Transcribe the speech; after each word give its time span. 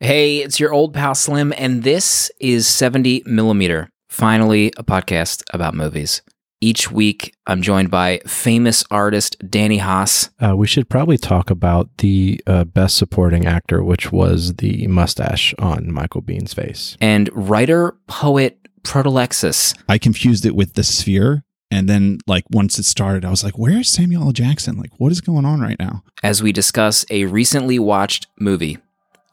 Hey, 0.00 0.38
it's 0.38 0.60
your 0.60 0.72
old 0.72 0.94
pal 0.94 1.14
Slim, 1.14 1.52
and 1.56 1.82
this 1.82 2.30
is 2.40 2.68
70 2.68 3.24
Millimeter. 3.26 3.90
Finally, 4.08 4.72
a 4.76 4.84
podcast 4.84 5.42
about 5.52 5.74
movies. 5.74 6.22
Each 6.60 6.90
week, 6.90 7.34
I'm 7.46 7.62
joined 7.62 7.90
by 7.90 8.20
famous 8.26 8.84
artist 8.92 9.36
Danny 9.48 9.78
Haas. 9.78 10.30
Uh, 10.40 10.56
we 10.56 10.66
should 10.68 10.88
probably 10.88 11.18
talk 11.18 11.50
about 11.50 11.88
the 11.98 12.40
uh, 12.46 12.64
best 12.64 12.96
supporting 12.96 13.46
actor, 13.46 13.82
which 13.82 14.12
was 14.12 14.54
the 14.54 14.86
mustache 14.86 15.52
on 15.58 15.92
Michael 15.92 16.22
Biehn's 16.22 16.54
face. 16.54 16.96
and 17.00 17.28
writer 17.32 17.96
poet 18.06 18.58
Protolexis. 18.82 19.76
I 19.88 19.98
confused 19.98 20.46
it 20.46 20.54
with 20.54 20.74
the 20.74 20.84
sphere. 20.84 21.44
And 21.70 21.86
then, 21.88 22.18
like, 22.26 22.44
once 22.50 22.78
it 22.78 22.84
started, 22.84 23.26
I 23.26 23.30
was 23.30 23.44
like, 23.44 23.58
where's 23.58 23.90
Samuel 23.90 24.22
L. 24.22 24.32
Jackson? 24.32 24.78
Like, 24.78 24.92
what 24.96 25.12
is 25.12 25.20
going 25.20 25.44
on 25.44 25.60
right 25.60 25.78
now? 25.78 26.02
as 26.22 26.42
we 26.42 26.50
discuss 26.50 27.04
a 27.10 27.24
recently 27.26 27.78
watched 27.78 28.26
movie. 28.38 28.78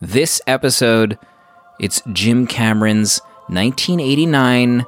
This 0.02 0.42
episode, 0.46 1.18
it's 1.80 2.02
Jim 2.12 2.48
Cameron's 2.48 3.20
1989 3.48 4.86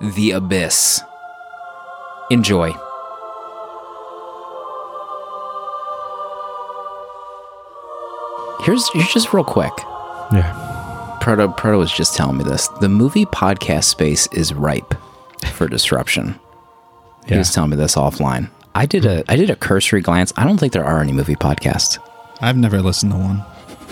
The 0.00 0.30
Abyss. 0.32 1.00
Enjoy. 2.30 2.72
Here's, 8.62 8.88
here's 8.90 9.12
just 9.12 9.32
real 9.32 9.44
quick. 9.44 9.72
Yeah. 10.32 11.16
Proto 11.20 11.48
Proto 11.48 11.78
was 11.78 11.92
just 11.92 12.16
telling 12.16 12.36
me 12.36 12.44
this. 12.44 12.68
The 12.80 12.88
movie 12.88 13.24
podcast 13.26 13.84
space 13.84 14.26
is 14.32 14.52
ripe 14.52 14.94
for 15.52 15.68
disruption. 15.68 16.38
He 17.26 17.32
Yeah. 17.32 17.38
was 17.38 17.52
telling 17.52 17.70
me 17.70 17.76
this 17.76 17.94
offline. 17.94 18.50
I 18.74 18.86
did 18.86 19.04
a 19.06 19.24
I 19.30 19.36
did 19.36 19.50
a 19.50 19.56
cursory 19.56 20.00
glance. 20.00 20.32
I 20.36 20.44
don't 20.44 20.58
think 20.58 20.72
there 20.72 20.84
are 20.84 21.00
any 21.00 21.12
movie 21.12 21.34
podcasts. 21.36 21.98
I've 22.40 22.56
never 22.56 22.80
listened 22.82 23.12
to 23.12 23.18
one. 23.18 23.44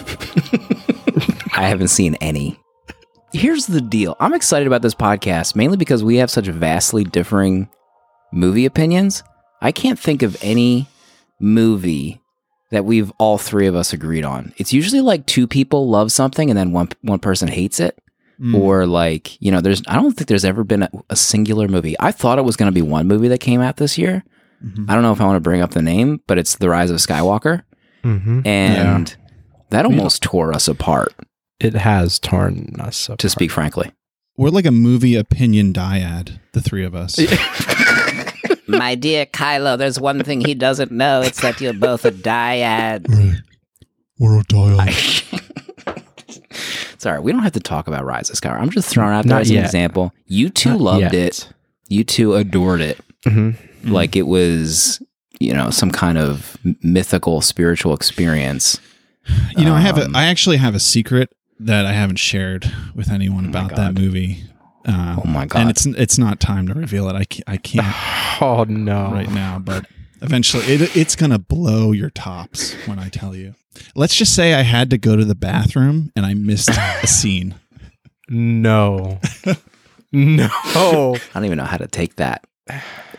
I 1.57 1.69
haven't 1.69 1.89
seen 1.89 2.15
any. 2.17 2.59
Here's 3.33 3.67
the 3.67 3.81
deal. 3.81 4.17
I'm 4.21 4.35
excited 4.35 4.67
about 4.67 4.83
this 4.83 4.95
podcast 4.95 5.57
mainly 5.57 5.77
because 5.77 6.03
we 6.05 6.17
have 6.17 6.31
such 6.31 6.47
vastly 6.47 7.05
differing 7.05 7.69
movie 8.33 8.67
opinions. 8.67 9.23
I 9.61 9.73
can't 9.73 9.99
think 9.99 10.23
of 10.23 10.37
any 10.43 10.89
movie 11.41 12.21
that 12.71 12.85
we've 12.85 13.13
all 13.19 13.39
three 13.39 13.67
of 13.67 13.75
us 13.75 13.93
agreed 13.93 14.25
on. 14.25 14.53
It's 14.57 14.73
usually 14.73 15.01
like 15.01 15.27
two 15.27 15.47
people 15.47 15.89
love 15.89 16.13
something 16.13 16.51
and 16.51 16.59
then 16.59 16.73
one 16.73 16.89
one 17.03 17.19
person 17.19 17.49
hates 17.49 17.81
it. 17.81 17.99
Mm. 18.41 18.55
Or 18.55 18.87
like, 18.87 19.41
you 19.41 19.51
know, 19.51 19.61
there's 19.61 19.83
I 19.89 19.95
don't 19.95 20.13
think 20.13 20.29
there's 20.29 20.45
ever 20.45 20.63
been 20.63 20.83
a, 20.83 20.91
a 21.09 21.17
singular 21.17 21.69
movie. 21.69 21.97
I 21.99 22.13
thought 22.13 22.39
it 22.39 22.45
was 22.45 22.57
going 22.57 22.71
to 22.71 22.75
be 22.75 22.83
one 22.83 23.07
movie 23.09 23.29
that 23.29 23.41
came 23.41 23.61
out 23.63 23.77
this 23.79 23.97
year. 23.97 24.25
Mhm. 24.65 24.89
I 24.91 24.95
don't 24.95 25.03
know 25.03 25.13
if 25.13 25.21
I 25.21 25.25
want 25.25 25.37
to 25.37 25.41
bring 25.41 25.63
up 25.63 25.71
the 25.71 25.83
name, 25.83 26.21
but 26.27 26.37
it's 26.39 26.57
The 26.57 26.69
Rise 26.69 26.91
of 26.91 26.99
Skywalker 26.99 27.63
hmm 28.03 28.41
and 28.47 29.17
that 29.71 29.85
almost 29.85 30.23
tore 30.23 30.53
us 30.53 30.69
apart 30.69 31.15
It 31.61 31.75
has 31.75 32.19
torn 32.19 32.77
us 32.79 33.09
up. 33.11 33.19
to 33.19 33.29
speak 33.29 33.51
frankly. 33.51 33.93
We're 34.37 34.51
like 34.51 34.67
a 34.67 34.71
movie 34.71 35.15
opinion 35.17 35.73
dyad, 35.73 36.39
the 36.53 36.61
three 36.61 36.85
of 36.85 36.95
us. 36.95 37.19
My 38.69 38.95
dear 38.95 39.25
Kylo, 39.27 39.79
there's 39.79 39.99
one 39.99 40.23
thing 40.25 40.41
he 40.45 40.55
doesn't 40.55 40.91
know. 40.91 41.23
It's 41.23 41.41
that 41.41 41.61
you're 41.61 41.73
both 41.73 42.05
a 42.05 42.11
dyad. 42.11 43.09
right. 43.09 43.41
We're 44.19 44.41
a 44.41 44.45
dyad. 44.45 45.23
Sorry, 46.99 47.21
we 47.21 47.33
don't 47.33 47.43
have 47.43 47.53
to 47.53 47.61
talk 47.61 47.87
about 47.89 48.05
Rise 48.05 48.29
of 48.31 48.37
Skywalker. 48.37 48.61
I'm 48.61 48.71
just 48.71 48.89
throwing 48.89 49.13
out 49.15 49.25
there 49.25 49.35
Not 49.35 49.43
as 49.43 49.51
an 49.51 49.59
example. 49.59 50.13
You 50.27 50.49
two 50.51 50.71
Not 50.71 50.81
loved 50.81 51.01
yet. 51.03 51.15
it. 51.15 51.49
You 51.89 52.05
two 52.05 52.35
adored 52.35 52.81
it. 52.81 52.99
hmm 53.25 53.51
Like 53.85 54.17
it 54.17 54.27
was, 54.27 55.01
you 55.39 55.55
know, 55.55 55.71
some 55.71 55.91
kind 55.91 56.19
of 56.19 56.57
mythical, 56.83 57.41
spiritual 57.43 57.95
experience. 57.95 58.81
You 59.57 59.65
know, 59.65 59.75
I 59.75 59.81
have 59.81 59.99
a, 59.99 60.05
Um, 60.05 60.17
I 60.17 60.27
actually 60.27 60.57
have 60.59 60.75
a 60.75 60.81
secret 60.81 61.33
that 61.61 61.87
I 61.87 61.93
haven't 61.93 62.19
shared 62.19 62.71
with 62.95 63.11
anyone 63.11 63.47
Oh 63.47 63.49
about 63.51 63.77
that 63.77 63.95
movie. 63.95 64.45
Uh, 64.85 65.17
Oh 65.25 65.27
my 65.27 65.47
God. 65.47 65.61
And 65.61 65.71
it's 65.71 65.87
it's 65.87 66.19
not 66.19 66.39
time 66.41 66.69
to 66.69 66.75
reveal 66.75 67.09
it. 67.09 67.15
I 67.17 67.25
can't, 67.25 67.45
I 67.49 67.57
can't 67.57 67.87
Oh 68.41 68.65
no! 68.69 69.11
right 69.11 69.31
now, 69.31 69.59
but 69.59 69.87
eventually 70.23 70.65
it, 70.67 70.97
it's 70.97 71.17
gonna 71.17 71.39
blow 71.39 71.93
your 71.93 72.11
tops 72.11 72.75
when 72.87 72.99
I 72.99 73.09
tell 73.09 73.35
you. 73.35 73.55
Let's 73.95 74.15
just 74.15 74.35
say 74.35 74.55
I 74.55 74.63
had 74.63 74.91
to 74.91 74.99
go 74.99 75.17
to 75.17 75.25
the 75.25 75.35
bathroom 75.35 76.13
and 76.15 76.25
I 76.25 76.35
missed 76.35 76.71
a 77.03 77.07
scene. 77.07 77.55
No. 78.29 79.19
no. 80.13 80.49
I 81.17 81.19
don't 81.35 81.45
even 81.45 81.59
know 81.59 81.65
how 81.65 81.77
to 81.77 81.87
take 81.87 82.17
that. 82.17 82.45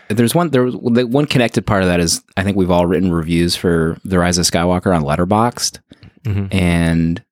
There's 0.08 0.34
one 0.34 0.50
there 0.50 0.64
was 0.64 0.74
one 0.74 1.26
connected 1.26 1.66
part 1.66 1.82
of 1.82 1.88
that 1.88 2.00
is 2.00 2.22
I 2.36 2.44
think 2.44 2.56
we've 2.56 2.70
all 2.70 2.86
written 2.86 3.12
reviews 3.12 3.56
for 3.56 3.98
The 4.04 4.18
Rise 4.18 4.38
of 4.38 4.46
Skywalker 4.46 4.94
on 4.96 5.02
Letterboxd. 5.02 5.80
Mhm. 6.24 6.52
and 6.54 7.22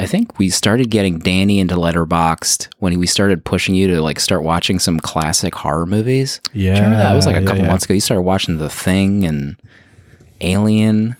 I 0.00 0.06
think 0.06 0.38
we 0.40 0.50
started 0.50 0.90
getting 0.90 1.18
Danny 1.20 1.60
into 1.60 1.76
Letterboxd 1.76 2.68
when 2.78 2.98
we 2.98 3.06
started 3.06 3.44
pushing 3.44 3.74
you 3.76 3.86
to 3.88 4.02
like 4.02 4.18
start 4.18 4.42
watching 4.42 4.78
some 4.80 4.98
classic 4.98 5.54
horror 5.54 5.86
movies. 5.86 6.40
Do 6.52 6.60
Yeah. 6.60 6.74
remember 6.74 6.96
that? 6.96 7.12
It 7.12 7.16
was 7.16 7.26
like 7.26 7.36
a 7.36 7.40
yeah, 7.42 7.46
couple 7.46 7.62
yeah. 7.62 7.68
months 7.70 7.84
ago. 7.84 7.94
You 7.94 8.00
started 8.00 8.22
watching 8.22 8.58
The 8.58 8.68
Thing 8.68 9.24
and 9.24 9.56
Alien. 10.40 11.16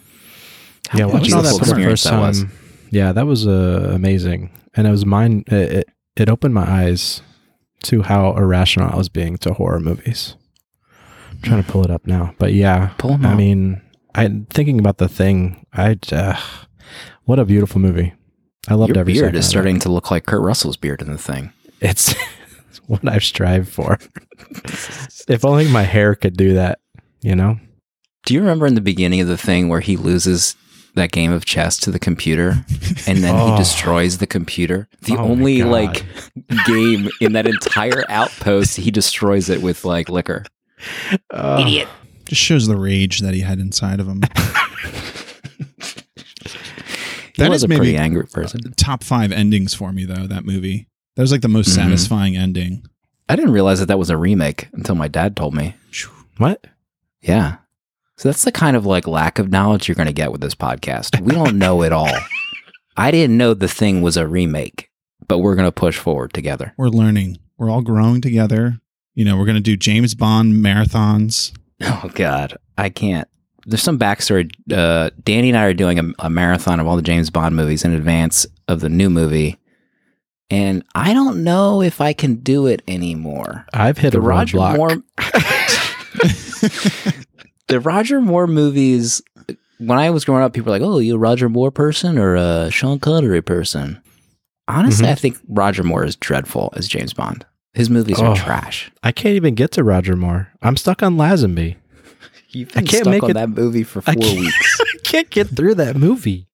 How 0.89 0.99
Yeah, 0.99 1.05
watching 1.07 1.35
all 1.35 1.43
that 1.43 1.59
for 1.59 1.65
the 1.67 1.75
first 1.85 2.05
that 2.05 2.11
time. 2.11 2.51
Yeah, 2.91 3.13
that 3.13 3.27
was 3.27 3.47
uh, 3.47 3.93
amazing, 3.95 4.51
and 4.77 4.87
it 4.87 4.91
was 4.91 5.07
mine. 5.07 5.45
It, 5.49 5.73
it 5.73 5.89
it 6.17 6.29
opened 6.29 6.55
my 6.55 6.69
eyes 6.69 7.23
to 7.85 8.03
how 8.03 8.35
irrational 8.37 8.91
I 8.93 8.97
was 8.97 9.09
being 9.09 9.37
to 9.39 9.53
horror 9.55 9.81
movies. 9.81 10.37
I'm 11.33 11.41
trying 11.43 11.63
to 11.63 11.71
pull 11.71 11.85
it 11.85 11.91
up 11.91 12.07
now, 12.07 12.35
but 12.39 12.53
yeah, 12.55 12.91
Pull 12.99 13.13
'em 13.13 13.27
I 13.27 13.33
up. 13.33 13.37
mean, 13.39 13.81
I 14.15 14.31
thinking 14.51 14.79
about 14.79 14.99
the 14.99 15.09
thing. 15.09 15.67
I 15.73 15.97
uh, 16.13 16.39
what 17.25 17.39
a 17.39 17.45
beautiful 17.45 17.81
movie. 17.81 18.13
I 18.69 18.75
loved 18.75 18.95
Your 18.95 19.01
every 19.01 19.13
beard 19.15 19.25
second 19.27 19.39
is 19.39 19.49
starting 19.49 19.79
to 19.81 19.91
look 19.91 20.11
like 20.11 20.27
Kurt 20.27 20.41
Russell's 20.43 20.77
beard 20.77 21.03
in 21.03 21.11
The 21.13 21.19
Thing. 21.19 21.53
It's, 21.81 22.15
it's 22.71 22.79
what 22.87 23.07
I've 23.07 23.25
strived 23.25 23.69
for. 23.69 23.99
if 25.29 25.45
only 25.45 25.69
my 25.71 25.83
hair 25.83 26.15
could 26.15 26.37
do 26.37 26.55
that, 26.55 26.79
you 27.21 27.35
know. 27.37 27.59
Do 28.25 28.33
you 28.35 28.41
remember 28.41 28.67
in 28.67 28.75
the 28.75 28.81
beginning 28.81 29.21
of 29.21 29.29
The 29.29 29.37
Thing 29.37 29.69
where 29.69 29.81
he 29.81 29.97
loses 29.99 30.57
that 30.95 31.13
game 31.13 31.33
of 31.33 31.45
chess 31.45 31.77
to 31.79 31.91
the 31.91 31.99
computer 31.99 32.51
and 33.07 33.19
then 33.19 33.35
he 33.35 33.53
Oh. 33.53 33.57
destroys 33.59 34.17
the 34.19 34.27
computer? 34.27 34.89
The 35.03 35.17
Oh 35.17 35.25
only 35.25 35.63
like 35.63 36.07
game 36.67 37.09
in 37.21 37.33
that 37.35 37.47
entire 37.47 38.05
outpost, 38.09 38.77
he 38.79 38.91
destroys 38.91 39.51
it 39.51 39.61
with 39.61 39.85
like 39.85 40.09
liquor. 40.09 40.45
Oh, 41.31 41.61
Idiot. 41.61 41.89
Just 42.27 42.41
shows 42.41 42.67
the 42.67 42.77
rage 42.77 43.21
that 43.21 43.35
he 43.35 43.41
had 43.41 43.59
inside 43.59 44.01
of 44.01 44.07
him. 44.09 44.23
That 47.39 47.51
was 47.51 47.59
is 47.61 47.65
a 47.65 47.69
pretty 47.69 47.93
maybe- 47.93 47.97
angry 47.99 48.27
person. 48.27 48.61
Top 48.77 49.03
five 49.05 49.33
endings 49.33 49.75
for 49.75 49.93
me 49.93 50.05
though. 50.05 50.27
That 50.27 50.45
movie. 50.45 50.89
That 51.17 51.23
was 51.23 51.33
like 51.33 51.41
the 51.43 51.49
most 51.49 51.69
Mhm. 51.71 51.75
satisfying 51.75 52.37
ending. 52.37 52.85
I 53.29 53.37
didn't 53.37 53.53
realize 53.53 53.81
that 53.81 53.87
that 53.87 53.99
was 53.99 54.11
a 54.11 54.17
remake 54.17 54.69
until 54.73 54.95
my 54.95 55.09
dad 55.09 55.37
told 55.37 55.55
me. 55.55 55.75
What? 56.39 56.67
Yeah. 57.23 57.57
So 58.17 58.29
that's 58.29 58.45
the 58.45 58.53
kind 58.53 58.77
of 58.77 58.85
like 58.87 59.07
lack 59.07 59.39
of 59.39 59.51
knowledge 59.51 59.89
you're 59.89 59.95
going 59.95 60.07
to 60.07 60.13
get 60.13 60.31
with 60.33 60.41
this 60.41 60.55
podcast. 60.55 61.21
We 61.21 61.33
don't 61.33 61.59
know 61.59 61.83
it 61.83 61.93
all. 61.93 62.11
I 62.97 63.11
didn't 63.11 63.37
know 63.37 63.55
the 63.55 63.67
thing 63.69 64.03
was 64.03 64.17
a 64.17 64.27
remake, 64.27 64.91
but 65.27 65.39
we're 65.39 65.55
going 65.57 65.67
to 65.67 65.73
push 65.73 65.99
forward 65.99 66.33
together. 66.33 66.75
We're 66.77 66.89
learning. 66.89 67.39
We're 67.59 67.71
all 67.71 67.83
growing 67.83 68.21
together. 68.21 68.81
You 69.15 69.25
know, 69.25 69.37
we're 69.37 69.47
gonna 69.47 69.61
do 69.61 69.77
James 69.77 70.15
Bond 70.17 70.55
marathons. 70.55 71.53
Oh 71.83 72.11
God, 72.15 72.57
I 72.77 72.89
can't. 72.89 73.29
There's 73.67 73.83
some 73.83 73.99
backstory. 73.99 74.51
Uh, 74.73 75.11
Danny 75.25 75.49
and 75.51 75.59
I 75.59 75.65
are 75.65 75.75
doing 75.75 75.99
a, 75.99 76.27
a 76.27 76.31
marathon 76.31 76.81
of 76.81 76.87
all 76.87 76.97
the 76.97 77.03
James 77.03 77.31
Bond 77.31 77.57
movies 77.57 77.85
in 77.85 77.93
advance 77.95 78.47
of 78.69 78.81
the 78.81 78.89
new 78.89 79.11
movie, 79.11 79.59
and 80.51 80.85
I 80.95 81.15
don't 81.15 81.43
know 81.45 81.81
if 81.83 82.01
I 82.01 82.13
can 82.13 82.37
do 82.37 82.67
it 82.67 82.83
anymore. 82.87 83.67
I've 83.73 83.99
hit 83.99 84.13
the 84.13 84.19
a 84.19 84.21
Roger 84.21 84.59
roadblock. 84.59 84.77
Moore, 84.77 85.03
the 87.69 87.81
Roger 87.81 88.21
Moore 88.21 88.47
movies. 88.47 89.23
When 89.79 89.99
I 89.99 90.11
was 90.11 90.25
growing 90.25 90.43
up, 90.43 90.53
people 90.53 90.73
were 90.73 90.79
like, 90.79 90.87
"Oh, 90.87 90.99
you 90.99 91.17
a 91.17 91.19
Roger 91.19 91.49
Moore 91.49 91.71
person 91.71 92.19
or 92.19 92.37
a 92.37 92.71
Sean 92.71 92.99
Connery 92.99 93.43
person?" 93.43 94.01
Honestly, 94.69 95.07
Mhm. 95.07 95.11
I 95.11 95.15
think 95.15 95.39
Roger 95.49 95.83
Moore 95.83 96.05
is 96.05 96.17
dreadful 96.17 96.73
as 96.77 96.89
James 96.89 97.13
Bond. 97.13 97.45
His 97.75 97.91
movies 97.91 98.19
Oh. 98.21 98.27
are 98.29 98.37
trash. 98.37 98.91
I 99.03 99.13
can't 99.13 99.35
even 99.35 99.55
get 99.55 99.73
to 99.73 99.85
Roger 99.85 100.17
Moore. 100.17 100.49
I'm 100.63 100.77
stuck 100.77 101.03
on 101.03 101.17
Lazenby. 101.17 101.77
You've 102.55 102.71
I 102.77 102.83
can't 102.83 102.91
stuck 103.05 103.07
make 103.09 103.23
on 103.23 103.31
it- 103.31 103.35
that 103.35 103.49
movie 103.51 103.83
for 103.83 104.01
four 104.03 104.15
can't- 104.15 104.41
weeks. 104.41 104.81
I 104.95 104.99
can't 105.05 105.31
get 105.31 105.49
through 105.49 105.75
that 105.77 105.97
movie. 105.97 106.49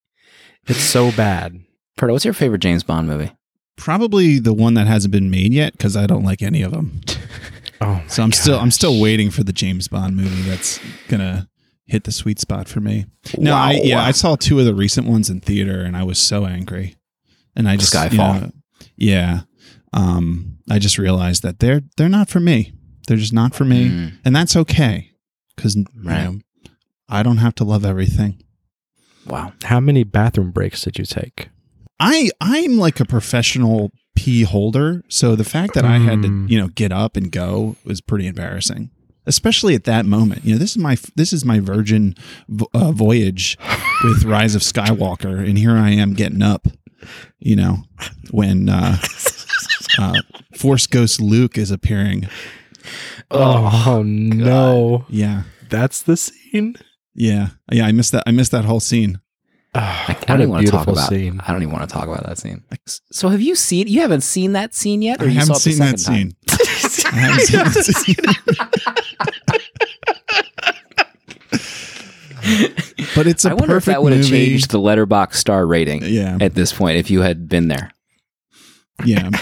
It's 0.67 0.81
so 0.81 1.11
bad. 1.13 1.61
Perdo, 1.97 2.13
what's 2.13 2.25
your 2.25 2.35
favorite 2.35 2.61
James 2.61 2.83
Bond 2.83 3.07
movie? 3.09 3.33
Probably 3.77 4.39
the 4.39 4.53
one 4.53 4.75
that 4.75 4.87
hasn't 4.87 5.13
been 5.13 5.31
made 5.31 5.53
yet 5.53 5.73
because 5.73 5.97
I 5.97 6.07
don't 6.07 6.25
like 6.25 6.43
any 6.43 6.63
of 6.63 6.73
them. 6.73 7.01
Oh, 7.83 8.03
So 8.09 8.23
I'm 8.23 8.31
still 8.33 8.59
I'm 8.59 8.71
still 8.71 9.01
waiting 9.01 9.31
for 9.31 9.43
the 9.43 9.55
James 9.55 9.89
Bond 9.89 10.15
movie 10.15 10.43
that's 10.43 10.79
gonna 11.09 11.49
hit 11.87 12.05
the 12.05 12.13
sweet 12.13 12.39
spot 12.39 12.69
for 12.69 12.79
me. 12.79 13.07
No, 13.39 13.55
I 13.55 13.81
yeah, 13.83 14.05
I 14.05 14.11
saw 14.11 14.37
two 14.37 14.59
of 14.59 14.67
the 14.67 14.75
recent 14.75 15.07
ones 15.07 15.31
in 15.31 15.41
theater 15.41 15.81
and 15.81 15.97
I 15.97 16.03
was 16.03 16.19
so 16.19 16.45
angry. 16.45 16.97
And 17.57 17.67
I 17.67 17.77
just 17.79 17.95
you 17.95 18.01
Skyfall. 18.01 18.41
know, 18.43 18.51
yeah. 18.99 19.41
Um 19.95 20.59
I 20.71 20.79
just 20.79 20.99
realized 20.99 21.43
that 21.43 21.61
they're 21.61 21.81
they're 21.97 22.11
not 22.11 22.29
for 22.29 22.39
me. 22.39 22.75
They're 23.09 23.17
just 23.17 23.33
not 23.33 23.55
for 23.55 23.65
me. 23.65 23.89
Mm. 23.89 24.13
And 24.27 24.37
that's 24.37 24.57
okay. 24.57 25.10
Cause 25.61 25.77
Right. 26.03 26.23
you 26.23 26.33
know, 26.33 26.39
I 27.09 27.23
don't 27.23 27.37
have 27.39 27.55
to 27.57 27.65
love 27.65 27.85
everything. 27.85 28.43
Wow. 29.27 29.53
How 29.65 29.79
many 29.81 30.05
bathroom 30.05 30.51
breaks 30.51 30.83
did 30.83 30.99
you 30.99 31.05
take? 31.05 31.51
I 31.99 32.31
I'm 32.41 32.79
like 32.79 32.99
a 33.01 33.05
professional 33.05 33.91
pee 34.17 34.43
holder, 34.43 35.03
so 35.09 35.37
the 35.37 35.45
fact 35.45 35.75
that 35.75 35.85
I 35.85 35.99
had 35.99 36.23
to 36.23 36.29
Mm. 36.29 36.49
you 36.51 36.59
know 36.59 36.69
get 36.69 36.93
up 36.93 37.17
and 37.17 37.31
go 37.31 37.77
was 37.85 38.01
pretty 38.01 38.27
embarrassing, 38.27 38.91
especially 39.27 39.75
at 39.75 39.85
that 39.85 40.07
moment. 40.07 40.45
You 40.45 40.53
know, 40.55 40.59
this 40.59 40.71
is 40.71 40.79
my 40.79 40.97
this 41.17 41.33
is 41.35 41.45
my 41.45 41.61
virgin 41.61 42.15
vo- 42.49 42.69
uh, 42.73 42.93
voyage 42.93 43.59
with 44.03 44.25
Rise 44.35 44.55
of 44.55 44.63
Skywalker, 44.63 45.47
and 45.47 45.59
here 45.59 45.77
I 45.77 45.91
am 45.91 46.15
getting 46.15 46.43
up. 46.43 46.67
You 47.39 47.57
know, 47.57 47.83
when 48.31 48.69
uh, 48.71 48.97
uh, 49.99 50.15
Force 50.57 50.87
Ghost 50.87 51.21
Luke 51.21 51.59
is 51.59 51.71
appearing. 51.71 52.29
Oh, 53.31 53.85
oh, 53.87 54.03
no. 54.03 55.05
Yeah, 55.09 55.43
That's 55.69 56.03
the 56.03 56.17
scene? 56.17 56.75
yeah, 57.15 57.49
yeah. 57.71 57.87
I 57.87 57.93
missed 57.93 58.13
that. 58.13 58.25
I 58.27 58.33
missed 58.33 58.51
that 58.53 58.65
whole 58.65 58.81
scene. 58.81 59.21
Ah, 59.73 60.05
I, 60.09 60.13
I 60.13 60.15
don't 60.27 60.41
even 60.41 60.51
want 60.51 60.67
to 60.67 60.73
talk 60.73 60.87
beautiful 60.87 60.95
about. 60.95 61.09
scene. 61.11 61.41
I 61.47 61.53
don't 61.53 61.63
even 61.63 61.73
want 61.73 61.89
to 61.89 61.95
talk 61.95 62.09
about 62.09 62.27
that 62.27 62.39
scene. 62.39 62.65
So 63.13 63.29
have 63.29 63.41
you 63.41 63.55
seen? 63.55 63.87
You 63.87 64.01
haven't 64.01 64.23
seen 64.23 64.53
that 64.55 64.75
scene 64.75 65.01
yet, 65.01 65.21
or 65.23 65.27
I 65.27 65.29
you 65.29 65.39
haven't 65.39 65.55
saw 65.55 65.61
seen 65.61 65.79
that 65.79 66.01
scene. 66.01 66.35
I 67.13 67.17
haven't 67.17 67.41
seen 67.43 68.17
that 68.17 69.05
scene. 69.05 69.17
but 73.15 73.27
it's 73.27 73.45
a 73.45 73.51
I 73.51 73.55
wonder 73.55 73.77
if 73.77 73.85
that 73.85 74.03
would 74.03 74.13
have 74.13 74.27
changed 74.27 74.71
the 74.71 74.79
letterbox 74.81 75.39
star 75.39 75.67
rating 75.67 76.03
Yeah, 76.05 76.39
at 76.41 76.55
this 76.55 76.73
point 76.73 76.97
if 76.97 77.11
you 77.11 77.21
had 77.21 77.49
been 77.49 77.69
there. 77.69 77.91
yeah. 79.05 79.31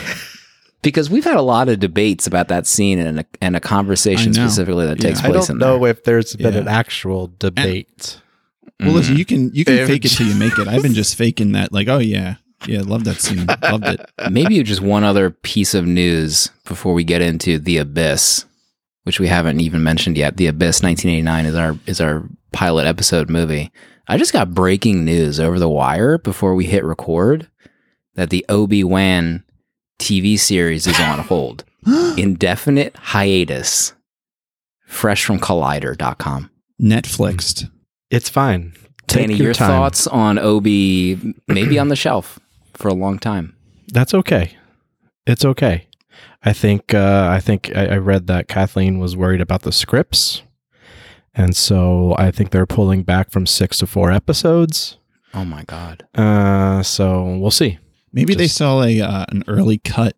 Because 0.82 1.10
we've 1.10 1.24
had 1.24 1.36
a 1.36 1.42
lot 1.42 1.68
of 1.68 1.80
debates 1.80 2.26
about 2.26 2.48
that 2.48 2.66
scene 2.66 2.98
and 3.00 3.20
a, 3.20 3.24
and 3.40 3.56
a 3.56 3.60
conversation 3.60 4.32
specifically 4.32 4.86
that 4.86 5.00
takes 5.00 5.20
Yeah. 5.20 5.26
I 5.26 5.30
place 5.32 5.46
don't 5.48 5.56
in 5.56 5.58
know 5.58 5.78
there. 5.80 5.90
if 5.90 6.04
there's 6.04 6.36
been 6.36 6.54
Yeah. 6.54 6.60
an 6.60 6.68
actual 6.68 7.32
debate. 7.38 8.20
Well, 8.80 8.92
listen, 8.92 9.16
Mhm. 9.16 9.18
you 9.18 9.24
can 9.24 9.50
you 9.54 9.64
can 9.64 9.74
If- 9.78 9.88
fake 9.88 10.04
it 10.04 10.10
till 10.10 10.28
you 10.28 10.34
make 10.38 10.56
it. 10.56 10.68
I've 10.68 10.82
been 10.82 10.94
just 10.94 11.16
faking 11.16 11.52
that. 11.52 11.72
Like, 11.72 11.88
oh 11.88 11.98
yeah, 11.98 12.36
yeah, 12.68 12.82
love 12.82 13.02
that 13.04 13.20
scene, 13.20 13.46
loved 13.62 13.86
it. 13.86 14.00
Maybe 14.30 14.62
just 14.62 14.80
one 14.80 15.02
other 15.02 15.30
piece 15.30 15.74
of 15.74 15.84
news 15.84 16.50
before 16.64 16.94
we 16.94 17.02
get 17.02 17.22
into 17.22 17.58
The 17.58 17.78
Abyss, 17.78 18.44
which 19.02 19.18
we 19.18 19.26
haven't 19.26 19.60
even 19.60 19.82
mentioned 19.82 20.16
yet. 20.16 20.36
The 20.36 20.46
Abyss 20.46 20.80
1989 20.84 21.46
is 21.46 21.54
our 21.56 21.76
is 21.86 22.00
our 22.00 22.22
pilot 22.52 22.86
episode 22.86 23.28
movie. 23.28 23.72
I 24.06 24.16
just 24.16 24.32
got 24.32 24.54
breaking 24.54 25.04
news 25.04 25.40
over 25.40 25.58
the 25.58 25.68
wire 25.68 26.16
before 26.18 26.54
we 26.54 26.66
hit 26.66 26.84
record 26.84 27.48
that 28.14 28.30
the 28.30 28.46
Obi-Wan 28.48 29.42
TV 29.98 30.38
series 30.38 30.86
is 30.86 30.98
on 31.00 31.20
hold. 31.20 31.64
Indefinite 32.16 32.96
hiatus. 32.96 33.94
Fresh 34.86 35.24
from 35.24 35.38
collider.com. 35.38 36.50
Netflixed. 36.80 37.70
It's 38.10 38.28
fine. 38.28 38.74
Take 39.06 39.22
Danny, 39.22 39.34
your, 39.34 39.46
your 39.46 39.54
time. 39.54 39.68
thoughts 39.68 40.06
on 40.06 40.38
Obi 40.38 41.34
maybe 41.46 41.78
on 41.78 41.88
the 41.88 41.96
shelf 41.96 42.38
for 42.74 42.88
a 42.88 42.94
long 42.94 43.18
time. 43.18 43.54
That's 43.88 44.14
okay. 44.14 44.56
It's 45.26 45.44
okay. 45.44 45.88
I 46.42 46.52
think 46.52 46.94
uh, 46.94 47.28
I 47.30 47.40
think 47.40 47.74
I, 47.76 47.86
I 47.86 47.96
read 47.96 48.26
that 48.28 48.48
Kathleen 48.48 48.98
was 48.98 49.16
worried 49.16 49.40
about 49.40 49.62
the 49.62 49.72
scripts, 49.72 50.42
and 51.34 51.56
so 51.56 52.14
I 52.18 52.30
think 52.30 52.50
they're 52.50 52.66
pulling 52.66 53.02
back 53.02 53.30
from 53.30 53.46
six 53.46 53.78
to 53.78 53.86
four 53.86 54.12
episodes. 54.12 54.98
Oh 55.34 55.44
my 55.44 55.64
god. 55.64 56.06
Uh, 56.14 56.82
so 56.82 57.36
we'll 57.36 57.50
see. 57.50 57.78
Maybe 58.12 58.34
they 58.34 58.44
Just- 58.44 58.56
saw 58.56 58.82
a 58.82 59.00
uh, 59.00 59.24
an 59.28 59.44
early 59.48 59.78
cut 59.78 60.16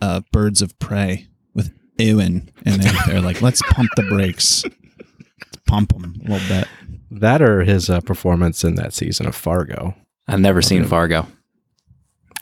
of 0.00 0.24
Birds 0.32 0.62
of 0.62 0.78
Prey 0.78 1.28
with 1.54 1.72
Ewan, 1.98 2.50
and 2.64 2.82
they, 2.82 2.90
they're 3.06 3.20
like, 3.20 3.42
let's 3.42 3.62
pump 3.70 3.88
the 3.96 4.02
brakes, 4.04 4.64
let's 4.64 5.56
pump 5.66 5.92
them 5.92 6.14
a 6.24 6.32
little 6.32 6.48
bit. 6.48 6.68
That 7.10 7.40
or 7.42 7.62
his 7.64 7.88
uh, 7.88 8.00
performance 8.00 8.64
in 8.64 8.74
that 8.76 8.92
season 8.92 9.26
of 9.26 9.34
Fargo. 9.34 9.94
I've 10.28 10.40
never 10.40 10.60
seen 10.60 10.84
Fargo. 10.84 11.26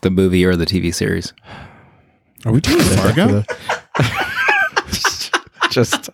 The 0.02 0.10
movie 0.10 0.44
or 0.44 0.56
the 0.56 0.64
TV 0.66 0.92
series. 0.94 1.32
Are 2.46 2.52
we 2.52 2.60
doing 2.60 2.82
Fargo? 2.82 3.44
Just 5.70 6.10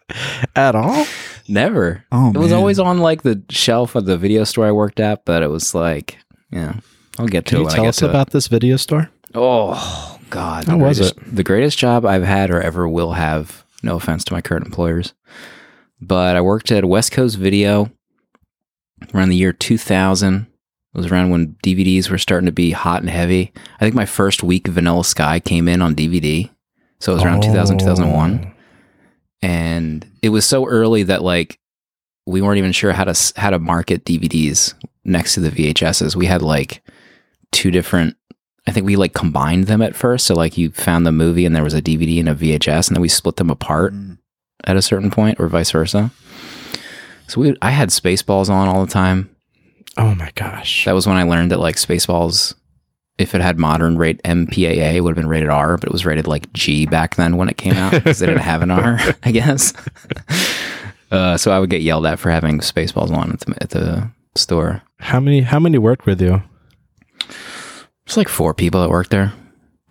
at 0.57 0.75
all? 0.75 1.07
Never. 1.49 2.05
Oh, 2.13 2.31
it 2.31 2.39
was 2.39 2.51
man. 2.51 2.59
always 2.59 2.79
on 2.79 2.99
like 2.99 3.23
the 3.23 3.43
shelf 3.51 3.95
of 3.95 4.07
the 4.07 4.17
video 4.17 4.45
store 4.45 4.67
I 4.67 4.73
worked 4.73 5.01
at, 5.01 5.25
but 5.25 5.43
it 5.43 5.49
was 5.49 5.75
like, 5.75 6.19
yeah, 6.51 6.81
I'll 7.21 7.29
get 7.29 7.47
to 7.47 7.57
Can 7.57 7.61
it 7.63 7.65
you 7.65 7.71
tell 7.71 7.87
us 7.87 8.03
about 8.03 8.31
this 8.31 8.47
video 8.49 8.77
store? 8.77 9.11
Oh 9.35 10.19
God, 10.31 10.67
How 10.67 10.77
was 10.79 10.99
greatest- 10.99 11.35
The 11.37 11.45
greatest 11.45 11.79
job 11.79 12.05
I've 12.05 12.23
had 12.25 12.51
or 12.51 12.61
ever 12.61 12.89
will 12.89 13.13
have. 13.13 13.65
No 13.83 13.97
offense 13.97 14.25
to 14.25 14.35
my 14.35 14.41
current 14.43 14.67
employers, 14.67 15.15
but 16.01 16.37
I 16.37 16.41
worked 16.43 16.71
at 16.71 16.85
West 16.85 17.13
Coast 17.13 17.37
Video 17.39 17.91
around 19.15 19.31
the 19.31 19.37
year 19.37 19.53
2000. 19.55 20.47
It 20.95 20.99
was 20.99 21.07
around 21.07 21.31
when 21.31 21.57
DVDs 21.65 22.11
were 22.11 22.19
starting 22.19 22.47
to 22.47 22.53
be 22.53 22.73
hot 22.73 23.01
and 23.01 23.09
heavy. 23.09 23.53
I 23.77 23.79
think 23.85 23.95
my 23.95 24.05
first 24.07 24.43
week 24.43 24.67
Vanilla 24.69 25.05
Sky 25.05 25.41
came 25.41 25.67
in 25.69 25.81
on 25.81 25.95
DVD, 25.95 26.51
so 26.99 27.13
it 27.13 27.15
was 27.17 27.25
around 27.25 27.43
2000 27.43 27.79
2001 27.79 28.53
and 29.43 30.07
it 30.23 30.29
was 30.31 30.45
so 30.45 30.67
early 30.67 31.03
that 31.05 31.23
like 31.23 31.59
we 32.27 32.43
weren't 32.43 32.59
even 32.59 32.73
sure 32.73 32.93
how 32.93 33.05
to 33.05 33.33
how 33.37 33.51
to 33.51 33.59
market 33.59 34.05
DVDs 34.05 34.75
next 35.05 35.35
to 35.35 35.41
the 35.41 35.51
VHSs. 35.51 36.15
We 36.15 36.27
had 36.27 36.43
like 36.43 36.83
two 37.53 37.71
different. 37.71 38.17
I 38.67 38.73
think 38.73 38.87
we 38.87 38.97
like 38.97 39.15
combined 39.15 39.65
them 39.65 39.83
at 39.83 39.97
first. 39.97 40.27
So 40.27 40.35
like 40.35 40.57
you 40.59 40.71
found 40.71 41.07
the 41.07 41.13
movie 41.13 41.45
and 41.47 41.57
there 41.57 41.65
was 41.65 41.75
a 41.75 41.83
DVD 41.83 42.21
and 42.21 42.29
a 42.29 42.35
VHS, 42.35 42.89
and 42.89 42.97
then 42.97 43.03
we 43.03 43.09
split 43.09 43.37
them 43.37 43.51
apart 43.51 43.93
Mm. 43.95 44.19
at 44.65 44.77
a 44.77 44.83
certain 44.83 45.11
point, 45.11 45.41
or 45.41 45.49
vice 45.49 45.71
versa. 45.71 46.11
So 47.27 47.41
we, 47.41 47.57
I 47.63 47.71
had 47.71 47.89
Spaceballs 47.91 48.51
on 48.51 48.69
all 48.69 48.85
the 48.85 48.93
time. 48.93 49.31
Oh 49.97 50.15
my 50.15 50.31
gosh. 50.35 50.85
That 50.85 50.93
was 50.95 51.07
when 51.07 51.17
I 51.17 51.23
learned 51.25 51.51
that 51.51 51.61
like 51.61 51.77
Spaceballs, 51.77 52.55
if 53.19 53.35
it 53.35 53.41
had 53.41 53.59
modern 53.59 53.97
rate 53.99 54.21
MPAA, 54.25 54.95
it 54.95 55.01
would 55.01 55.11
have 55.11 55.23
been 55.23 55.29
rated 55.29 55.49
R, 55.49 55.77
but 55.77 55.89
it 55.89 55.93
was 55.93 56.05
rated 56.07 56.27
like 56.27 56.53
G 56.53 56.87
back 56.87 57.17
then 57.17 57.37
when 57.37 57.49
it 57.49 57.57
came 57.57 57.75
out 57.75 57.93
because 57.93 58.19
they 58.19 58.27
didn't 58.27 58.43
have 58.43 58.63
an 58.63 58.71
R, 58.71 58.99
I 59.23 59.31
guess. 59.33 59.73
Uh, 61.11 61.37
so 61.37 61.51
I 61.51 61.59
would 61.59 61.71
get 61.71 61.83
yelled 61.83 62.07
at 62.07 62.19
for 62.19 62.31
having 62.31 62.61
Spaceballs 62.61 63.11
on 63.11 63.33
at 63.33 63.41
the, 63.41 63.55
at 63.61 63.71
the 63.71 64.11
store. 64.37 64.83
How 65.01 65.19
many 65.21 65.41
how 65.41 65.59
many 65.59 65.77
worked 65.79 66.07
with 66.07 66.21
you? 66.23 66.43
There's 68.11 68.17
like 68.17 68.29
four 68.29 68.55
people 68.55 68.81
that 68.81 68.91
worked 68.91 69.11
there. 69.11 69.33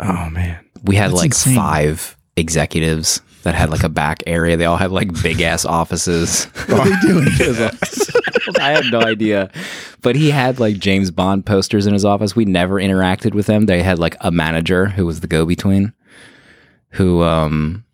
Oh 0.02 0.30
man. 0.30 0.60
We 0.84 0.98
had 0.98 1.12
That's 1.12 1.20
like 1.22 1.26
insane. 1.28 1.56
five 1.56 2.18
executives 2.36 3.22
that 3.44 3.56
had 3.56 3.70
like 3.70 3.84
a 3.84 3.88
back 3.90 4.24
area. 4.28 4.58
They 4.58 4.66
all 4.66 4.76
had 4.76 4.92
like 4.92 5.24
big 5.24 5.40
ass 5.40 5.64
offices. 5.64 6.44
What 6.68 6.82
are 6.82 6.90
they 6.90 7.08
doing? 7.08 7.28
I 8.60 8.72
have 8.72 8.92
no 8.92 9.00
idea. 9.00 9.50
But 10.02 10.18
he 10.18 10.32
had 10.32 10.60
like 10.60 10.80
James 10.80 11.12
Bond 11.12 11.46
posters 11.46 11.88
in 11.88 11.94
his 11.94 12.04
office. 12.04 12.36
We 12.36 12.44
never 12.44 12.76
interacted 12.76 13.34
with 13.34 13.46
them. 13.46 13.68
They 13.68 13.82
had 13.82 14.00
like 14.00 14.18
a 14.20 14.32
manager 14.32 14.88
who 14.88 15.06
was 15.06 15.22
the 15.22 15.28
go 15.28 15.46
between 15.46 15.94
who 16.90 17.24
um 17.24 17.86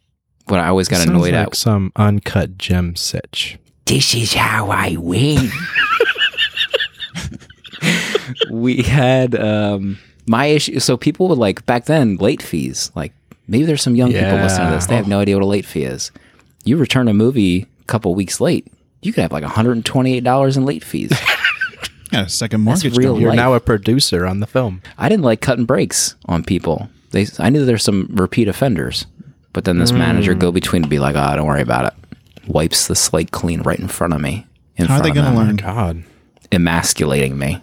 what 0.46 0.60
I 0.60 0.70
always 0.70 0.88
got 0.88 0.98
Sounds 0.98 1.12
annoyed 1.12 1.36
like 1.36 1.48
at. 1.50 1.56
some 1.56 1.92
uncut 1.96 2.58
gem 2.58 2.96
sitch. 2.96 3.60
This 3.86 4.16
is 4.16 4.34
how 4.34 4.72
I 4.72 4.96
win. 4.98 5.52
we 8.50 8.82
had 8.82 9.36
um 9.36 10.00
my 10.28 10.46
issue 10.48 10.80
so 10.80 10.98
people 10.98 11.28
would 11.28 11.38
like 11.38 11.66
back 11.66 11.86
then 11.86 12.16
late 12.18 12.42
fees 12.42 12.92
like 12.96 13.14
maybe 13.48 13.66
there's 13.66 13.82
some 13.82 13.96
young 13.96 14.12
people 14.12 14.36
listening 14.38 14.68
to 14.70 14.76
this 14.76 14.88
they 14.88 14.96
have 14.96 15.08
no 15.08 15.20
idea 15.20 15.36
what 15.36 15.44
a 15.44 15.48
late 15.48 15.66
fee 15.66 15.84
is 15.84 16.12
you 16.64 16.78
return 16.78 17.08
a 17.08 17.14
movie 17.14 17.68
a 17.82 17.84
couple 17.86 18.14
weeks 18.16 18.42
late 18.42 18.68
you 19.02 19.14
could 19.14 19.22
have 19.22 19.32
like 19.32 19.44
$128 19.44 20.58
in 20.58 20.66
late 20.66 20.84
fees 20.84 21.12
a 22.12 22.28
second 22.30 22.62
mortgage. 22.62 22.98
real. 22.98 23.20
You're 23.20 23.30
life. 23.30 23.38
now 23.38 23.54
a 23.54 23.60
producer 23.60 24.26
on 24.26 24.40
the 24.40 24.48
film. 24.48 24.82
i 24.98 25.10
didn't 25.10 25.24
like 25.24 25.42
cutting 25.42 25.66
breaks 25.66 26.16
on 26.26 26.44
people 26.44 26.90
they 27.12 27.28
i 27.40 27.50
knew 27.50 27.66
there's 27.66 27.84
some 27.84 28.08
repeat 28.12 28.48
offenders 28.48 29.06
but 29.54 29.64
then 29.66 29.78
this 29.78 29.92
manager 29.92 30.36
mm. 30.36 30.40
go 30.40 30.52
between 30.52 30.82
would 30.82 30.90
be 30.90 31.00
like 31.00 31.16
oh 31.16 31.36
don't 31.36 31.46
worry 31.46 31.62
about 31.62 31.86
it 31.86 31.94
wipes 32.48 32.88
the 32.88 32.96
slate 32.96 33.32
clean 33.32 33.62
right 33.62 33.80
in 33.80 33.88
front 33.88 34.14
of 34.14 34.22
me 34.22 34.46
in 34.78 34.88
How 34.88 34.98
are 34.98 35.02
they 35.04 35.12
gonna 35.12 35.36
learn? 35.36 35.56
God. 35.56 36.04
emasculating 36.52 37.38
me 37.38 37.62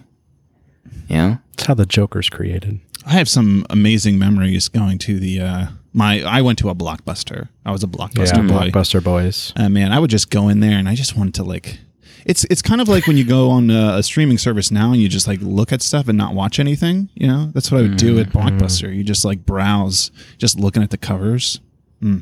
yeah 1.07 1.37
That's 1.55 1.67
how 1.67 1.73
the 1.73 1.85
Joker's 1.85 2.29
created. 2.29 2.79
I 3.05 3.11
have 3.11 3.27
some 3.29 3.65
amazing 3.69 4.17
memories 4.17 4.69
going 4.69 4.97
to 4.99 5.19
the 5.19 5.41
uh 5.41 5.67
my 5.93 6.21
I 6.23 6.41
went 6.41 6.57
to 6.59 6.69
a 6.69 6.75
blockbuster. 6.75 7.49
I 7.65 7.71
was 7.71 7.83
a 7.83 7.87
blockbuster 7.87 8.37
Yeah, 8.37 8.41
boy. 8.41 8.69
Blockbuster 8.69 9.03
Boys. 9.03 9.53
Uh, 9.55 9.69
man, 9.69 9.91
I 9.91 9.99
would 9.99 10.09
just 10.09 10.29
go 10.29 10.49
in 10.49 10.59
there 10.59 10.77
and 10.77 10.89
I 10.89 10.95
just 10.95 11.15
wanted 11.15 11.35
to 11.35 11.43
like 11.43 11.79
it's 12.25 12.45
it's 12.45 12.61
kind 12.61 12.81
of 12.81 12.87
like 12.87 13.05
when 13.05 13.17
you 13.17 13.25
go 13.25 13.49
on 13.49 13.69
a, 13.69 13.97
a 13.97 14.03
streaming 14.03 14.37
service 14.37 14.71
now 14.71 14.91
and 14.93 15.01
you 15.01 15.09
just 15.09 15.27
like 15.27 15.39
look 15.41 15.71
at 15.73 15.81
stuff 15.81 16.07
and 16.07 16.17
not 16.17 16.33
watch 16.33 16.59
anything, 16.59 17.09
you 17.15 17.27
know? 17.27 17.51
That's 17.53 17.71
what 17.71 17.79
I 17.79 17.81
would 17.81 17.97
do 17.97 18.17
at 18.19 18.29
Blockbuster. 18.29 18.95
You 18.95 19.03
just 19.03 19.25
like 19.25 19.45
browse, 19.45 20.09
just 20.37 20.57
looking 20.59 20.81
at 20.83 20.89
the 20.89 20.97
covers. 20.97 21.59
I 22.01 22.21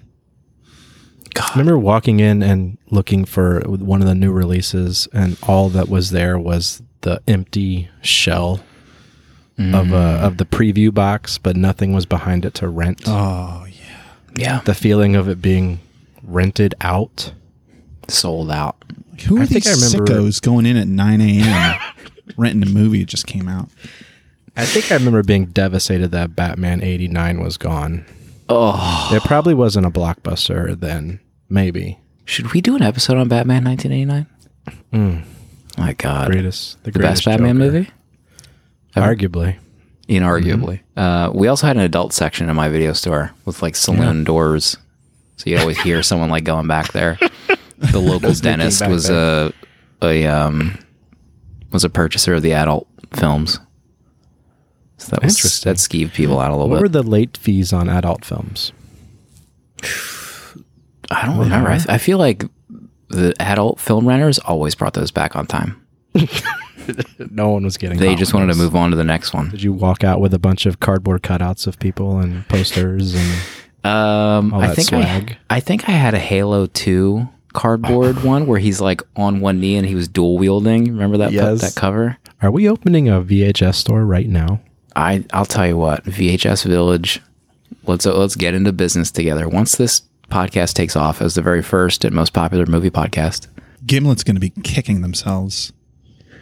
remember 1.52 1.78
walking 1.78 2.20
in 2.20 2.44
and 2.44 2.78
looking 2.90 3.26
for 3.26 3.62
one 3.62 4.02
of 4.02 4.08
the 4.08 4.16
new 4.16 4.32
releases, 4.32 5.08
and 5.14 5.38
all 5.44 5.70
that 5.70 5.88
was 5.88 6.12
there 6.12 6.38
was 6.38 6.82
the 7.02 7.22
empty 7.28 7.90
shell 8.02 8.62
of 9.58 9.94
uh, 9.94 10.20
of 10.22 10.38
the 10.38 10.46
preview 10.46 10.94
box, 10.94 11.38
but 11.38 11.56
nothing 11.56 11.94
was 11.94 12.06
behind 12.06 12.46
it 12.46 12.54
to 12.56 12.68
rent. 12.68 13.02
Oh, 13.06 13.66
yeah. 13.70 14.02
yeah 14.36 14.62
The 14.66 14.74
feeling 14.74 15.16
of 15.16 15.28
it 15.30 15.42
being 15.42 15.80
rented 16.24 16.74
out. 16.82 17.34
sold 18.08 18.50
out 18.52 18.76
Who 19.28 19.38
are 19.38 19.42
I 19.42 19.46
think 19.46 19.64
these 19.66 19.94
I 19.94 19.98
sickos 19.98 20.42
going 20.42 20.66
in 20.66 20.78
at 20.78 20.88
9 20.88 21.22
a.m. 21.22 21.80
renting 22.38 22.68
a 22.68 22.72
movie 22.72 23.00
that 23.00 23.10
just 23.10 23.28
came 23.28 23.48
out? 23.48 23.70
I 24.58 24.66
think 24.66 24.92
I 24.92 24.96
remember 24.96 25.24
being 25.24 25.46
devastated 25.46 26.10
that 26.12 26.36
Batman 26.36 26.82
89 26.84 27.40
was 27.40 27.58
gone. 27.58 28.06
Oh, 28.50 29.10
It 29.14 29.24
probably 29.24 29.54
wasn't 29.54 29.86
a 29.86 29.90
blockbuster 29.92 30.78
then. 30.80 31.20
Maybe. 31.50 32.00
should 32.26 32.52
we 32.54 32.62
do 32.62 32.76
an 32.76 32.82
episode 32.82 33.18
on 33.18 33.28
Batman 33.30 33.64
1989? 33.64 34.26
Mm, 34.92 35.24
My 35.78 35.94
God, 35.94 36.32
greatest. 36.32 36.84
the 36.84 36.92
best 36.92 37.24
Batman 37.26 37.56
Joker. 37.58 37.66
movie, 37.66 37.78
Ever. 37.88 37.94
Arguably. 38.96 39.58
inarguably. 40.10 40.82
Uh, 40.98 41.32
we 41.34 41.48
also 41.48 41.68
had 41.68 41.78
an 41.78 41.84
adult 41.84 42.14
section 42.14 42.50
in 42.50 42.56
my 42.56 42.70
video 42.70 42.94
store 42.94 43.32
with 43.46 43.62
like 43.62 43.76
saloon 43.76 44.24
doors, 44.24 44.78
so 45.38 45.50
you 45.50 45.58
always 45.58 45.80
hear 45.82 46.04
someone 46.04 46.30
like 46.30 46.44
going 46.44 46.68
back 46.68 46.92
there. 46.94 47.18
The 47.78 47.98
local 48.00 48.32
dentist 48.34 48.86
was 48.88 49.10
a 49.10 49.52
a 50.04 50.28
um 50.28 50.78
was 51.72 51.84
a 51.84 51.90
purchaser 51.90 52.36
of 52.36 52.44
the 52.44 52.54
adult 52.54 52.88
films. 53.16 53.60
So 54.98 55.16
that 55.16 55.24
was 55.24 55.36
Interesting. 55.36 55.70
that 55.72 55.78
skeeved 55.78 56.14
people 56.14 56.40
out 56.40 56.52
a 56.52 56.54
little 56.56 56.70
What 56.70 56.76
bit. 56.76 56.82
were 56.84 56.90
the 56.90 57.02
late 57.02 57.38
fees 57.38 57.74
on 57.74 57.90
adult 57.90 58.24
films? 58.24 58.72
I 61.10 61.26
don't 61.26 61.40
remember. 61.40 61.72
I, 61.72 61.80
I 61.90 61.98
feel 61.98 62.20
like 62.20 62.44
the 63.10 63.34
adult 63.42 63.80
film 63.80 64.08
renters 64.08 64.38
always 64.38 64.76
brought 64.76 64.94
those 64.94 65.10
back 65.10 65.36
on 65.36 65.48
time. 65.48 65.82
No 67.32 67.50
one 67.52 67.64
was 67.64 67.78
getting. 67.78 67.98
They 68.00 68.16
just 68.16 68.34
wanted 68.34 68.52
to 68.54 68.58
move 68.58 68.76
on 68.76 68.90
to 68.92 68.96
the 68.96 69.04
next 69.04 69.34
one. 69.34 69.50
Did 69.50 69.62
you 69.64 69.72
walk 69.74 70.04
out 70.04 70.20
with 70.20 70.34
a 70.34 70.40
bunch 70.40 70.66
of 70.66 70.80
cardboard 70.80 71.22
cutouts 71.22 71.68
of 71.68 71.80
people 71.80 72.20
and 72.20 72.48
posters 72.50 73.14
and 73.16 73.34
Um, 73.84 74.54
All 74.54 74.62
I 74.62 74.74
think 74.76 74.90
swag. 74.90 75.38
I, 75.50 75.58
I 75.58 75.60
think 75.60 75.88
I 75.90 75.94
had 75.94 76.14
a 76.14 76.20
Halo 76.20 76.66
Two 76.68 77.30
cardboard 77.54 78.24
one 78.24 78.48
where 78.48 78.60
he's 78.60 78.80
like 78.82 79.02
on 79.16 79.40
one 79.42 79.60
knee 79.60 79.76
and 79.76 79.86
he 79.88 79.96
was 79.96 80.08
dual 80.08 80.38
wielding. 80.38 80.86
Remember 80.86 81.18
that 81.18 81.32
Yes. 81.32 81.62
that 81.62 81.76
cover? 81.80 82.18
Are 82.42 82.52
we 82.52 82.68
opening 82.70 83.08
a 83.10 83.22
VHS 83.22 83.76
store 83.76 84.06
right 84.06 84.28
now? 84.28 84.62
I 84.96 85.24
I'll 85.34 85.46
tell 85.46 85.68
you 85.68 85.78
what, 85.78 86.04
VHS 86.06 86.66
Village. 86.66 87.22
Let's 87.86 88.06
let's 88.06 88.36
get 88.36 88.54
into 88.54 88.72
business 88.74 89.10
together. 89.12 89.48
Once 89.48 89.76
this 89.76 90.02
podcast 90.30 90.74
takes 90.74 90.96
off 90.96 91.22
as 91.22 91.36
the 91.36 91.42
very 91.42 91.62
first 91.62 92.06
and 92.06 92.16
most 92.16 92.34
popular 92.34 92.66
movie 92.66 92.90
podcast. 92.92 93.48
Gimlet's 93.86 94.24
going 94.24 94.36
to 94.36 94.40
be 94.40 94.52
kicking 94.64 95.02
themselves. 95.02 95.74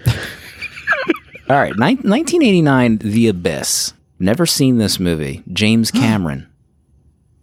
All 0.08 1.56
right, 1.56 1.76
nine, 1.78 1.98
1989, 1.98 2.98
The 2.98 3.28
Abyss. 3.28 3.94
Never 4.20 4.46
seen 4.46 4.78
this 4.78 5.00
movie. 5.00 5.44
James 5.52 5.90
Cameron, 5.92 6.48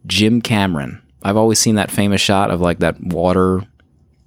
Jim 0.07 0.41
Cameron. 0.41 1.03
I've 1.23 1.37
always 1.37 1.59
seen 1.59 1.75
that 1.75 1.91
famous 1.91 2.21
shot 2.21 2.51
of 2.51 2.61
like 2.61 2.79
that 2.79 3.01
water 3.01 3.63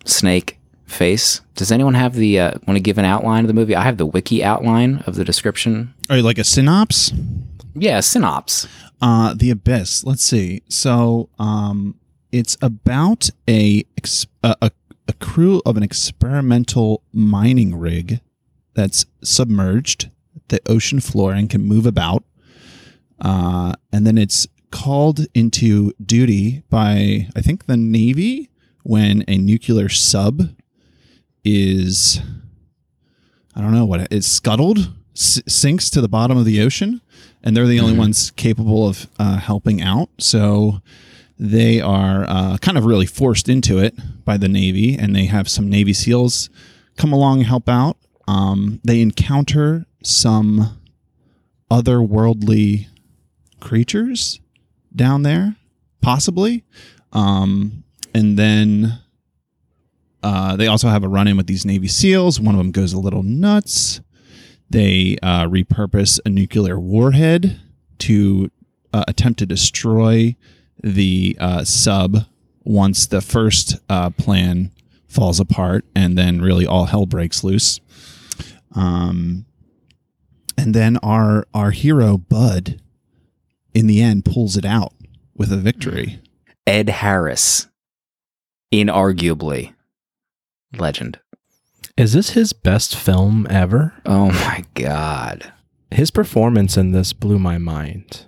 snake 0.05 0.57
face. 0.85 1.39
Does 1.55 1.71
anyone 1.71 1.93
have 1.93 2.15
the 2.15 2.39
uh, 2.39 2.51
want 2.67 2.75
to 2.75 2.81
give 2.81 2.97
an 2.97 3.05
outline 3.05 3.43
of 3.45 3.47
the 3.47 3.53
movie? 3.53 3.75
I 3.75 3.83
have 3.83 3.97
the 3.97 4.05
wiki 4.05 4.43
outline 4.43 4.97
of 5.07 5.15
the 5.15 5.23
description. 5.23 5.93
Are 6.09 6.17
you 6.17 6.23
like 6.23 6.39
a 6.39 6.41
synops? 6.41 7.13
Yeah, 7.75 7.99
synops. 7.99 8.67
Uh, 9.01 9.33
the 9.33 9.49
Abyss. 9.51 10.03
Let's 10.03 10.25
see. 10.25 10.61
So, 10.67 11.29
um, 11.39 11.95
it's 12.33 12.57
about 12.61 13.29
a, 13.47 13.85
ex- 13.97 14.27
a 14.43 14.55
a 14.61 14.71
a 15.09 15.13
crew 15.13 15.59
of 15.65 15.75
an 15.75 15.81
experimental 15.81 17.01
mining 17.11 17.75
rig 17.77 18.21
that's 18.75 19.07
submerged 19.23 20.09
the 20.49 20.61
ocean 20.67 20.99
floor 20.99 21.33
and 21.33 21.49
can 21.49 21.63
move 21.63 21.87
about. 21.87 22.23
Uh, 23.19 23.73
and 23.91 24.05
then 24.05 24.19
it's 24.19 24.47
called 24.71 25.25
into 25.33 25.91
duty 25.93 26.61
by 26.69 27.27
I 27.35 27.41
think 27.41 27.65
the 27.65 27.75
Navy 27.75 28.51
when 28.83 29.23
a 29.27 29.37
nuclear 29.37 29.89
sub 29.89 30.55
is 31.43 32.21
I 33.55 33.61
don't 33.61 33.73
know 33.73 33.85
what 33.85 34.01
it 34.01 34.13
is 34.13 34.27
scuttled, 34.27 34.93
s- 35.15 35.41
sinks 35.47 35.89
to 35.89 36.01
the 36.01 36.07
bottom 36.07 36.37
of 36.37 36.45
the 36.45 36.61
ocean, 36.61 37.01
and 37.43 37.57
they're 37.57 37.65
the 37.65 37.79
only 37.79 37.97
ones 37.97 38.29
capable 38.31 38.87
of 38.87 39.07
uh, 39.17 39.37
helping 39.37 39.81
out. 39.81 40.09
So 40.19 40.81
they 41.39 41.79
are 41.79 42.25
uh, 42.27 42.57
kind 42.57 42.77
of 42.77 42.85
really 42.85 43.05
forced 43.05 43.47
into 43.47 43.77
it 43.79 43.95
by 44.25 44.35
the 44.35 44.49
Navy, 44.49 44.95
and 44.95 45.15
they 45.15 45.25
have 45.25 45.47
some 45.47 45.69
Navy 45.69 45.93
SEALs 45.93 46.49
come 46.97 47.13
along 47.13 47.39
and 47.39 47.47
help 47.47 47.69
out. 47.69 47.97
Um, 48.27 48.81
they 48.83 49.01
encounter 49.01 49.85
some 50.03 50.77
otherworldly 51.71 52.87
creatures 53.61 54.41
down 54.93 55.23
there, 55.23 55.55
possibly. 56.01 56.65
Um, 57.13 57.83
and 58.13 58.37
then 58.37 58.99
uh, 60.21 60.57
they 60.57 60.67
also 60.67 60.89
have 60.89 61.03
a 61.03 61.07
run 61.07 61.27
in 61.27 61.37
with 61.37 61.47
these 61.47 61.65
Navy 61.65 61.87
SEALs. 61.87 62.39
One 62.39 62.53
of 62.53 62.59
them 62.59 62.71
goes 62.71 62.91
a 62.91 62.99
little 62.99 63.23
nuts. 63.23 64.01
They 64.69 65.17
uh, 65.23 65.45
repurpose 65.45 66.19
a 66.25 66.29
nuclear 66.29 66.79
warhead 66.79 67.59
to 67.99 68.51
uh, 68.93 69.05
attempt 69.07 69.39
to 69.39 69.45
destroy 69.45 70.35
the 70.83 71.37
uh, 71.39 71.63
sub 71.63 72.25
once 72.63 73.05
the 73.07 73.21
first 73.21 73.77
uh, 73.89 74.09
plan 74.11 74.71
falls 75.07 75.39
apart, 75.39 75.85
and 75.95 76.17
then 76.17 76.41
really 76.41 76.65
all 76.65 76.85
hell 76.85 77.05
breaks 77.05 77.43
loose. 77.43 77.79
Um, 78.75 79.45
and 80.57 80.73
then 80.73 80.97
our 80.97 81.47
our 81.53 81.71
hero 81.71 82.17
Bud, 82.17 82.79
in 83.73 83.87
the 83.87 84.01
end, 84.01 84.25
pulls 84.25 84.57
it 84.57 84.65
out 84.65 84.93
with 85.35 85.51
a 85.51 85.57
victory. 85.57 86.21
Ed 86.67 86.89
Harris, 86.89 87.67
inarguably 88.71 89.73
legend. 90.77 91.19
Is 91.97 92.13
this 92.13 92.31
his 92.31 92.53
best 92.53 92.95
film 92.95 93.47
ever? 93.49 93.93
Oh 94.05 94.31
my 94.31 94.63
god. 94.73 95.51
His 95.91 96.11
performance 96.11 96.77
in 96.77 96.91
this 96.91 97.13
blew 97.13 97.39
my 97.39 97.57
mind. 97.57 98.25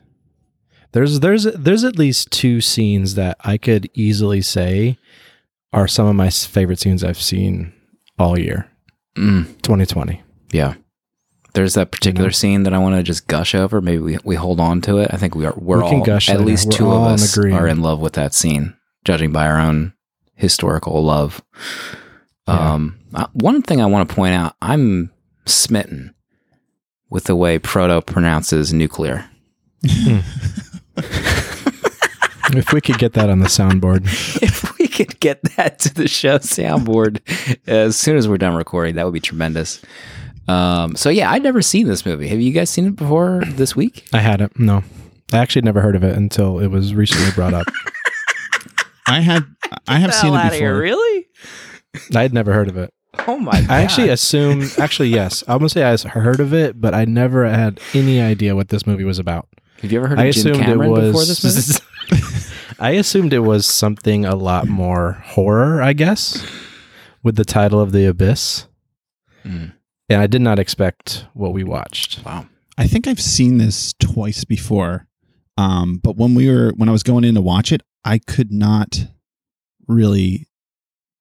There's 0.93 1.19
there's 1.21 1.43
there's 1.43 1.83
at 1.83 1.97
least 1.97 2.31
two 2.31 2.59
scenes 2.61 3.15
that 3.15 3.37
I 3.41 3.57
could 3.57 3.89
easily 3.93 4.41
say 4.41 4.97
are 5.73 5.87
some 5.87 6.05
of 6.07 6.15
my 6.15 6.29
favorite 6.29 6.79
scenes 6.79 7.03
I've 7.03 7.21
seen 7.21 7.73
all 8.19 8.37
year. 8.37 8.67
Mm, 9.15 9.45
2020. 9.61 10.21
yeah. 10.51 10.75
There's 11.53 11.73
that 11.73 11.91
particular 11.91 12.27
know? 12.27 12.31
scene 12.31 12.63
that 12.63 12.73
I 12.73 12.77
want 12.77 12.95
to 12.95 13.03
just 13.03 13.27
gush 13.27 13.53
over. 13.55 13.81
Maybe 13.81 13.97
we, 13.97 14.17
we 14.23 14.35
hold 14.35 14.61
on 14.61 14.79
to 14.81 14.99
it. 14.99 15.09
I 15.13 15.17
think 15.17 15.35
we 15.35 15.45
are 15.45 15.53
we're 15.57 15.83
We 15.83 15.89
can 15.89 15.99
all 15.99 16.05
gush 16.05 16.29
at 16.29 16.37
later. 16.37 16.45
least 16.45 16.67
We're 16.67 16.71
two 16.77 16.89
of 16.91 17.03
us 17.03 17.35
agreement. 17.35 17.61
are 17.61 17.67
in 17.67 17.81
love 17.81 17.99
with 17.99 18.13
that 18.13 18.33
scene, 18.33 18.73
judging 19.03 19.33
by 19.33 19.47
our 19.47 19.59
own 19.59 19.91
historical 20.35 21.03
love. 21.03 21.41
Yeah. 22.47 22.73
Um, 22.73 22.99
uh, 23.13 23.27
one 23.33 23.61
thing 23.63 23.81
I 23.81 23.85
want 23.85 24.07
to 24.07 24.15
point 24.15 24.33
out, 24.33 24.55
I'm 24.61 25.11
smitten 25.45 26.15
with 27.09 27.25
the 27.25 27.35
way 27.35 27.59
Proto 27.59 28.01
pronounces 28.01 28.71
nuclear. 28.73 29.29
if 32.53 32.73
we 32.73 32.81
could 32.81 32.97
get 32.97 33.13
that 33.13 33.29
on 33.29 33.39
the 33.39 33.47
soundboard. 33.47 34.05
if 34.41 34.77
we 34.77 34.87
could 34.87 35.19
get 35.19 35.41
that 35.55 35.79
to 35.79 35.93
the 35.93 36.07
show 36.07 36.37
soundboard 36.37 37.19
as 37.67 37.95
soon 37.95 38.17
as 38.17 38.27
we're 38.27 38.37
done 38.37 38.55
recording, 38.55 38.95
that 38.95 39.05
would 39.05 39.13
be 39.13 39.19
tremendous. 39.19 39.81
Um, 40.47 40.95
so 40.95 41.09
yeah, 41.09 41.31
I'd 41.31 41.43
never 41.43 41.61
seen 41.61 41.87
this 41.87 42.05
movie. 42.05 42.27
Have 42.27 42.41
you 42.41 42.51
guys 42.51 42.69
seen 42.69 42.87
it 42.87 42.95
before 42.95 43.41
this 43.45 43.75
week? 43.75 44.07
I 44.11 44.19
hadn't. 44.19 44.59
No. 44.59 44.83
I 45.33 45.37
actually 45.37 45.61
never 45.61 45.81
heard 45.81 45.95
of 45.95 46.03
it 46.03 46.15
until 46.17 46.59
it 46.59 46.67
was 46.67 46.93
recently 46.93 47.31
brought 47.31 47.53
up. 47.53 47.67
I 49.07 49.21
had 49.21 49.45
I 49.87 49.99
have 49.99 50.13
seen 50.13 50.33
it 50.33 50.51
before. 50.51 50.77
really? 50.77 51.27
I 52.15 52.21
had 52.21 52.33
never 52.33 52.53
heard 52.53 52.69
of 52.69 52.77
it. 52.77 52.93
Oh 53.27 53.37
my 53.37 53.51
god! 53.51 53.69
I 53.69 53.81
actually 53.81 54.09
assumed, 54.09 54.71
actually, 54.77 55.09
yes. 55.09 55.43
I'm 55.47 55.59
going 55.59 55.69
to 55.69 55.73
say 55.73 55.83
I 55.83 55.97
heard 56.09 56.39
of 56.39 56.53
it, 56.53 56.79
but 56.79 56.93
I 56.93 57.03
never 57.05 57.45
had 57.47 57.79
any 57.93 58.21
idea 58.21 58.55
what 58.55 58.69
this 58.69 58.87
movie 58.87 59.03
was 59.03 59.19
about. 59.19 59.49
Have 59.81 59.91
you 59.91 59.97
ever 59.99 60.07
heard 60.07 60.19
I 60.19 60.31
Jim 60.31 60.51
assumed 60.51 60.65
Cameron 60.65 60.89
it 60.89 60.93
was. 60.93 61.07
before 61.07 61.25
this 61.25 61.81
movie? 62.11 62.45
I 62.79 62.91
assumed 62.91 63.33
it 63.33 63.39
was 63.39 63.65
something 63.65 64.25
a 64.25 64.35
lot 64.35 64.67
more 64.67 65.13
horror, 65.23 65.81
I 65.81 65.93
guess, 65.93 66.43
with 67.23 67.35
the 67.35 67.45
title 67.45 67.79
of 67.79 67.91
The 67.91 68.05
Abyss. 68.07 68.67
Mm. 69.45 69.73
And 70.09 70.21
I 70.21 70.27
did 70.27 70.41
not 70.41 70.57
expect 70.59 71.25
what 71.33 71.53
we 71.53 71.63
watched. 71.63 72.23
Wow. 72.25 72.47
I 72.77 72.87
think 72.87 73.07
I've 73.07 73.21
seen 73.21 73.59
this 73.59 73.93
twice 73.99 74.43
before. 74.43 75.05
Um, 75.57 75.97
but 76.03 76.15
when 76.17 76.33
we 76.33 76.49
were 76.49 76.71
when 76.75 76.89
I 76.89 76.91
was 76.91 77.03
going 77.03 77.23
in 77.23 77.35
to 77.35 77.41
watch 77.41 77.71
it, 77.71 77.81
I 78.03 78.17
could 78.17 78.51
not 78.51 79.05
really 79.87 80.47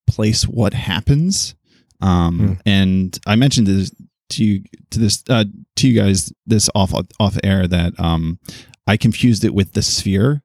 place 0.06 0.44
what 0.48 0.72
happens. 0.72 1.54
Um, 2.00 2.38
Hmm. 2.38 2.52
and 2.64 3.18
I 3.26 3.36
mentioned 3.36 3.66
this 3.66 3.90
to 4.30 4.44
you 4.44 4.62
to 4.90 4.98
this 4.98 5.22
uh, 5.28 5.44
to 5.76 5.88
you 5.88 6.00
guys 6.00 6.32
this 6.46 6.68
off 6.74 6.92
off 7.18 7.38
air 7.44 7.66
that 7.66 7.98
um, 8.00 8.38
I 8.86 8.96
confused 8.96 9.44
it 9.44 9.54
with 9.54 9.72
the 9.72 9.82
Sphere, 9.82 10.42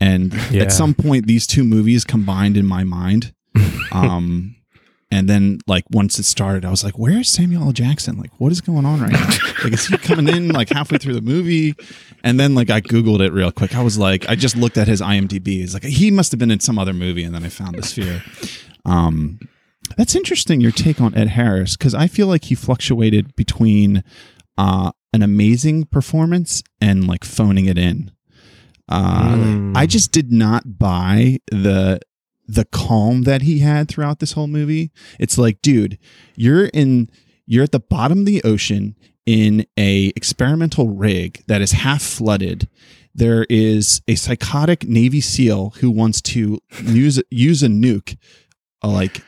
and 0.00 0.32
Yeah. 0.50 0.62
at 0.62 0.72
some 0.72 0.94
point 0.94 1.26
these 1.26 1.46
two 1.46 1.64
movies 1.64 2.04
combined 2.04 2.56
in 2.56 2.66
my 2.66 2.84
mind. 2.84 3.32
Um, 3.92 4.56
and 5.10 5.28
then 5.28 5.58
like 5.66 5.84
once 5.90 6.18
it 6.18 6.22
started, 6.22 6.64
I 6.64 6.70
was 6.70 6.82
like, 6.82 6.98
"Where's 6.98 7.28
Samuel 7.28 7.64
L. 7.64 7.72
Jackson? 7.72 8.16
Like, 8.16 8.30
what 8.40 8.50
is 8.52 8.62
going 8.62 8.86
on 8.86 9.02
right 9.02 9.12
now? 9.12 9.28
like, 9.62 9.74
is 9.74 9.86
he 9.86 9.98
coming 9.98 10.26
in 10.34 10.48
like 10.48 10.70
halfway 10.70 10.96
through 10.96 11.12
the 11.12 11.20
movie?" 11.20 11.74
And 12.24 12.40
then 12.40 12.54
like 12.54 12.70
I 12.70 12.80
googled 12.80 13.20
it 13.20 13.30
real 13.34 13.52
quick. 13.52 13.74
I 13.76 13.82
was 13.82 13.98
like, 13.98 14.26
I 14.30 14.34
just 14.34 14.56
looked 14.56 14.78
at 14.78 14.88
his 14.88 15.02
IMDb. 15.02 15.62
It's 15.62 15.74
like 15.74 15.82
he 15.84 16.10
must 16.10 16.32
have 16.32 16.38
been 16.38 16.50
in 16.50 16.60
some 16.60 16.78
other 16.78 16.94
movie, 16.94 17.22
and 17.24 17.34
then 17.34 17.44
I 17.44 17.50
found 17.50 17.76
the 17.76 17.82
Sphere. 17.82 18.22
Um, 18.86 19.38
that's 19.96 20.14
interesting. 20.14 20.60
Your 20.60 20.72
take 20.72 21.00
on 21.00 21.14
Ed 21.14 21.28
Harris 21.28 21.76
because 21.76 21.94
I 21.94 22.06
feel 22.06 22.26
like 22.26 22.44
he 22.44 22.54
fluctuated 22.54 23.34
between 23.36 24.02
uh, 24.58 24.92
an 25.12 25.22
amazing 25.22 25.84
performance 25.84 26.62
and 26.80 27.06
like 27.06 27.24
phoning 27.24 27.66
it 27.66 27.78
in. 27.78 28.10
Uh, 28.88 29.36
Mm. 29.36 29.76
I 29.76 29.86
just 29.86 30.12
did 30.12 30.30
not 30.32 30.78
buy 30.78 31.38
the 31.50 32.00
the 32.46 32.64
calm 32.66 33.22
that 33.22 33.42
he 33.42 33.60
had 33.60 33.88
throughout 33.88 34.18
this 34.18 34.32
whole 34.32 34.48
movie. 34.48 34.90
It's 35.18 35.38
like, 35.38 35.62
dude, 35.62 35.98
you're 36.36 36.66
in 36.66 37.08
you're 37.46 37.64
at 37.64 37.72
the 37.72 37.80
bottom 37.80 38.20
of 38.20 38.26
the 38.26 38.42
ocean 38.44 38.96
in 39.24 39.64
a 39.78 40.12
experimental 40.16 40.88
rig 40.88 41.42
that 41.46 41.62
is 41.62 41.72
half 41.72 42.02
flooded. 42.02 42.68
There 43.14 43.46
is 43.48 44.02
a 44.08 44.14
psychotic 44.16 44.84
Navy 44.88 45.20
SEAL 45.20 45.74
who 45.78 45.90
wants 45.90 46.20
to 46.22 46.58
use 46.82 47.22
use 47.30 47.62
a 47.62 47.68
nuke, 47.68 48.16
uh, 48.82 48.88
like 48.88 49.22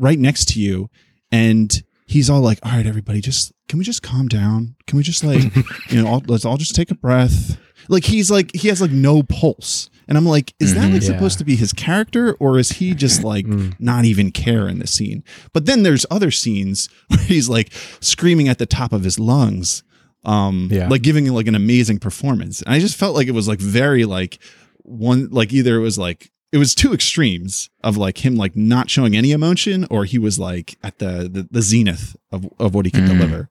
right 0.00 0.18
next 0.18 0.46
to 0.50 0.60
you, 0.60 0.88
and 1.30 1.82
he's 2.06 2.28
all 2.30 2.40
like, 2.40 2.58
"All 2.64 2.72
right, 2.72 2.86
everybody, 2.86 3.20
just 3.20 3.52
can 3.68 3.78
we 3.78 3.84
just 3.84 4.02
calm 4.02 4.26
down? 4.28 4.74
Can 4.86 4.96
we 4.96 5.02
just 5.04 5.22
like, 5.22 5.42
you 5.90 6.02
know, 6.02 6.08
all, 6.08 6.22
let's 6.26 6.44
all 6.44 6.56
just 6.56 6.74
take 6.74 6.90
a 6.90 6.94
breath." 6.96 7.58
Like 7.88 8.04
he's 8.04 8.30
like 8.30 8.54
he 8.54 8.68
has 8.68 8.80
like 8.80 8.90
no 8.90 9.22
pulse, 9.22 9.90
and 10.06 10.16
I'm 10.18 10.26
like, 10.26 10.54
is 10.60 10.74
that 10.74 10.88
Mhm. 10.90 10.92
like 10.94 11.02
Yeah. 11.02 11.08
supposed 11.08 11.38
to 11.38 11.44
be 11.44 11.56
his 11.56 11.72
character, 11.72 12.34
or 12.34 12.58
is 12.58 12.72
he 12.72 12.94
just 12.94 13.22
like 13.32 13.46
Mm. 13.46 13.74
not 13.80 14.04
even 14.04 14.30
care 14.32 14.68
in 14.68 14.78
this 14.78 14.92
scene? 14.92 15.22
But 15.52 15.66
then 15.66 15.82
there's 15.82 16.04
other 16.10 16.30
scenes 16.30 16.88
where 17.08 17.20
he's 17.20 17.48
like 17.48 17.72
screaming 18.00 18.48
at 18.48 18.58
the 18.58 18.66
top 18.66 18.92
of 18.92 19.02
his 19.04 19.18
lungs, 19.18 19.82
um, 20.24 20.68
Yeah. 20.70 20.88
like 20.88 21.02
giving 21.02 21.26
like 21.32 21.46
an 21.48 21.54
amazing 21.54 21.98
performance. 21.98 22.60
And 22.62 22.74
I 22.74 22.78
just 22.80 22.96
felt 22.96 23.14
like 23.16 23.28
it 23.28 23.34
was 23.34 23.48
like 23.48 23.60
very 23.60 24.04
like 24.04 24.38
one 24.82 25.28
like 25.30 25.52
either 25.52 25.76
it 25.76 25.80
was 25.80 25.98
like 25.98 26.30
it 26.52 26.58
was 26.58 26.74
two 26.74 26.92
extremes 26.92 27.70
of 27.84 27.96
like 27.96 28.24
him 28.24 28.36
like 28.36 28.56
not 28.56 28.90
showing 28.90 29.16
any 29.16 29.30
emotion, 29.32 29.86
or 29.90 30.04
he 30.04 30.18
was 30.18 30.38
like 30.38 30.76
at 30.82 30.98
the 30.98 31.28
the, 31.32 31.48
the 31.50 31.62
zenith 31.62 32.16
of 32.32 32.48
of 32.58 32.74
what 32.74 32.84
he 32.86 32.90
could 32.90 33.04
Mm. 33.04 33.08
deliver. 33.08 33.50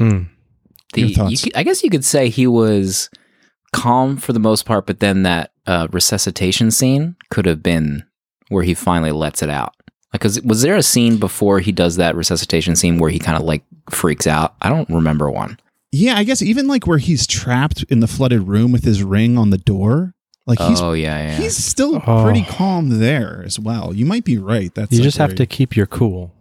Mm. 0.00 0.28
The, 0.94 1.00
Your 1.02 1.10
thoughts? 1.10 1.44
could- 1.44 1.56
I 1.56 1.62
guess 1.62 1.82
you 1.82 1.90
could 1.90 2.04
say 2.04 2.28
he 2.28 2.46
was 2.46 3.10
calm 3.72 4.16
for 4.16 4.32
the 4.32 4.38
most 4.40 4.64
part, 4.64 4.86
but 4.86 5.00
then 5.00 5.22
that 5.24 5.52
uh, 5.66 5.88
resuscitation 5.92 6.70
scene 6.70 7.16
could 7.30 7.44
have 7.46 7.62
been 7.62 8.04
where 8.48 8.64
he 8.64 8.72
finally 8.74 9.12
lets 9.12 9.42
it 9.42 9.50
out. 9.50 9.74
Like, 10.12 10.22
'cause 10.22 10.40
was 10.42 10.62
there 10.62 10.76
a 10.76 10.82
scene 10.82 11.18
before 11.18 11.60
he 11.60 11.72
does 11.72 11.96
that 11.96 12.16
resuscitation 12.16 12.76
scene 12.76 12.96
where 12.98 13.10
he 13.10 13.18
kind 13.18 13.36
of 13.36 13.42
like 13.42 13.62
freaks 13.90 14.26
out? 14.26 14.54
I 14.62 14.70
don't 14.70 14.88
remember 14.88 15.30
one. 15.30 15.58
Yeah, 15.92 16.16
I 16.16 16.24
guess 16.24 16.40
even 16.40 16.66
like 16.68 16.86
where 16.86 16.98
he's 16.98 17.26
trapped 17.26 17.82
in 17.90 18.00
the 18.00 18.06
flooded 18.06 18.48
room 18.48 18.72
with 18.72 18.84
his 18.84 19.02
ring 19.02 19.36
on 19.36 19.50
the 19.50 19.58
door, 19.58 20.14
like 20.48 20.58
he's 20.60 20.80
oh 20.80 20.92
yeah, 20.94 21.28
yeah. 21.28 21.36
he's 21.36 21.56
still 21.56 22.02
Oh. 22.06 22.24
pretty 22.24 22.42
calm 22.42 22.98
there 22.98 23.42
as 23.46 23.58
well. 23.60 23.94
You 23.94 24.04
might 24.06 24.24
be 24.24 24.38
right. 24.38 24.74
That's 24.74 24.90
You 24.90 24.98
like 24.98 25.04
just 25.04 25.18
have 25.18 25.34
to 25.36 25.46
keep 25.46 25.76
your 25.76 25.86
cool. 25.86 26.32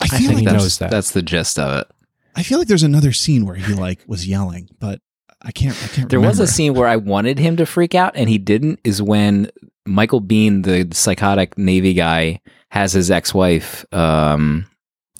I 0.00 0.04
I 0.04 0.08
think 0.08 0.28
like 0.30 0.38
he 0.40 0.44
that's, 0.44 0.56
knows 0.62 0.78
that. 0.78 0.90
That's 0.90 1.12
the 1.12 1.22
gist 1.22 1.58
of 1.58 1.80
it. 1.80 1.86
I 2.34 2.42
feel 2.42 2.58
like 2.58 2.68
there's 2.68 2.82
another 2.82 3.12
scene 3.12 3.46
where 3.46 3.54
he 3.56 3.72
like 3.74 4.00
was 4.06 4.26
yelling, 4.26 4.68
but 4.80 5.00
I 5.40 5.52
can't. 5.52 5.76
I 5.82 5.86
can't. 5.88 6.08
There 6.10 6.20
was 6.20 6.40
a 6.40 6.46
scene 6.46 6.74
where 6.74 6.88
I 6.88 6.96
wanted 6.96 7.38
him 7.38 7.56
to 7.56 7.66
freak 7.66 7.94
out 7.94 8.12
and 8.16 8.28
he 8.28 8.38
didn't. 8.38 8.80
Is 8.84 9.00
when 9.02 9.50
Michael 9.86 10.20
Biehn, 10.20 10.64
the 10.64 10.88
psychotic 10.96 11.56
Navy 11.58 11.94
guy, 11.94 12.40
has 12.70 12.92
his 12.92 13.10
ex-wife. 13.10 13.84
Um, 13.92 14.66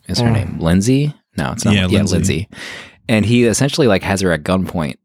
is 0.07 0.19
her 0.19 0.27
Oh. 0.29 0.33
name 0.33 0.59
Lindsay? 0.59 1.13
No, 1.37 1.51
it's 1.51 1.65
not. 1.65 1.75
Yeah, 1.75 1.87
Yeah, 1.87 1.99
Lindsay. 1.99 2.13
Lindsay. 2.15 2.49
And 3.09 3.25
he 3.25 3.43
essentially 3.45 3.87
like 3.87 4.01
has 4.03 4.21
her 4.21 4.31
at 4.31 4.43
gunpoint, 4.43 4.95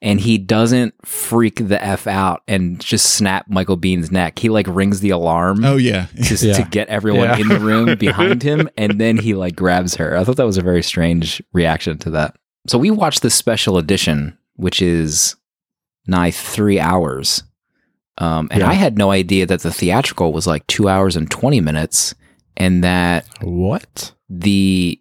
and 0.00 0.20
he 0.20 0.38
doesn't 0.38 0.94
freak 1.04 1.66
the 1.68 1.82
f 1.82 2.06
out 2.06 2.42
and 2.46 2.78
just 2.80 3.14
snap 3.14 3.46
Michael 3.48 3.76
Biehn's 3.76 4.10
neck. 4.12 4.38
He 4.38 4.48
like 4.48 4.66
rings 4.68 5.00
the 5.00 5.10
alarm. 5.10 5.64
Oh 5.64 5.76
yeah, 5.76 6.06
Just 6.14 6.44
Yeah. 6.44 6.54
to 6.54 6.62
get 6.64 6.88
everyone 6.88 7.24
Yeah. 7.30 7.38
in 7.38 7.48
the 7.48 7.58
room 7.60 7.94
behind 7.98 8.42
him, 8.42 8.68
and 8.76 9.00
then 9.00 9.16
he 9.16 9.34
like 9.34 9.56
grabs 9.56 9.96
her. 9.96 10.16
I 10.16 10.24
thought 10.24 10.36
that 10.36 10.46
was 10.46 10.58
a 10.58 10.62
very 10.62 10.82
strange 10.82 11.42
reaction 11.52 11.98
to 11.98 12.10
that. 12.10 12.36
So 12.66 12.78
we 12.78 12.90
watched 12.90 13.22
the 13.22 13.30
special 13.30 13.78
edition, 13.78 14.36
which 14.56 14.80
is 14.82 15.34
nigh 16.06 16.30
three 16.30 16.78
hours, 16.80 17.42
um, 18.18 18.48
and 18.50 18.60
Yeah. 18.60 18.68
I 18.70 18.74
had 18.74 18.96
no 18.98 19.10
idea 19.10 19.46
that 19.46 19.60
the 19.62 19.72
theatrical 19.72 20.32
was 20.32 20.46
like 20.46 20.66
two 20.68 20.88
hours 20.88 21.16
and 21.16 21.30
twenty 21.30 21.60
minutes, 21.60 22.14
and 22.56 22.84
that 22.84 23.26
What? 23.42 24.12
the 24.28 25.00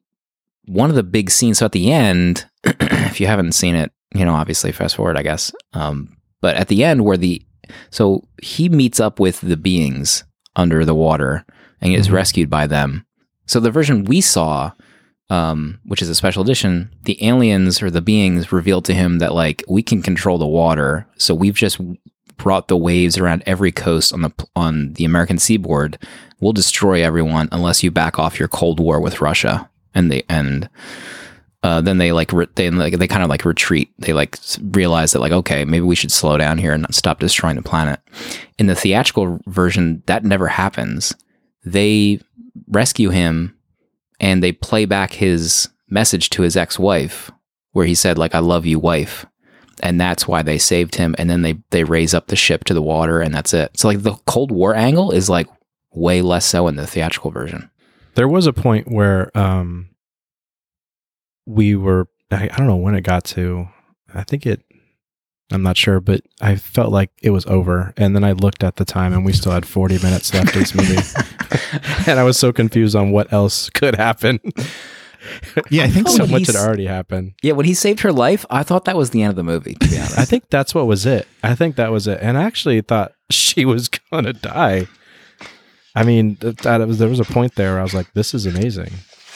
one 0.66 0.90
of 0.90 0.96
the 0.96 1.04
big 1.04 1.30
scenes. 1.30 1.60
So 1.60 1.66
at 1.66 1.72
the 1.72 1.92
end, 1.92 2.46
if 2.64 3.20
you 3.22 3.28
haven't 3.28 3.54
seen 3.54 3.76
it, 3.76 3.92
you 4.14 4.26
know, 4.26 4.34
obviously 4.34 4.72
fast 4.72 4.96
forward, 4.96 5.18
I 5.18 5.24
guess. 5.24 5.52
Um, 5.74 6.18
but 6.42 6.56
at 6.56 6.68
the 6.68 6.84
end, 6.84 7.04
where 7.06 7.18
the 7.18 7.42
so 7.90 8.28
he 8.42 8.70
meets 8.70 9.00
up 9.00 9.20
with 9.20 9.42
the 9.42 9.58
beings 9.58 10.24
under 10.56 10.86
the 10.86 10.96
water 10.96 11.46
and 11.82 11.94
is 11.94 12.08
Mhm. 12.08 12.14
rescued 12.14 12.50
by 12.50 12.66
them. 12.68 13.06
So 13.46 13.60
the 13.60 13.72
version 13.72 14.06
we 14.06 14.22
saw, 14.22 14.72
um, 15.30 15.80
which 15.84 16.02
is 16.02 16.10
a 16.10 16.16
special 16.16 16.42
edition, 16.44 16.90
the 17.04 17.22
aliens 17.26 17.82
or 17.82 17.90
the 17.90 18.02
beings 18.02 18.52
revealed 18.52 18.86
to 18.86 18.94
him 18.94 19.20
that 19.20 19.34
like 19.34 19.64
we 19.68 19.84
can 19.84 20.02
control 20.02 20.38
the 20.38 20.48
water. 20.48 21.06
So 21.18 21.36
we've 21.36 21.56
just 21.56 21.80
brought 22.38 22.68
the 22.70 22.78
waves 22.78 23.18
around 23.18 23.44
every 23.46 23.72
coast 23.72 24.14
on 24.14 24.22
the 24.22 24.32
on 24.56 24.94
the 24.94 25.04
American 25.06 25.38
seaboard. 25.40 25.98
We'll 26.40 26.54
destroy 26.54 27.04
everyone 27.04 27.50
unless 27.52 27.84
you 27.84 27.92
back 27.92 28.18
off 28.20 28.40
your 28.40 28.48
Cold 28.48 28.80
War 28.80 29.02
with 29.02 29.22
Russia. 29.22 29.70
And 29.94 30.12
they 30.12 30.24
and 30.30 30.70
uh, 31.64 31.82
then 31.82 31.98
they 31.98 32.12
like 32.12 32.32
re- 32.32 32.48
they 32.56 32.70
like 32.70 32.98
they 32.98 33.08
kind 33.08 33.24
of 33.24 33.30
like 33.30 33.46
retreat. 33.46 33.92
They 34.00 34.14
like 34.14 34.38
realize 34.62 35.12
that 35.12 35.20
like 35.20 35.32
okay 35.32 35.66
maybe 35.66 35.86
we 35.86 35.96
should 35.96 36.12
slow 36.12 36.38
down 36.38 36.58
here 36.58 36.74
and 36.74 36.84
not 36.84 36.96
stop 36.96 37.20
destroying 37.20 37.56
the 37.56 37.64
planet. 37.64 38.00
In 38.58 38.68
the 38.68 38.76
theatrical 38.76 39.40
version, 39.48 40.04
that 40.06 40.24
never 40.24 40.48
happens. 40.48 41.16
They 41.66 42.20
rescue 42.68 43.10
him 43.10 43.58
and 44.20 44.44
they 44.44 44.52
play 44.52 44.86
back 44.86 45.14
his 45.14 45.70
message 45.90 46.30
to 46.32 46.42
his 46.42 46.58
ex-wife 46.58 47.32
where 47.72 47.86
he 47.86 47.96
said 47.96 48.18
like 48.18 48.36
I 48.36 48.40
love 48.40 48.66
you 48.66 48.80
wife 48.80 49.26
and 49.82 50.00
that's 50.00 50.28
why 50.28 50.42
they 50.42 50.58
saved 50.58 50.96
him 50.96 51.16
and 51.18 51.30
then 51.30 51.42
they 51.42 51.60
they 51.72 51.84
raise 51.84 52.14
up 52.14 52.28
the 52.28 52.36
ship 52.36 52.64
to 52.66 52.74
the 52.74 52.82
water 52.82 53.20
and 53.20 53.34
that's 53.34 53.54
it. 53.54 53.78
So 53.78 53.88
like 53.88 54.04
the 54.04 54.14
Cold 54.26 54.52
War 54.52 54.76
angle 54.76 55.12
is 55.12 55.30
like 55.30 55.48
way 55.92 56.22
less 56.22 56.46
so 56.46 56.68
in 56.68 56.76
the 56.76 56.88
theatrical 56.88 57.32
version. 57.32 57.70
There 58.16 58.28
was 58.28 58.48
a 58.48 58.54
point 58.54 58.92
where 58.92 59.36
um 59.38 59.90
we 61.48 61.76
were 61.76 62.08
I, 62.30 62.50
I 62.52 62.58
don't 62.58 62.68
know 62.68 62.76
when 62.76 62.94
it 62.94 63.02
got 63.02 63.24
to. 63.26 63.68
I 64.14 64.24
think 64.24 64.46
it 64.46 64.62
I'm 65.50 65.64
not 65.64 65.78
sure, 65.78 66.02
but 66.02 66.22
I 66.42 66.58
felt 66.58 66.92
like 66.92 67.10
it 67.24 67.30
was 67.30 67.46
over. 67.46 67.94
And 67.96 68.14
then 68.14 68.26
I 68.26 68.34
looked 68.34 68.64
at 68.66 68.76
the 68.76 68.84
time 68.84 69.14
and 69.14 69.24
we 69.24 69.32
still 69.32 69.54
had 69.54 69.66
40 69.66 69.96
minutes 70.04 70.34
left 70.34 70.54
in 70.54 70.60
this 70.60 70.76
movie. 70.76 70.98
and 72.12 72.20
I 72.20 72.24
was 72.24 72.38
so 72.38 72.52
confused 72.52 72.98
on 72.98 73.12
what 73.12 73.32
else 73.32 73.70
could 73.70 73.96
happen. 73.96 74.42
yeah. 75.70 75.84
I 75.86 75.88
think 75.90 76.08
Oh, 76.10 76.12
so 76.18 76.26
so. 76.26 76.32
much 76.34 76.48
had 76.48 76.58
already 76.58 76.86
happened. 76.86 77.34
Yeah, 77.42 77.54
when 77.54 77.66
he 77.66 77.74
saved 77.76 78.02
her 78.02 78.12
life, 78.12 78.46
I 78.50 78.64
thought 78.64 78.84
that 78.86 78.98
was 78.98 79.12
the 79.12 79.22
end 79.24 79.30
of 79.30 79.36
the 79.38 79.44
movie, 79.44 79.76
to 79.76 79.88
be 79.88 79.98
honest. 79.98 80.20
I 80.20 80.26
think 80.26 80.50
that's 80.50 80.76
what 80.76 80.86
was 80.86 81.06
it. 81.06 81.26
I 81.44 81.56
think 81.56 81.78
that 81.78 81.94
was 81.94 82.08
it. 82.08 82.20
And 82.22 82.38
I 82.38 82.44
actually 82.44 82.82
thought 82.82 83.14
she 83.32 83.64
was 83.64 83.88
going 83.88 84.26
to 84.26 84.34
die. 84.34 84.88
I 85.96 86.04
mean, 86.04 86.36
th- 86.36 86.58
that 86.58 86.86
was, 86.86 86.98
there 87.00 87.08
was 87.10 87.22
a 87.22 87.26
point 87.26 87.56
there 87.56 87.72
where 87.72 87.80
I 87.80 87.84
was 87.84 87.94
like, 87.94 88.12
this 88.14 88.34
is 88.34 88.46
amazing. 88.46 88.92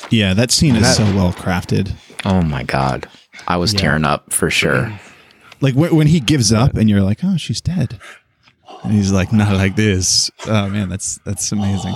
Yeah, 0.10 0.34
that 0.34 0.52
scene 0.52 0.76
is 0.76 0.84
That- 0.84 0.96
so 0.98 1.04
well 1.16 1.34
crafted. 1.34 1.94
oh 2.26 2.42
my 2.42 2.64
god. 2.64 3.08
I 3.48 3.58
was 3.58 3.74
Yeah. 3.74 3.80
tearing 3.82 4.06
up 4.06 4.32
for 4.34 4.50
sure. 4.50 4.92
Like 5.62 5.74
when, 5.76 5.96
when 5.96 6.08
he 6.08 6.20
gives 6.20 6.52
up, 6.52 6.76
and 6.76 6.90
you're 6.90 7.02
like, 7.02 7.20
"Oh, 7.24 7.38
she's 7.38 7.62
dead," 7.62 8.00
and 8.84 8.92
he's 8.94 9.12
like, 9.12 9.32
"Not 9.32 9.54
like 9.56 9.76
this." 9.76 10.30
Oh 10.48 10.68
man, 10.70 10.90
that's 10.90 11.20
that's 11.26 11.52
amazing. 11.52 11.96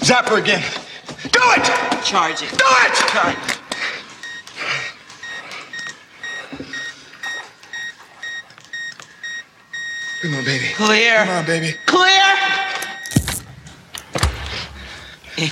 Zapper 0.00 0.38
again. 0.38 0.62
Do 1.32 1.40
it! 1.42 2.04
Charge 2.04 2.42
it. 2.42 2.50
Do 2.50 2.64
it! 2.64 2.94
Charge. 3.08 3.58
Come 10.22 10.34
on, 10.34 10.44
baby. 10.44 10.64
Clear. 10.74 11.16
Come 11.24 11.28
on, 11.28 11.46
baby. 11.46 11.74
Clear. 11.86 12.08
Get 14.12 15.27
Come 15.38 15.46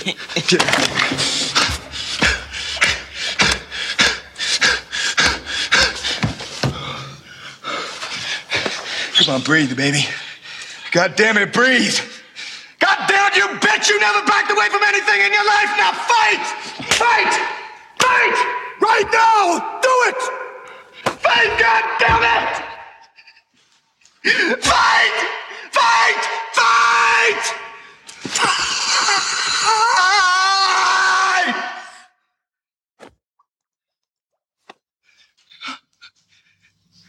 on, 9.35 9.41
breathe, 9.43 9.77
baby. 9.77 10.05
God 10.91 11.15
damn 11.15 11.37
it, 11.37 11.53
breathe. 11.53 11.97
God 12.79 12.97
damn 13.07 13.31
it, 13.31 13.37
you 13.37 13.47
bitch! 13.59 13.87
You 13.89 13.97
never 14.01 14.27
backed 14.27 14.51
away 14.51 14.67
from 14.67 14.83
anything 14.83 15.21
in 15.21 15.31
your 15.31 15.45
life. 15.45 15.69
Now 15.77 15.93
fight! 15.93 16.45
Fight! 16.95 17.33
Fight! 18.01 18.37
Right 18.81 19.09
now! 19.13 19.79
Do 19.81 20.03
it! 20.07 20.21
Fight! 21.21 21.59
God 21.59 21.83
damn 21.99 22.23
it! 22.23 22.63
Fight! 24.61 25.27
Fight! 25.71 26.23
Fight! 26.51 27.53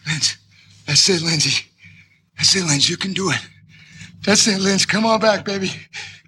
Lindsay, 0.06 0.36
that's 1.06 1.22
it, 1.22 1.24
Lindsay. 1.24 1.64
That's 2.36 2.54
it, 2.56 2.64
Lindsay. 2.66 2.90
You 2.92 2.96
can 2.96 3.12
do 3.12 3.30
it. 3.30 3.38
That's 4.24 4.46
it, 4.48 4.60
Lindsay. 4.60 4.86
Come 4.86 5.06
on 5.06 5.20
back, 5.20 5.44
baby. 5.44 5.70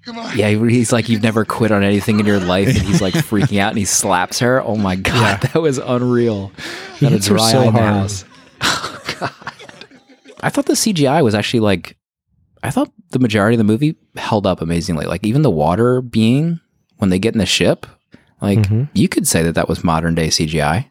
Come 0.05 0.19
on. 0.19 0.37
Yeah, 0.37 0.49
he's 0.51 0.93
like, 0.93 1.09
you've 1.09 1.23
never 1.23 1.45
quit 1.45 1.73
on 1.73 1.83
anything 1.83 2.21
in 2.21 2.27
your 2.27 2.41
life, 2.41 2.69
and 2.69 2.79
he's 2.79 3.03
like 3.03 3.15
freaking 3.31 3.59
out, 3.61 3.71
and 3.71 3.79
he 3.79 3.85
slaps 3.85 4.39
her. 4.39 4.63
Oh 4.63 4.77
my 4.77 4.97
god, 4.97 5.41
that 5.43 5.61
was 5.61 5.79
unreal. 5.79 6.53
He 6.97 7.07
Got 7.07 7.13
a 7.13 7.15
hits 7.17 7.27
her 7.27 7.37
dry 7.37 7.51
so 7.53 7.61
eye 7.61 7.67
in 7.67 7.75
the 7.75 7.81
hard. 7.81 8.13
Oh 8.63 9.03
god. 9.21 9.33
I 10.43 10.49
thought 10.51 10.67
the 10.67 10.73
CGI 10.75 11.23
was 11.23 11.35
actually 11.35 11.61
like, 11.61 11.97
I 12.63 12.71
thought 12.71 12.91
the 13.11 13.19
majority 13.19 13.55
of 13.57 13.59
the 13.59 13.65
movie 13.65 13.97
held 14.17 14.47
up 14.47 14.63
amazingly. 14.63 15.05
Like 15.07 15.25
even 15.27 15.43
the 15.43 15.51
water 15.51 16.01
being 16.01 16.61
when 16.99 17.11
they 17.11 17.19
get 17.19 17.35
in 17.35 17.39
the 17.39 17.47
ship, 17.47 17.87
like 18.41 18.59
Mhm. 18.61 18.89
you 18.95 19.09
could 19.09 19.27
say 19.29 19.43
that 19.43 19.55
that 19.57 19.69
was 19.69 19.85
modern 19.85 20.15
day 20.15 20.29
CGI. 20.29 20.90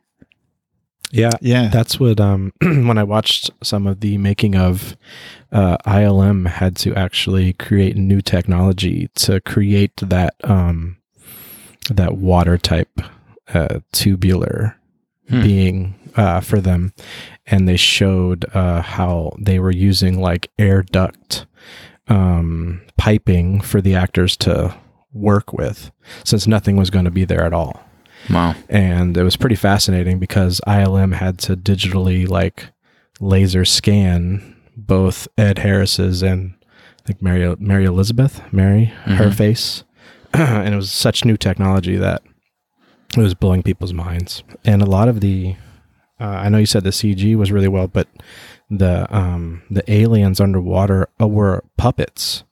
Yeah, 1.12 1.32
Yeah. 1.42 1.70
that's 1.70 2.00
what 2.00 2.20
um 2.20 2.54
when 2.62 2.98
I 2.98 3.04
watched 3.04 3.50
some 3.64 3.88
of 3.88 4.00
the 4.02 4.18
making 4.18 4.56
of 4.56 4.96
uh 5.52 5.78
ILM 5.86 6.48
had 6.48 6.76
to 6.78 6.94
actually 6.96 7.54
create 7.54 7.96
new 7.98 8.22
technology 8.22 9.10
to 9.16 9.42
create 9.42 9.96
that 9.98 10.36
um 10.44 10.98
that 11.90 12.16
water 12.18 12.58
type 12.58 13.02
uh 13.54 13.80
tubular 13.92 14.76
Hmm. 15.30 15.42
being 15.44 15.96
uh 16.16 16.40
for 16.40 16.60
them 16.60 16.92
and 17.46 17.68
they 17.70 17.78
showed 17.78 18.46
uh 18.56 18.82
how 18.82 19.32
they 19.40 19.60
were 19.60 19.70
using 19.72 20.20
like 20.20 20.50
air 20.58 20.82
duct 20.82 21.46
um 22.08 22.82
piping 22.98 23.62
for 23.62 23.80
the 23.80 23.94
actors 23.96 24.36
to 24.38 24.74
work 25.14 25.54
with 25.54 25.92
since 26.24 26.48
nothing 26.48 26.78
was 26.78 26.90
going 26.90 27.06
to 27.06 27.12
be 27.12 27.26
there 27.26 27.44
at 27.44 27.54
all 27.54 27.84
Wow. 28.30 28.56
and 28.70 29.16
it 29.18 29.24
was 29.24 29.36
pretty 29.38 29.56
fascinating 29.56 30.20
because 30.20 30.62
ILM 30.68 31.14
had 31.16 31.38
to 31.40 31.56
digitally 31.56 32.28
like 32.28 32.68
laser 33.20 33.66
scan 33.66 34.56
both 34.78 35.28
Ed 35.38 35.60
Harris's 35.60 36.22
and 36.24 36.54
I 37.04 37.08
think 37.08 37.22
Mary 37.22 37.56
Mary 37.60 37.86
Elizabeth 37.86 38.42
Mary 38.54 38.86
her 39.06 39.30
Mhm. 39.30 39.34
face, 39.36 39.84
and 40.34 40.74
it 40.74 40.78
was 40.78 40.92
such 40.92 41.26
new 41.26 41.38
technology 41.38 41.96
that 41.98 42.22
it 43.18 43.22
was 43.22 43.34
blowing 43.34 43.64
people's 43.64 43.94
minds. 43.94 44.44
And 44.64 44.82
a 44.84 44.86
lot 44.86 45.08
of 45.08 45.20
the, 45.22 45.56
uh, 46.22 46.26
I 46.26 46.50
know 46.50 46.60
you 46.60 46.68
said 46.68 46.84
the 46.84 46.92
CG 46.92 47.36
was 47.36 47.52
really 47.52 47.68
well, 47.68 47.88
but 47.88 48.08
the 48.70 49.08
um 49.16 49.64
the 49.72 49.84
aliens 49.92 50.40
underwater 50.40 51.10
uh, 51.20 51.28
were 51.28 51.64
puppets 51.78 52.44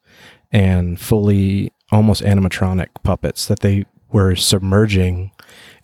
and 0.51 0.99
fully 0.99 1.71
almost 1.91 2.23
animatronic 2.23 2.87
puppets 3.03 3.45
that 3.45 3.59
they 3.59 3.85
were 4.11 4.35
submerging 4.35 5.29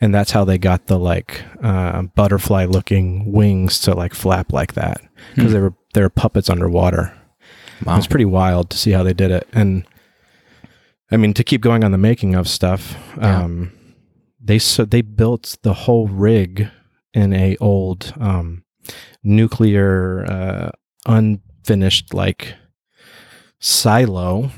and 0.04 0.13
that's 0.13 0.32
how 0.32 0.44
they 0.44 0.58
got 0.58 0.88
the 0.88 1.00
like 1.00 1.46
uh, 1.63 2.02
butterfly 2.02 2.66
looking 2.66 3.32
wings 3.32 3.80
to 3.80 3.96
like 3.96 4.13
flap 4.13 4.52
like 4.52 4.74
that 4.74 5.00
because 5.34 5.54
they 5.54 5.62
were 5.62 5.74
they 5.94 6.02
were 6.02 6.10
puppets 6.10 6.50
underwater. 6.50 7.18
Wow. 7.86 7.94
It 7.94 7.98
was 7.98 8.08
pretty 8.08 8.26
wild 8.26 8.70
to 8.72 8.78
see 8.78 8.92
how 8.92 9.04
they 9.04 9.13
did 9.13 9.32
it, 9.32 9.48
and 9.54 9.88
I 11.10 11.16
mean 11.16 11.34
to 11.36 11.44
keep 11.46 11.62
going 11.62 11.86
on 11.86 11.94
the 11.94 11.98
making 11.98 12.36
of 12.36 12.50
stuff. 12.50 12.98
Yeah. 13.18 13.44
Um, 13.44 13.72
they 14.44 14.60
so 14.60 14.84
they 14.84 15.02
built 15.02 15.58
the 15.62 15.74
whole 15.74 16.10
rig 16.10 16.68
in 17.13 17.32
a 17.32 17.56
old 17.62 18.13
um, 18.20 18.66
nuclear 19.24 20.26
uh, 20.30 20.72
unfinished 21.06 22.13
like 22.13 22.56
silo 23.62 24.52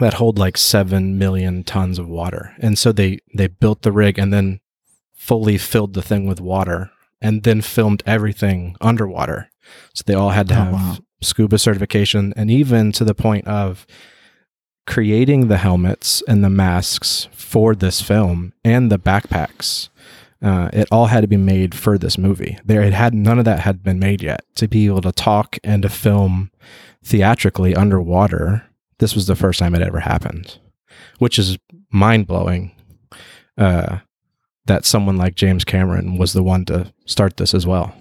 that 0.00 0.14
hold 0.14 0.38
like 0.38 0.56
seven 0.56 1.18
million 1.18 1.64
tons 1.64 1.98
of 1.98 2.08
water. 2.08 2.54
And 2.58 2.78
so 2.78 2.92
they 2.92 3.18
they 3.34 3.46
built 3.48 3.82
the 3.82 3.92
rig 3.92 4.18
and 4.18 4.32
then 4.32 4.60
fully 5.14 5.58
filled 5.58 5.94
the 5.94 6.02
thing 6.02 6.26
with 6.26 6.40
water 6.40 6.90
and 7.20 7.42
then 7.42 7.60
filmed 7.60 8.02
everything 8.06 8.76
underwater. 8.80 9.50
So 9.94 10.02
they 10.06 10.14
all 10.14 10.30
had 10.30 10.48
to 10.48 10.54
Oh, 10.54 10.56
have 10.64 10.72
wow. 10.72 10.96
scuba 11.20 11.58
certification 11.58 12.32
and 12.36 12.50
even 12.50 12.92
to 12.92 13.04
the 13.04 13.14
point 13.14 13.46
of 13.46 13.86
creating 14.86 15.48
the 15.48 15.58
helmets 15.58 16.22
and 16.28 16.42
the 16.42 16.48
masks 16.50 17.28
for 17.32 17.74
this 17.74 18.00
film 18.00 18.52
and 18.64 18.90
the 18.90 18.98
backpacks. 18.98 19.88
Uh, 20.40 20.68
it 20.72 20.86
all 20.92 21.06
had 21.06 21.22
to 21.22 21.26
be 21.26 21.36
made 21.36 21.74
for 21.74 21.98
this 21.98 22.16
movie. 22.16 22.56
There, 22.64 22.80
it 22.82 22.92
had 22.92 23.12
none 23.12 23.40
of 23.40 23.44
that 23.44 23.60
had 23.60 23.82
been 23.82 23.98
made 23.98 24.22
yet. 24.22 24.44
To 24.54 24.68
be 24.68 24.86
able 24.86 25.00
to 25.02 25.10
talk 25.12 25.58
and 25.64 25.82
to 25.82 25.88
film 25.88 26.52
theatrically 27.02 27.74
underwater, 27.74 28.64
this 28.98 29.14
was 29.14 29.26
the 29.26 29.36
first 29.36 29.58
time 29.58 29.74
it 29.74 29.82
ever 29.82 30.00
happened, 30.00 30.58
which 31.18 31.38
is 31.38 31.58
mind 31.90 32.26
blowing. 32.26 32.72
Uh, 33.56 33.98
that 34.66 34.84
someone 34.84 35.16
like 35.16 35.34
James 35.34 35.64
Cameron 35.64 36.18
was 36.18 36.32
the 36.34 36.42
one 36.42 36.64
to 36.66 36.92
start 37.06 37.38
this 37.38 37.54
as 37.54 37.66
well. 37.66 37.94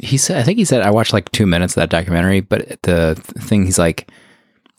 he 0.00 0.16
said 0.18 0.38
i 0.38 0.42
think 0.42 0.58
he 0.58 0.64
said 0.64 0.82
i 0.82 0.90
watched 0.90 1.12
like 1.12 1.30
two 1.32 1.46
minutes 1.46 1.74
of 1.76 1.80
that 1.82 1.90
documentary 1.90 2.40
but 2.40 2.80
the 2.82 3.14
thing 3.38 3.64
he's 3.66 3.78
like 3.78 4.10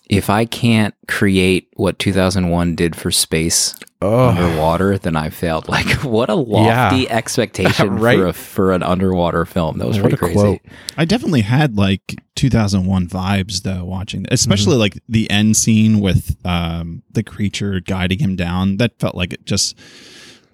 if 0.10 0.28
i 0.30 0.44
can't 0.44 0.96
create 1.08 1.68
what 1.76 1.98
2001 2.00 2.76
did 2.76 2.96
for 2.96 3.12
space 3.12 3.76
Oh, 4.04 4.28
underwater 4.30 4.98
then 4.98 5.16
i 5.16 5.30
failed 5.30 5.68
like 5.76 5.88
what 6.04 6.30
a 6.30 6.36
lofty 6.36 7.10
expectation 7.20 7.96
Right? 7.98 8.18
for 8.20 8.28
a, 8.28 8.34
for 8.34 8.72
an 8.74 8.84
underwater 8.84 9.46
film 9.46 9.78
that 9.78 9.88
was 9.88 9.98
What 9.98 10.10
pretty 10.12 10.16
a 10.16 10.18
crazy 10.18 10.34
quote. 10.40 10.60
I 10.98 11.06
definitely 11.06 11.42
had 11.42 11.78
like 11.78 12.22
2001 12.36 13.08
vibes 13.08 13.62
though 13.64 13.86
watching, 13.86 14.26
especially 14.32 14.76
like 14.78 15.00
the 15.08 15.30
end 15.32 15.56
scene 15.58 16.00
with 16.02 16.36
um, 16.46 17.04
the 17.12 17.24
creature 17.24 17.80
guiding 17.80 18.20
him 18.20 18.36
down. 18.36 18.78
That 18.78 19.00
felt 19.00 19.16
like 19.16 19.34
it 19.34 19.46
just 19.46 19.78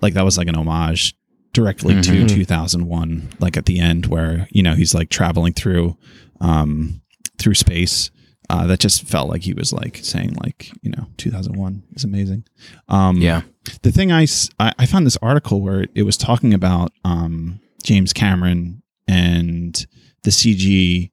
like 0.02 0.14
that 0.14 0.24
was 0.26 0.38
like 0.38 0.48
an 0.48 0.56
homage 0.56 1.16
directly 1.54 1.96
Mm-hmm. 1.96 2.28
to 2.28 2.36
2001. 2.36 3.30
Like 3.40 3.58
at 3.58 3.66
the 3.66 3.80
end 3.80 4.06
where 4.08 4.48
you 4.52 4.62
know 4.64 4.76
he's 4.76 4.94
like 4.94 5.10
traveling 5.10 5.54
through 5.54 5.98
um, 6.42 7.02
through 7.38 7.56
space. 7.56 8.12
Uh, 8.52 8.66
that 8.66 8.80
just 8.80 9.04
felt 9.04 9.30
like 9.30 9.44
he 9.44 9.54
was 9.54 9.72
like 9.72 9.98
saying 9.98 10.34
like 10.44 10.72
you 10.82 10.90
know 10.90 11.06
2001 11.18 11.84
is 11.96 12.04
amazing. 12.04 12.44
Um, 12.88 13.18
yeah 13.18 13.42
the 13.82 13.92
thing 13.92 14.12
I, 14.12 14.26
I 14.60 14.86
found 14.86 15.06
this 15.06 15.18
article 15.22 15.62
where 15.62 15.86
it 15.96 16.04
was 16.04 16.18
talking 16.18 16.54
about 16.54 16.92
um, 17.04 17.60
James 17.84 18.14
Cameron 18.14 18.82
and 19.08 19.86
the 20.24 20.32
CG 20.32 21.12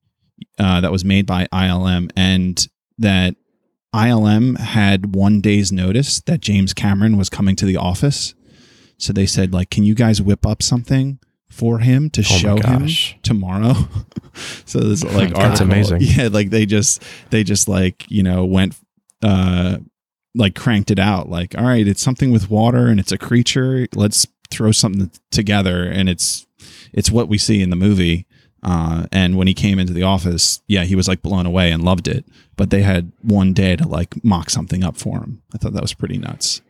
uh, 0.59 0.81
that 0.81 0.93
was 0.93 1.05
made 1.05 1.27
by 1.27 1.47
ILM, 1.53 2.11
and 2.17 2.67
that 2.99 3.37
ILM 3.95 4.59
had 4.59 5.15
one 5.15 5.41
day's 5.41 5.73
notice 5.73 6.21
that 6.23 6.41
James 6.41 6.75
Cameron 6.75 7.17
was 7.17 7.29
coming 7.29 7.57
to 7.57 7.67
the 7.67 7.77
office. 7.77 8.35
So 8.99 9.13
they 9.13 9.27
said, 9.27 9.53
like, 9.53 9.71
can 9.71 9.85
you 9.85 9.95
guys 9.95 10.23
whip 10.23 10.47
up 10.47 10.63
something 10.63 11.19
for 11.49 11.79
him 11.79 12.11
to 12.11 12.21
Oh 12.21 12.25
show 12.25 12.57
him 12.57 12.89
tomorrow? 13.23 13.75
so 14.65 14.81
this 14.81 15.03
like 15.15 15.31
That's 15.35 15.61
article- 15.61 15.67
amazing. 15.67 15.99
Yeah, 16.01 16.29
like 16.31 16.51
they 16.51 16.67
just 16.67 17.03
they 17.31 17.45
just 17.45 17.69
like 17.69 18.05
you 18.11 18.23
know 18.23 18.45
went 18.45 18.77
uh 19.23 19.79
like 20.35 20.55
cranked 20.55 20.91
it 20.91 20.99
out 20.99 21.31
like 21.31 21.57
all 21.57 21.65
right 21.65 21.89
it's 21.89 22.03
something 22.03 22.31
with 22.31 22.51
water 22.51 22.89
and 22.89 23.01
it's 23.01 23.13
a 23.13 23.19
creature. 23.19 23.87
Let's 23.95 24.27
throw 24.51 24.73
something 24.73 25.11
together. 25.31 25.85
And 25.85 26.09
it's 26.09 26.47
it's 26.93 27.11
what 27.11 27.29
we 27.29 27.39
see 27.39 27.63
in 27.63 27.71
the 27.71 27.77
movie 27.77 28.27
uh 28.63 29.07
and 29.13 29.37
when 29.37 29.47
he 29.47 29.55
came 29.55 29.79
into 29.79 29.93
the 29.93 30.03
office 30.03 30.63
yeah 30.67 30.85
he 30.85 30.95
was 30.97 31.07
like 31.09 31.21
blown 31.23 31.47
away 31.47 31.71
and 31.73 31.83
loved 31.83 32.07
it. 32.09 32.25
But 32.57 32.71
they 32.71 32.83
had 32.83 33.13
one 33.23 33.53
day 33.55 33.77
to 33.77 33.87
like 33.89 34.23
mock 34.25 34.51
something 34.51 34.83
up 34.85 34.97
for 34.97 35.19
him. 35.21 35.43
I 35.55 35.59
thought 35.59 35.73
that 35.73 35.83
was 35.83 35.95
pretty 35.95 36.19
nuts 36.19 36.61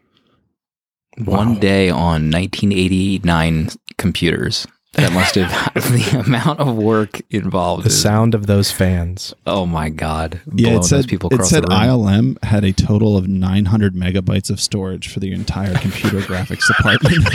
one 1.24 1.58
day 1.58 1.88
on 1.90 2.30
1989 2.30 3.70
computers. 3.98 4.66
That 4.92 5.12
must 5.12 5.34
have 5.34 5.74
the 5.74 6.22
amount 6.26 6.58
of 6.58 6.74
work 6.76 7.20
involved 7.30 7.84
The 7.84 7.88
is- 7.88 8.00
sound 8.00 8.34
of 8.34 8.46
those 8.46 8.70
fans. 8.70 9.34
oh 9.46 9.66
my 9.66 9.90
god. 9.90 10.40
Yeah 10.54 10.76
it 10.76 10.84
said 10.84 11.06
people 11.06 11.28
it 11.34 11.44
said 11.44 11.64
ilm 11.64 12.42
had 12.42 12.64
a 12.64 12.72
total 12.72 13.16
of 13.18 13.28
900 13.28 13.94
megabytes 13.94 14.48
of 14.48 14.58
storage 14.58 15.12
for 15.12 15.20
the 15.20 15.32
entire 15.32 15.74
computer 15.74 16.20
graphics 16.20 16.66
department. 16.66 17.18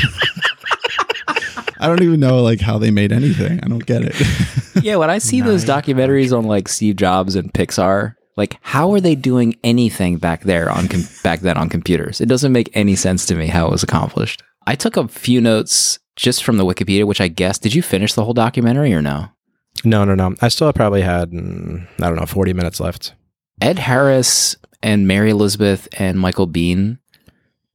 I 1.80 1.88
don't 1.88 2.02
even 2.04 2.20
know 2.20 2.42
like 2.42 2.62
how 2.62 2.78
they 2.78 2.92
made 2.92 3.12
anything. 3.12 3.60
I 3.64 3.68
don't 3.68 3.86
get 3.86 4.02
it. 4.04 4.84
Yeah, 4.84 4.96
when 4.98 5.10
I 5.10 5.18
see 5.18 5.42
those 5.42 5.64
documentaries 5.76 6.36
on 6.36 6.46
like 6.46 6.68
Steve 6.68 6.96
Jobs 6.96 7.36
and 7.36 7.52
Pixar, 7.54 8.16
like 8.38 8.58
how 8.62 8.94
are 8.94 9.02
they 9.02 9.16
doing 9.16 9.56
anything 9.64 10.18
back 10.18 10.42
there 10.44 10.70
on 10.70 10.88
com- 10.88 11.04
back 11.24 11.42
then 11.42 11.58
on 11.58 11.70
computers? 11.70 12.22
It 12.22 12.28
doesn't 12.30 12.52
make 12.52 12.70
any 12.74 12.96
sense 12.96 13.26
to 13.28 13.36
me 13.36 13.48
how 13.48 13.68
it 13.68 13.72
was 13.72 13.84
accomplished. 13.84 14.42
I 14.68 14.76
took 14.76 14.96
a 14.98 15.08
few 15.08 15.42
notes 15.42 16.00
just 16.16 16.44
from 16.44 16.58
the 16.58 16.66
Wikipedia, 16.66 17.06
which 17.06 17.22
I 17.22 17.28
guess 17.28 17.58
did 17.58 17.74
you 17.74 17.82
finish 17.82 18.14
the 18.14 18.24
whole 18.24 18.34
documentary 18.34 18.94
or 18.94 19.02
no? 19.02 19.28
No, 19.84 20.04
no, 20.04 20.14
no. 20.16 20.36
I 20.42 20.50
still 20.50 20.72
probably 20.74 21.02
had 21.02 21.32
mm, 21.32 21.88
I 22.00 22.08
don't 22.08 22.16
know 22.18 22.26
forty 22.26 22.54
minutes 22.54 22.80
left. 22.80 23.14
Ed 23.62 23.80
Harris 23.80 24.56
and 24.84 25.08
Mary 25.08 25.30
Elizabeth 25.30 25.88
and 26.00 26.20
Michael 26.20 26.48
Biehn 26.48 26.98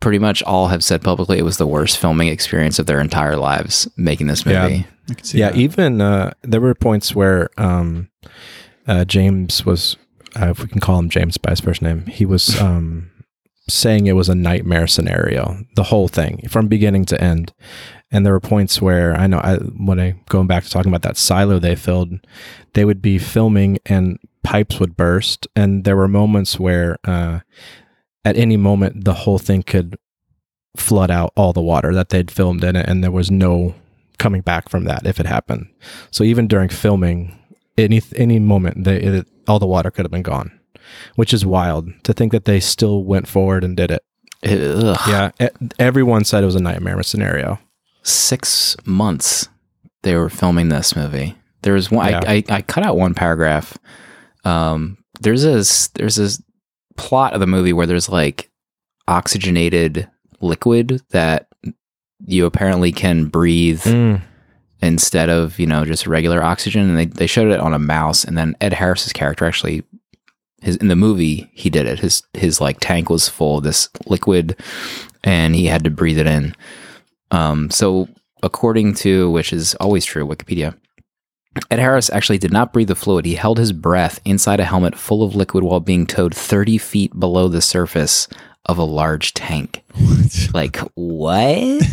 pretty 0.00 0.18
much 0.18 0.42
all 0.42 0.68
have 0.68 0.84
said 0.84 1.02
publicly 1.02 1.38
it 1.38 1.44
was 1.44 1.56
the 1.56 1.66
worst 1.66 1.96
filming 1.98 2.28
experience 2.28 2.78
of 2.78 2.86
their 2.86 3.00
entire 3.00 3.36
lives 3.36 3.88
making 3.96 4.26
this 4.26 4.44
Yeah. 4.44 4.62
movie. 4.62 4.86
I 5.10 5.14
can 5.14 5.24
see 5.24 5.38
yeah, 5.38 5.50
that. 5.50 5.58
even 5.58 6.00
uh, 6.00 6.32
there 6.42 6.60
were 6.60 6.74
points 6.74 7.14
where 7.14 7.48
um, 7.56 8.08
uh, 8.86 9.04
James 9.04 9.64
was, 9.64 9.96
uh, 10.40 10.50
if 10.50 10.60
we 10.60 10.68
can 10.68 10.80
call 10.80 10.98
him 10.98 11.08
James 11.08 11.36
by 11.38 11.50
his 11.50 11.60
first 11.60 11.82
name, 11.82 12.06
he 12.06 12.24
was 12.24 12.60
um, 12.60 13.10
saying 13.68 14.06
it 14.06 14.12
was 14.12 14.28
a 14.28 14.34
nightmare 14.34 14.86
scenario, 14.86 15.58
the 15.74 15.84
whole 15.84 16.08
thing 16.08 16.46
from 16.48 16.68
beginning 16.68 17.04
to 17.06 17.20
end. 17.20 17.52
And 18.10 18.24
there 18.24 18.32
were 18.32 18.40
points 18.40 18.80
where 18.80 19.16
I 19.16 19.26
know 19.26 19.38
I, 19.38 19.56
when 19.56 19.98
I 19.98 20.14
going 20.28 20.46
back 20.46 20.64
to 20.64 20.70
talking 20.70 20.90
about 20.90 21.02
that 21.02 21.16
silo 21.16 21.58
they 21.58 21.74
filled, 21.74 22.20
they 22.74 22.84
would 22.84 23.02
be 23.02 23.18
filming 23.18 23.78
and 23.84 24.18
pipes 24.44 24.78
would 24.78 24.96
burst, 24.96 25.48
and 25.56 25.84
there 25.84 25.96
were 25.96 26.08
moments 26.08 26.58
where. 26.58 26.98
Uh, 27.04 27.40
at 28.24 28.36
any 28.36 28.56
moment 28.56 29.04
the 29.04 29.14
whole 29.14 29.38
thing 29.38 29.62
could 29.62 29.96
flood 30.76 31.10
out 31.10 31.32
all 31.36 31.52
the 31.52 31.62
water 31.62 31.94
that 31.94 32.10
they'd 32.10 32.30
filmed 32.30 32.62
in 32.64 32.76
it, 32.76 32.86
and 32.88 33.02
there 33.02 33.10
was 33.10 33.30
no 33.30 33.74
coming 34.18 34.40
back 34.40 34.68
from 34.68 34.84
that 34.84 35.06
if 35.06 35.20
it 35.20 35.26
happened. 35.26 35.68
So 36.10 36.24
even 36.24 36.46
during 36.46 36.68
filming, 36.68 37.38
any 37.78 38.02
any 38.14 38.38
moment, 38.38 38.84
they 38.84 38.96
it, 39.00 39.28
all 39.48 39.58
the 39.58 39.66
water 39.66 39.90
could 39.90 40.04
have 40.04 40.12
been 40.12 40.22
gone, 40.22 40.58
which 41.16 41.32
is 41.34 41.44
wild 41.46 41.88
to 42.04 42.12
think 42.12 42.32
that 42.32 42.44
they 42.44 42.60
still 42.60 43.04
went 43.04 43.28
forward 43.28 43.64
and 43.64 43.76
did 43.76 43.90
it. 43.90 44.02
Ugh. 44.44 44.98
Yeah, 45.08 45.30
everyone 45.78 46.24
said 46.24 46.42
it 46.42 46.46
was 46.46 46.54
a 46.54 46.62
nightmare 46.62 47.02
scenario. 47.02 47.58
Six 48.02 48.76
months 48.84 49.48
they 50.02 50.14
were 50.14 50.30
filming 50.30 50.68
this 50.68 50.94
movie. 50.94 51.34
There 51.62 51.74
was 51.74 51.90
one. 51.90 52.10
Yeah. 52.10 52.20
I, 52.26 52.34
I, 52.36 52.44
I 52.56 52.62
cut 52.62 52.84
out 52.84 52.96
one 52.96 53.14
paragraph. 53.14 53.76
Um, 54.44 54.98
there's 55.20 55.42
this 55.42 55.88
there's 55.88 56.16
this 56.16 56.40
plot 56.96 57.34
of 57.34 57.40
the 57.40 57.46
movie 57.46 57.72
where 57.72 57.86
there's 57.86 58.08
like 58.08 58.50
oxygenated 59.08 60.08
liquid 60.40 61.02
that 61.10 61.48
you 62.24 62.46
apparently 62.46 62.92
can 62.92 63.26
breathe 63.26 63.84
instead 64.82 65.28
of 65.30 65.58
you 65.58 65.66
know 65.66 65.84
just 65.84 66.06
regular 66.06 66.42
oxygen 66.42 66.88
and 66.88 66.98
they, 66.98 67.06
they 67.06 67.26
showed 67.26 67.50
it 67.50 67.60
on 67.60 67.72
a 67.72 67.78
mouse 67.78 68.24
and 68.24 68.36
then 68.36 68.54
ed 68.60 68.74
harris's 68.74 69.12
character 69.12 69.46
actually 69.46 69.82
his 70.66 70.76
in 70.76 70.88
the 70.88 70.96
movie 70.96 71.50
he 71.52 71.70
did 71.70 71.86
it. 71.86 72.00
His 72.00 72.22
his 72.34 72.60
like 72.60 72.78
tank 72.80 73.10
was 73.10 73.28
full 73.28 73.58
of 73.58 73.64
this 73.64 73.88
liquid 74.06 74.56
and 75.24 75.54
he 75.54 75.66
had 75.66 75.84
to 75.84 75.90
breathe 75.90 76.18
it 76.18 76.26
in. 76.26 76.54
Um 77.30 77.70
so 77.70 78.08
according 78.42 78.94
to 78.94 79.30
which 79.30 79.52
is 79.52 79.74
always 79.76 80.04
true 80.04 80.26
wikipedia 80.26 80.76
ed 81.70 81.78
harris 81.78 82.10
actually 82.10 82.36
did 82.36 82.52
not 82.52 82.72
breathe 82.72 82.88
the 82.88 82.94
fluid. 82.94 83.24
He 83.24 83.34
held 83.34 83.58
his 83.58 83.72
breath 83.72 84.20
inside 84.24 84.60
a 84.60 84.64
helmet 84.64 84.96
full 84.96 85.22
of 85.22 85.34
liquid 85.34 85.64
while 85.64 85.80
being 85.80 86.06
towed 86.06 86.34
30 86.34 86.78
feet 86.78 87.18
below 87.18 87.48
the 87.48 87.62
surface 87.62 88.28
of 88.66 88.78
a 88.78 88.84
large 88.84 89.32
tank. 89.34 89.82
Like 90.52 90.76
what? 90.94 91.82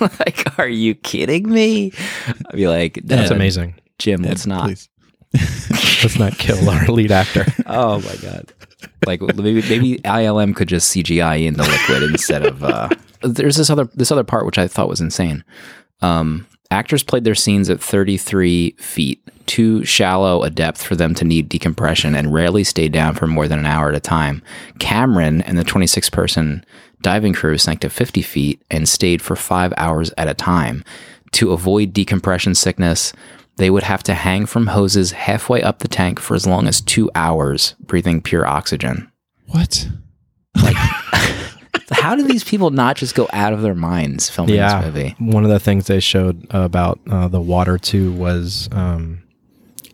Like 0.00 0.58
are 0.58 0.68
you 0.68 0.94
kidding 0.94 1.50
me? 1.50 1.92
I'd 2.26 2.54
be 2.56 2.68
like 2.68 3.00
That's 3.04 3.30
amazing. 3.30 3.74
jim 3.98 4.22
let's 4.22 4.46
not. 4.46 4.70
Let's 5.32 6.18
not 6.18 6.38
kill 6.38 6.68
our 6.70 6.86
lead 6.88 7.10
actor. 7.12 7.44
oh 7.66 8.00
my 8.00 8.16
god. 8.22 8.52
Like 9.06 9.20
maybe 9.20 9.62
maybe 9.62 9.98
ilm 9.98 10.54
could 10.54 10.68
just 10.68 10.94
cgi 10.94 11.44
in 11.46 11.54
the 11.54 11.64
liquid 11.64 12.02
instead 12.04 12.44
of 12.46 12.62
uh 12.62 12.88
there's 13.22 13.56
this 13.56 13.68
other 13.70 13.88
this 13.94 14.12
other 14.12 14.24
part 14.24 14.46
which 14.46 14.58
i 14.58 14.68
thought 14.68 14.88
was 14.88 15.00
insane. 15.00 15.42
Um 16.00 16.46
actors 16.70 17.02
played 17.02 17.24
their 17.24 17.34
scenes 17.34 17.70
at 17.70 17.80
33 17.80 18.72
feet 18.78 19.20
too 19.46 19.84
shallow 19.84 20.42
a 20.42 20.50
depth 20.50 20.82
for 20.82 20.96
them 20.96 21.14
to 21.14 21.24
need 21.24 21.48
decompression 21.48 22.14
and 22.14 22.32
rarely 22.32 22.64
stayed 22.64 22.92
down 22.92 23.14
for 23.14 23.26
more 23.26 23.46
than 23.46 23.58
an 23.58 23.66
hour 23.66 23.88
at 23.90 23.94
a 23.94 24.00
time. 24.00 24.42
Cameron 24.78 25.42
and 25.42 25.58
the 25.58 25.64
26 25.64 26.10
person 26.10 26.64
diving 27.02 27.34
crew 27.34 27.58
sank 27.58 27.80
to 27.80 27.90
50 27.90 28.22
feet 28.22 28.62
and 28.70 28.88
stayed 28.88 29.20
for 29.20 29.36
five 29.36 29.72
hours 29.76 30.12
at 30.16 30.28
a 30.28 30.34
time. 30.34 30.82
To 31.32 31.52
avoid 31.52 31.92
decompression 31.92 32.54
sickness 32.54 33.12
they 33.56 33.70
would 33.70 33.84
have 33.84 34.02
to 34.04 34.14
hang 34.14 34.46
from 34.46 34.68
hoses 34.68 35.12
halfway 35.12 35.62
up 35.62 35.78
the 35.78 35.88
tank 35.88 36.18
for 36.18 36.34
as 36.34 36.46
long 36.46 36.66
as 36.66 36.80
two 36.80 37.10
hours 37.14 37.74
breathing 37.80 38.20
pure 38.20 38.46
oxygen. 38.46 39.10
What? 39.46 39.88
how 41.94 42.14
do 42.14 42.22
these 42.22 42.44
people 42.44 42.70
not 42.70 42.96
just 42.96 43.14
go 43.14 43.28
out 43.32 43.52
of 43.52 43.62
their 43.62 43.74
minds 43.74 44.28
filming 44.28 44.56
yeah, 44.56 44.80
this 44.80 44.86
movie 44.86 45.16
one 45.18 45.44
of 45.44 45.50
the 45.50 45.60
things 45.60 45.86
they 45.86 46.00
showed 46.00 46.46
about 46.50 47.00
uh, 47.10 47.28
the 47.28 47.40
water 47.40 47.78
too 47.78 48.12
was 48.12 48.68
um, 48.72 49.24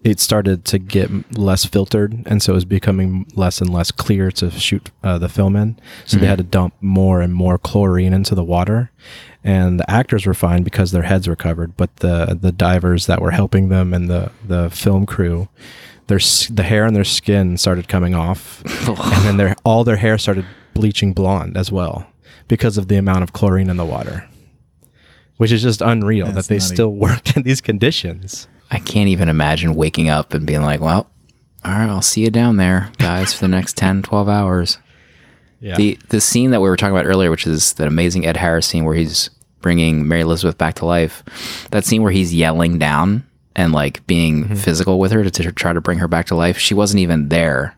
it 0.03 0.19
started 0.19 0.65
to 0.67 0.79
get 0.79 1.37
less 1.37 1.67
filtered, 1.67 2.23
and 2.27 2.43
so 2.43 2.53
it 2.53 2.55
was 2.55 2.65
becoming 2.65 3.27
less 3.35 3.61
and 3.61 3.71
less 3.71 3.91
clear 3.91 4.31
to 4.33 4.51
shoot 4.51 4.91
uh, 5.03 5.19
the 5.19 5.29
film 5.29 5.57
in. 5.57 5.79
So 6.07 6.17
they 6.17 6.27
had 6.27 6.39
to 6.39 6.45
dump 6.45 6.75
more 6.81 7.21
and 7.21 7.35
more 7.35 7.59
chlorine 7.59 8.15
into 8.15 8.35
the 8.35 8.45
water. 8.45 8.91
And 9.45 9.79
the 9.79 9.91
actors 9.91 10.25
were 10.27 10.35
fine 10.35 10.63
because 10.63 10.93
their 10.93 11.03
heads 11.03 11.29
were 11.29 11.37
covered, 11.37 11.77
but 11.77 11.97
the 11.97 12.39
the 12.41 12.53
divers 12.53 13.07
that 13.07 13.21
were 13.21 13.31
helping 13.31 13.69
them 13.69 13.93
and 13.93 14.09
the 14.09 14.33
the 14.47 14.71
film 14.71 15.05
crew, 15.05 15.49
their 16.07 16.21
the 16.51 16.63
hair 16.63 16.87
on 16.87 16.95
their 16.95 17.05
skin 17.05 17.59
started 17.59 17.89
coming 17.89 18.15
off, 18.15 18.63
and 18.89 19.25
then 19.25 19.37
their 19.37 19.57
all 19.65 19.85
their 19.85 19.97
hair 19.97 20.17
started 20.17 20.47
bleaching 20.75 21.13
blonde 21.13 21.57
as 21.57 21.71
well 21.73 22.07
because 22.49 22.79
of 22.79 22.89
the 22.89 22.97
amount 22.97 23.23
of 23.23 23.33
chlorine 23.33 23.71
in 23.71 23.77
the 23.77 23.85
water 23.85 24.27
which 25.37 25.53
is 25.53 25.63
just 25.63 25.81
unreal 25.81 26.27
That's 26.27 26.47
that 26.49 26.55
they 26.55 26.59
nutty. 26.59 26.75
still 26.75 26.91
worked 26.93 27.35
in 27.37 27.45
these 27.45 27.63
conditions. 27.63 28.47
I 28.71 28.79
can't 28.79 29.09
even 29.09 29.31
imagine 29.31 29.75
waking 29.75 30.11
up 30.11 30.35
and 30.35 30.47
being 30.47 30.61
like, 30.61 30.81
well, 30.81 31.11
all 31.65 31.73
right, 31.73 31.89
I'll 31.89 32.03
see 32.03 32.21
you 32.21 32.31
down 32.31 32.59
there, 32.59 32.93
guys, 32.99 33.33
for 33.33 33.41
the 33.41 33.49
next 33.49 33.75
10, 33.79 34.03
12 34.03 34.29
hours. 34.29 34.77
Yeah. 35.61 35.77
The 35.77 35.99
the 36.11 36.21
scene 36.21 36.51
that 36.51 36.61
we 36.61 36.69
were 36.69 36.77
talking 36.77 36.95
about 36.95 37.07
earlier, 37.07 37.31
which 37.31 37.47
is 37.47 37.73
that 37.75 37.89
amazing 37.89 38.27
Ed 38.27 38.37
Harris 38.37 38.67
scene 38.67 38.85
where 38.85 38.95
he's 38.95 39.31
bringing 39.63 40.07
Mary 40.07 40.21
Elizabeth 40.21 40.59
back 40.59 40.75
to 40.77 40.85
life, 40.87 41.23
that 41.71 41.87
scene 41.87 42.03
where 42.03 42.13
he's 42.13 42.35
yelling 42.35 42.79
down 42.79 43.25
and 43.57 43.73
like 43.73 44.07
being 44.07 44.45
Mm-hmm. 44.45 44.55
physical 44.57 44.99
with 44.99 45.11
her 45.13 45.23
to, 45.25 45.31
to 45.31 45.53
try 45.53 45.73
to 45.73 45.81
bring 45.81 45.99
her 46.01 46.09
back 46.09 46.27
to 46.27 46.35
life, 46.35 46.59
she 46.59 46.75
wasn't 46.75 47.01
even 47.01 47.29
there 47.31 47.77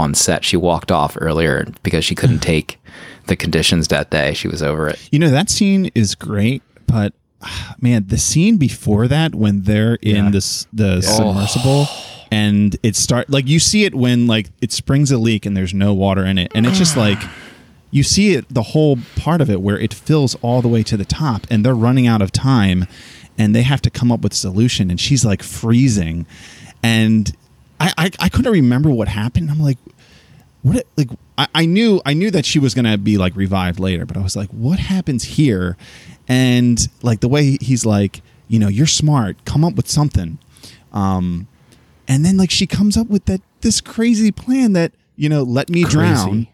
on 0.00 0.14
set. 0.14 0.44
She 0.44 0.56
walked 0.56 0.90
off 0.90 1.16
earlier 1.20 1.66
because 1.82 2.04
she 2.04 2.14
couldn't 2.14 2.40
take 2.40 2.78
the 3.26 3.36
conditions 3.36 3.88
that 3.88 4.10
day. 4.10 4.34
She 4.34 4.48
was 4.48 4.62
over 4.62 4.88
it. 4.88 5.08
You 5.12 5.18
know 5.18 5.30
that 5.30 5.50
scene 5.50 5.90
is 5.94 6.14
great, 6.14 6.62
but 6.86 7.12
ah, 7.42 7.76
man, 7.80 8.06
the 8.08 8.18
scene 8.18 8.56
before 8.56 9.06
that 9.08 9.34
when 9.34 9.62
they're 9.62 9.98
in 10.02 10.32
this 10.32 10.66
the 10.72 11.00
submersible 11.00 11.86
and 12.30 12.76
it 12.82 12.96
start 12.96 13.28
like 13.28 13.48
you 13.48 13.58
see 13.58 13.84
it 13.84 13.94
when 13.94 14.26
like 14.26 14.48
it 14.60 14.72
springs 14.72 15.10
a 15.10 15.18
leak 15.18 15.46
and 15.46 15.56
there's 15.56 15.74
no 15.74 15.92
water 15.92 16.24
in 16.24 16.38
it, 16.38 16.52
and 16.54 16.66
it's 16.66 16.78
just 16.78 16.96
like 16.96 17.18
you 17.90 18.02
see 18.02 18.34
it 18.34 18.46
the 18.52 18.62
whole 18.62 18.98
part 19.16 19.40
of 19.40 19.50
it 19.50 19.60
where 19.60 19.78
it 19.78 19.92
fills 19.92 20.36
all 20.36 20.62
the 20.62 20.68
way 20.68 20.82
to 20.82 20.96
the 20.96 21.04
top, 21.04 21.46
and 21.50 21.64
they're 21.64 21.74
running 21.74 22.06
out 22.06 22.22
of 22.22 22.30
time, 22.30 22.86
and 23.36 23.54
they 23.54 23.62
have 23.62 23.82
to 23.82 23.90
come 23.90 24.12
up 24.12 24.20
with 24.20 24.32
a 24.32 24.36
solution, 24.36 24.90
and 24.90 25.00
she's 25.00 25.24
like 25.24 25.42
freezing, 25.42 26.26
and 26.82 27.34
I 27.80 27.92
I, 27.98 28.10
I 28.20 28.28
couldn't 28.28 28.52
remember 28.52 28.90
what 28.90 29.08
happened. 29.08 29.50
I'm 29.50 29.60
like, 29.60 29.78
what 30.62 30.76
it- 30.76 30.86
like 30.96 31.08
I, 31.38 31.48
I 31.54 31.66
knew 31.66 32.00
I 32.04 32.14
knew 32.14 32.30
that 32.30 32.44
she 32.44 32.58
was 32.58 32.74
gonna 32.74 32.98
be 32.98 33.16
like 33.18 33.34
revived 33.34 33.80
later, 33.80 34.06
but 34.06 34.16
I 34.16 34.20
was 34.20 34.36
like, 34.36 34.50
what 34.50 34.78
happens 34.78 35.24
here? 35.24 35.76
And 36.28 36.86
like 37.02 37.20
the 37.20 37.28
way 37.28 37.56
he's 37.60 37.84
like, 37.86 38.22
you 38.48 38.58
know, 38.58 38.68
you're 38.68 38.86
smart, 38.86 39.44
come 39.44 39.64
up 39.64 39.74
with 39.74 39.88
something. 39.88 40.38
Um 40.92 41.48
and 42.06 42.24
then 42.24 42.36
like 42.36 42.50
she 42.50 42.66
comes 42.66 42.96
up 42.96 43.08
with 43.08 43.24
that 43.26 43.40
this 43.62 43.80
crazy 43.80 44.30
plan 44.32 44.72
that, 44.74 44.92
you 45.16 45.28
know, 45.28 45.42
let 45.42 45.68
me 45.68 45.84
drown. 45.84 46.46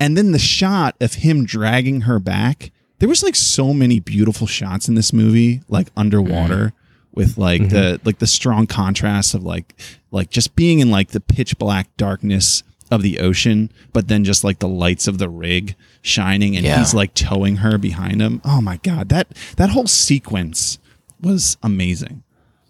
And 0.00 0.16
then 0.16 0.32
the 0.32 0.38
shot 0.38 0.96
of 1.00 1.14
him 1.14 1.44
dragging 1.44 2.02
her 2.02 2.18
back. 2.18 2.70
There 2.98 3.08
was 3.08 3.22
like 3.22 3.36
so 3.36 3.72
many 3.74 4.00
beautiful 4.00 4.46
shots 4.46 4.88
in 4.88 4.94
this 4.94 5.12
movie, 5.12 5.62
like 5.68 5.88
underwater, 5.96 6.72
with 7.14 7.38
like 7.38 7.68
the 7.70 8.00
like 8.04 8.18
the 8.18 8.26
strong 8.26 8.66
contrast 8.66 9.34
of 9.34 9.42
like 9.44 9.74
like 10.10 10.30
just 10.30 10.54
being 10.56 10.80
in 10.80 10.90
like 10.90 11.08
the 11.10 11.20
pitch 11.20 11.58
black 11.58 11.88
darkness 11.96 12.62
of 12.90 13.02
the 13.02 13.18
ocean, 13.18 13.70
but 13.92 14.08
then 14.08 14.24
just 14.24 14.44
like 14.44 14.58
the 14.58 14.68
lights 14.68 15.08
of 15.08 15.18
the 15.18 15.28
rig 15.28 15.74
shining 16.02 16.54
and 16.56 16.64
Yeah. 16.64 16.78
he's 16.78 16.92
like 16.94 17.14
towing 17.14 17.56
her 17.56 17.78
behind 17.78 18.20
him. 18.20 18.40
Oh 18.44 18.60
my 18.60 18.76
god, 18.78 19.08
that 19.08 19.28
that 19.56 19.70
whole 19.70 19.86
sequence 19.86 20.78
was 21.20 21.56
amazing. 21.62 22.22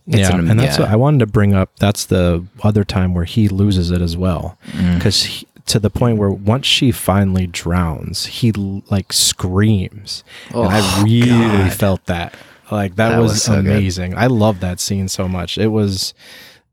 It's 0.06 0.18
yeah, 0.18 0.36
an- 0.36 0.48
and 0.50 0.60
that's 0.60 0.76
yeah. 0.76 0.84
what 0.84 0.92
I 0.92 0.96
wanted 0.96 1.20
to 1.20 1.26
bring 1.26 1.54
up. 1.54 1.76
That's 1.78 2.04
the 2.04 2.44
other 2.62 2.84
time 2.84 3.14
where 3.14 3.24
he 3.24 3.48
loses 3.48 3.90
it 3.90 4.00
as 4.02 4.16
well, 4.16 4.58
Mm. 4.72 4.96
because 4.98 5.44
to 5.66 5.78
the 5.78 5.88
point 5.90 6.18
where 6.18 6.30
once 6.30 6.66
she 6.66 6.92
finally 6.92 7.46
drowns, 7.46 8.26
he 8.26 8.52
like 8.52 9.12
screams, 9.14 10.22
and 10.50 10.68
I 10.68 10.80
Oh, 10.82 11.02
really 11.04 11.28
God. 11.28 11.72
felt 11.72 12.04
that. 12.06 12.34
Like 12.70 12.96
that, 12.96 13.10
That 13.10 13.18
was, 13.18 13.32
was 13.32 13.42
so 13.42 13.52
good. 13.62 13.66
amazing. 13.70 14.16
I 14.16 14.26
love 14.26 14.60
that 14.60 14.80
scene 14.80 15.08
so 15.08 15.28
much. 15.28 15.58
It 15.58 15.68
was, 15.68 16.14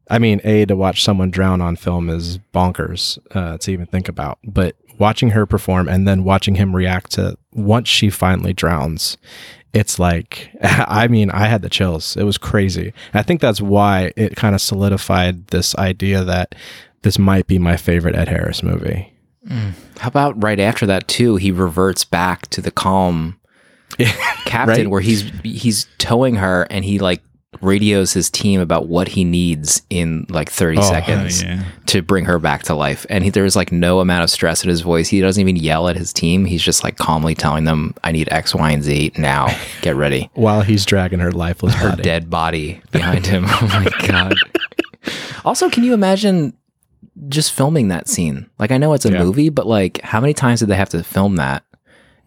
I 0.10 0.20
mean, 0.20 0.42
a 0.44 0.66
to 0.66 0.76
watch 0.76 1.04
someone 1.04 1.32
drown 1.32 1.62
on 1.62 1.76
film 1.76 2.10
is 2.10 2.38
bonkers 2.54 3.18
uh, 3.36 3.58
to 3.60 3.72
even 3.72 3.86
think 3.86 4.08
about, 4.10 4.40
but 4.44 4.76
watching 4.98 5.32
her 5.32 5.46
perform 5.46 5.88
and 5.90 6.08
then 6.08 6.24
watching 6.24 6.56
him 6.56 6.76
react 6.76 7.12
to 7.14 7.36
once 7.54 7.88
she 7.90 8.10
finally 8.10 8.54
drowns 8.54 9.18
it's 9.74 9.98
like 9.98 10.52
i 10.62 11.08
mean 11.08 11.32
i 11.32 11.48
had 11.48 11.64
the 11.64 11.70
chills 11.70 12.16
it 12.18 12.24
was 12.24 12.38
crazy 12.38 12.94
i 13.16 13.24
think 13.24 13.42
that's 13.42 13.60
why 13.62 14.12
it 14.16 14.36
kind 14.36 14.54
of 14.54 14.62
solidified 14.62 15.48
this 15.48 15.74
idea 15.78 16.24
that 16.24 16.54
this 17.02 17.18
might 17.18 17.48
be 17.48 17.58
my 17.58 17.76
favorite 17.78 18.14
ed 18.16 18.28
harris 18.28 18.62
movie 18.62 19.12
How 19.98 20.08
about 20.08 20.44
right 20.44 20.60
after 20.60 20.86
that 20.86 21.08
too? 21.08 21.38
He 21.38 21.52
reverts 21.52 22.06
back 22.06 22.48
to 22.50 22.62
the 22.62 22.70
calm 22.70 23.40
captain, 24.46 24.68
Right? 24.86 24.90
where 24.90 25.02
he's 25.02 25.22
he's 25.44 25.88
towing 25.98 26.36
her, 26.36 26.68
and 26.70 26.84
he 26.86 27.00
like 27.00 27.22
radios 27.62 28.14
his 28.14 28.30
team 28.30 28.62
about 28.62 28.88
what 28.88 29.10
he 29.10 29.24
needs 29.26 29.82
in 29.90 30.26
like 30.30 30.50
thirty 30.50 30.78
Oh, 30.78 30.82
seconds 30.82 31.44
yeah. 31.44 31.64
to 31.88 32.02
bring 32.02 32.24
her 32.26 32.40
back 32.40 32.64
to 32.64 32.74
life. 32.74 33.06
And 33.10 33.24
he, 33.26 33.30
there's 33.30 33.56
like 33.58 33.72
no 33.74 34.00
amount 34.00 34.24
of 34.24 34.30
stress 34.30 34.64
in 34.64 34.70
his 34.70 34.82
voice. 34.82 35.10
He 35.10 35.20
doesn't 35.20 35.42
even 35.42 35.58
yell 35.58 35.88
at 35.90 35.96
his 35.98 36.14
team. 36.14 36.46
He's 36.46 36.64
just 36.64 36.84
like 36.84 36.98
calmly 36.98 37.36
telling 37.36 37.66
them, 37.66 37.94
"I 38.04 38.12
need 38.14 38.30
X, 38.32 38.56
Y, 38.56 38.72
and 38.72 38.82
Z 38.84 39.12
now. 39.18 39.48
Get 39.82 39.96
ready." 39.96 40.30
while 40.36 40.62
he's 40.62 40.86
dragging 40.86 41.20
her 41.20 41.32
lifeless 41.32 41.74
her 41.76 41.90
body 41.90 42.04
dead 42.04 42.30
body 42.30 42.82
behind 42.92 43.28
him. 43.28 43.46
Oh 43.50 43.68
my 43.68 44.08
god. 44.08 44.34
Also, 45.44 45.70
can 45.70 45.84
you 45.84 45.94
imagine 45.94 46.54
just 47.28 47.52
filming 47.52 47.90
that 47.90 48.08
scene? 48.08 48.50
Like 48.60 48.72
I 48.72 48.78
know 48.78 48.94
it's 48.94 49.06
a 49.06 49.12
Yeah. 49.12 49.24
movie, 49.24 49.50
but 49.50 49.68
like 49.68 50.00
how 50.02 50.22
many 50.22 50.34
times 50.34 50.60
did 50.62 50.70
they 50.70 50.76
have 50.76 50.90
to 50.90 51.04
film 51.04 51.36
that? 51.36 51.64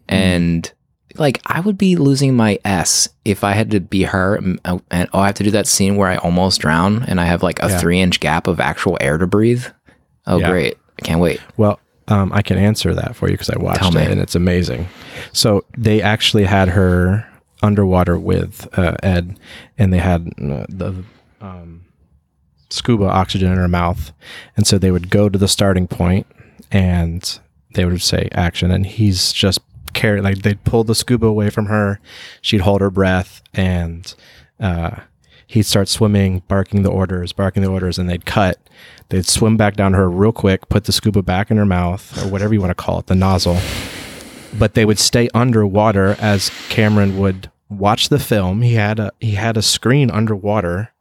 Mm-hmm. 0.09 0.15
And 0.15 0.73
like 1.17 1.41
I 1.47 1.61
would 1.61 1.79
be 1.79 1.97
losing 1.97 2.35
my 2.37 2.59
s 2.65 3.09
if 3.25 3.45
I 3.45 3.53
had 3.53 3.71
to 3.73 3.81
be 3.81 4.03
her 4.05 4.37
and, 4.37 4.59
and 4.91 5.09
oh 5.13 5.21
I 5.21 5.27
have 5.27 5.35
to 5.37 5.45
do 5.45 5.51
that 5.53 5.67
scene 5.67 5.97
where 5.97 6.09
I 6.09 6.17
almost 6.17 6.61
drown 6.61 7.05
and 7.05 7.21
I 7.21 7.25
have 7.25 7.43
like 7.43 7.63
a 7.63 7.69
Yeah. 7.69 7.79
three 7.79 8.01
inch 8.01 8.21
gap 8.21 8.47
of 8.47 8.61
actual 8.61 8.97
air 9.01 9.19
to 9.19 9.27
breathe. 9.27 9.65
Oh 10.27 10.39
Yeah. 10.39 10.51
great! 10.51 10.79
I 10.99 11.03
can't 11.03 11.21
wait. 11.21 11.41
Well, 11.57 11.79
um, 12.09 12.33
I 12.33 12.43
can 12.43 12.59
answer 12.59 12.95
that 12.95 13.15
for 13.17 13.29
you 13.29 13.35
because 13.35 13.51
I 13.51 13.59
watched 13.59 13.81
Tell 13.81 13.93
me. 13.93 14.03
it 14.03 14.11
and 14.11 14.21
it's 14.21 14.35
amazing. 14.35 14.89
So 15.33 15.65
they 15.77 16.03
actually 16.03 16.45
had 16.45 16.69
her 16.71 17.27
underwater 17.63 18.19
with 18.19 18.69
uh, 18.79 18.95
Ed, 19.03 19.39
and 19.79 19.93
they 19.93 19.99
had 19.99 20.29
uh, 20.39 20.67
the 20.69 21.03
um, 21.41 21.85
scuba 22.71 23.05
oxygen 23.07 23.51
in 23.53 23.59
her 23.59 23.69
mouth, 23.69 24.13
and 24.57 24.67
so 24.67 24.79
they 24.79 24.91
would 24.91 25.09
go 25.11 25.29
to 25.29 25.39
the 25.39 25.49
starting 25.49 25.87
point 25.87 26.27
and 26.71 27.39
they 27.75 27.85
would 27.85 28.03
say 28.03 28.29
action, 28.33 28.71
and 28.71 28.85
he's 28.87 29.33
just 29.33 29.61
carry 29.95 30.21
like 30.21 30.43
they'd 30.43 30.63
pull 30.65 30.85
the 30.85 30.95
scuba 30.95 31.27
away 31.27 31.51
from 31.51 31.67
her, 31.67 32.01
she'd 32.41 32.61
hold 32.61 32.81
her 32.81 32.91
breath, 32.91 33.43
and 33.55 34.15
uh, 34.61 35.01
he'd 35.47 35.65
start 35.65 35.89
swimming, 35.89 36.43
barking 36.49 36.83
the 36.83 36.91
orders, 36.91 37.33
barking 37.33 37.63
the 37.63 37.71
orders, 37.71 37.99
and 37.99 38.09
they'd 38.09 38.27
cut. 38.27 38.59
They'd 39.09 39.27
swim 39.27 39.57
back 39.57 39.77
down 39.77 39.95
her 39.95 40.11
real 40.11 40.33
quick, 40.33 40.69
put 40.69 40.85
the 40.85 40.93
scuba 40.93 41.23
back 41.23 41.51
in 41.51 41.57
her 41.57 41.67
mouth, 41.67 42.23
or 42.23 42.29
whatever 42.29 42.55
you 42.55 42.61
want 42.61 42.71
to 42.71 42.75
call 42.75 42.99
it, 42.99 43.07
the 43.07 43.15
nozzle. 43.15 43.59
But 44.59 44.75
they 44.75 44.85
would 44.85 44.99
stay 44.99 45.29
underwater 45.35 46.17
as 46.21 46.51
Cameron 46.69 47.19
would 47.19 47.51
watch 47.69 48.09
the 48.09 48.19
film. 48.19 48.63
He 48.63 48.75
had 48.75 48.99
a 48.99 49.13
he 49.21 49.33
had 49.33 49.57
a 49.57 49.63
screen 49.63 50.11
underwater. 50.11 50.93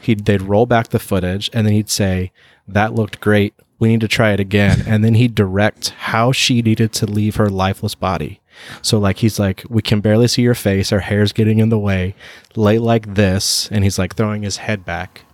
He'd 0.00 0.24
they'd 0.24 0.42
roll 0.42 0.66
back 0.66 0.88
the 0.88 0.98
footage, 0.98 1.50
and 1.52 1.66
then 1.66 1.74
he'd 1.74 1.90
say, 1.90 2.32
"That 2.66 2.94
looked 2.94 3.20
great. 3.20 3.54
We 3.78 3.88
need 3.88 4.00
to 4.00 4.08
try 4.08 4.32
it 4.32 4.40
again." 4.40 4.82
And 4.86 5.04
then 5.04 5.14
he'd 5.14 5.34
direct 5.34 5.90
how 5.90 6.32
she 6.32 6.62
needed 6.62 6.92
to 6.94 7.06
leave 7.06 7.36
her 7.36 7.48
lifeless 7.48 7.94
body. 7.94 8.40
So 8.82 8.98
like 8.98 9.18
he's 9.18 9.38
like, 9.38 9.64
we 9.68 9.82
can 9.82 10.00
barely 10.00 10.28
see 10.28 10.42
your 10.42 10.54
face. 10.54 10.92
Our 10.92 11.00
hair's 11.00 11.32
getting 11.32 11.58
in 11.58 11.68
the 11.68 11.78
way. 11.78 12.14
Lay 12.56 12.78
like 12.78 13.14
this, 13.14 13.68
and 13.70 13.84
he's 13.84 13.98
like 13.98 14.14
throwing 14.14 14.42
his 14.42 14.58
head 14.58 14.84
back 14.84 15.24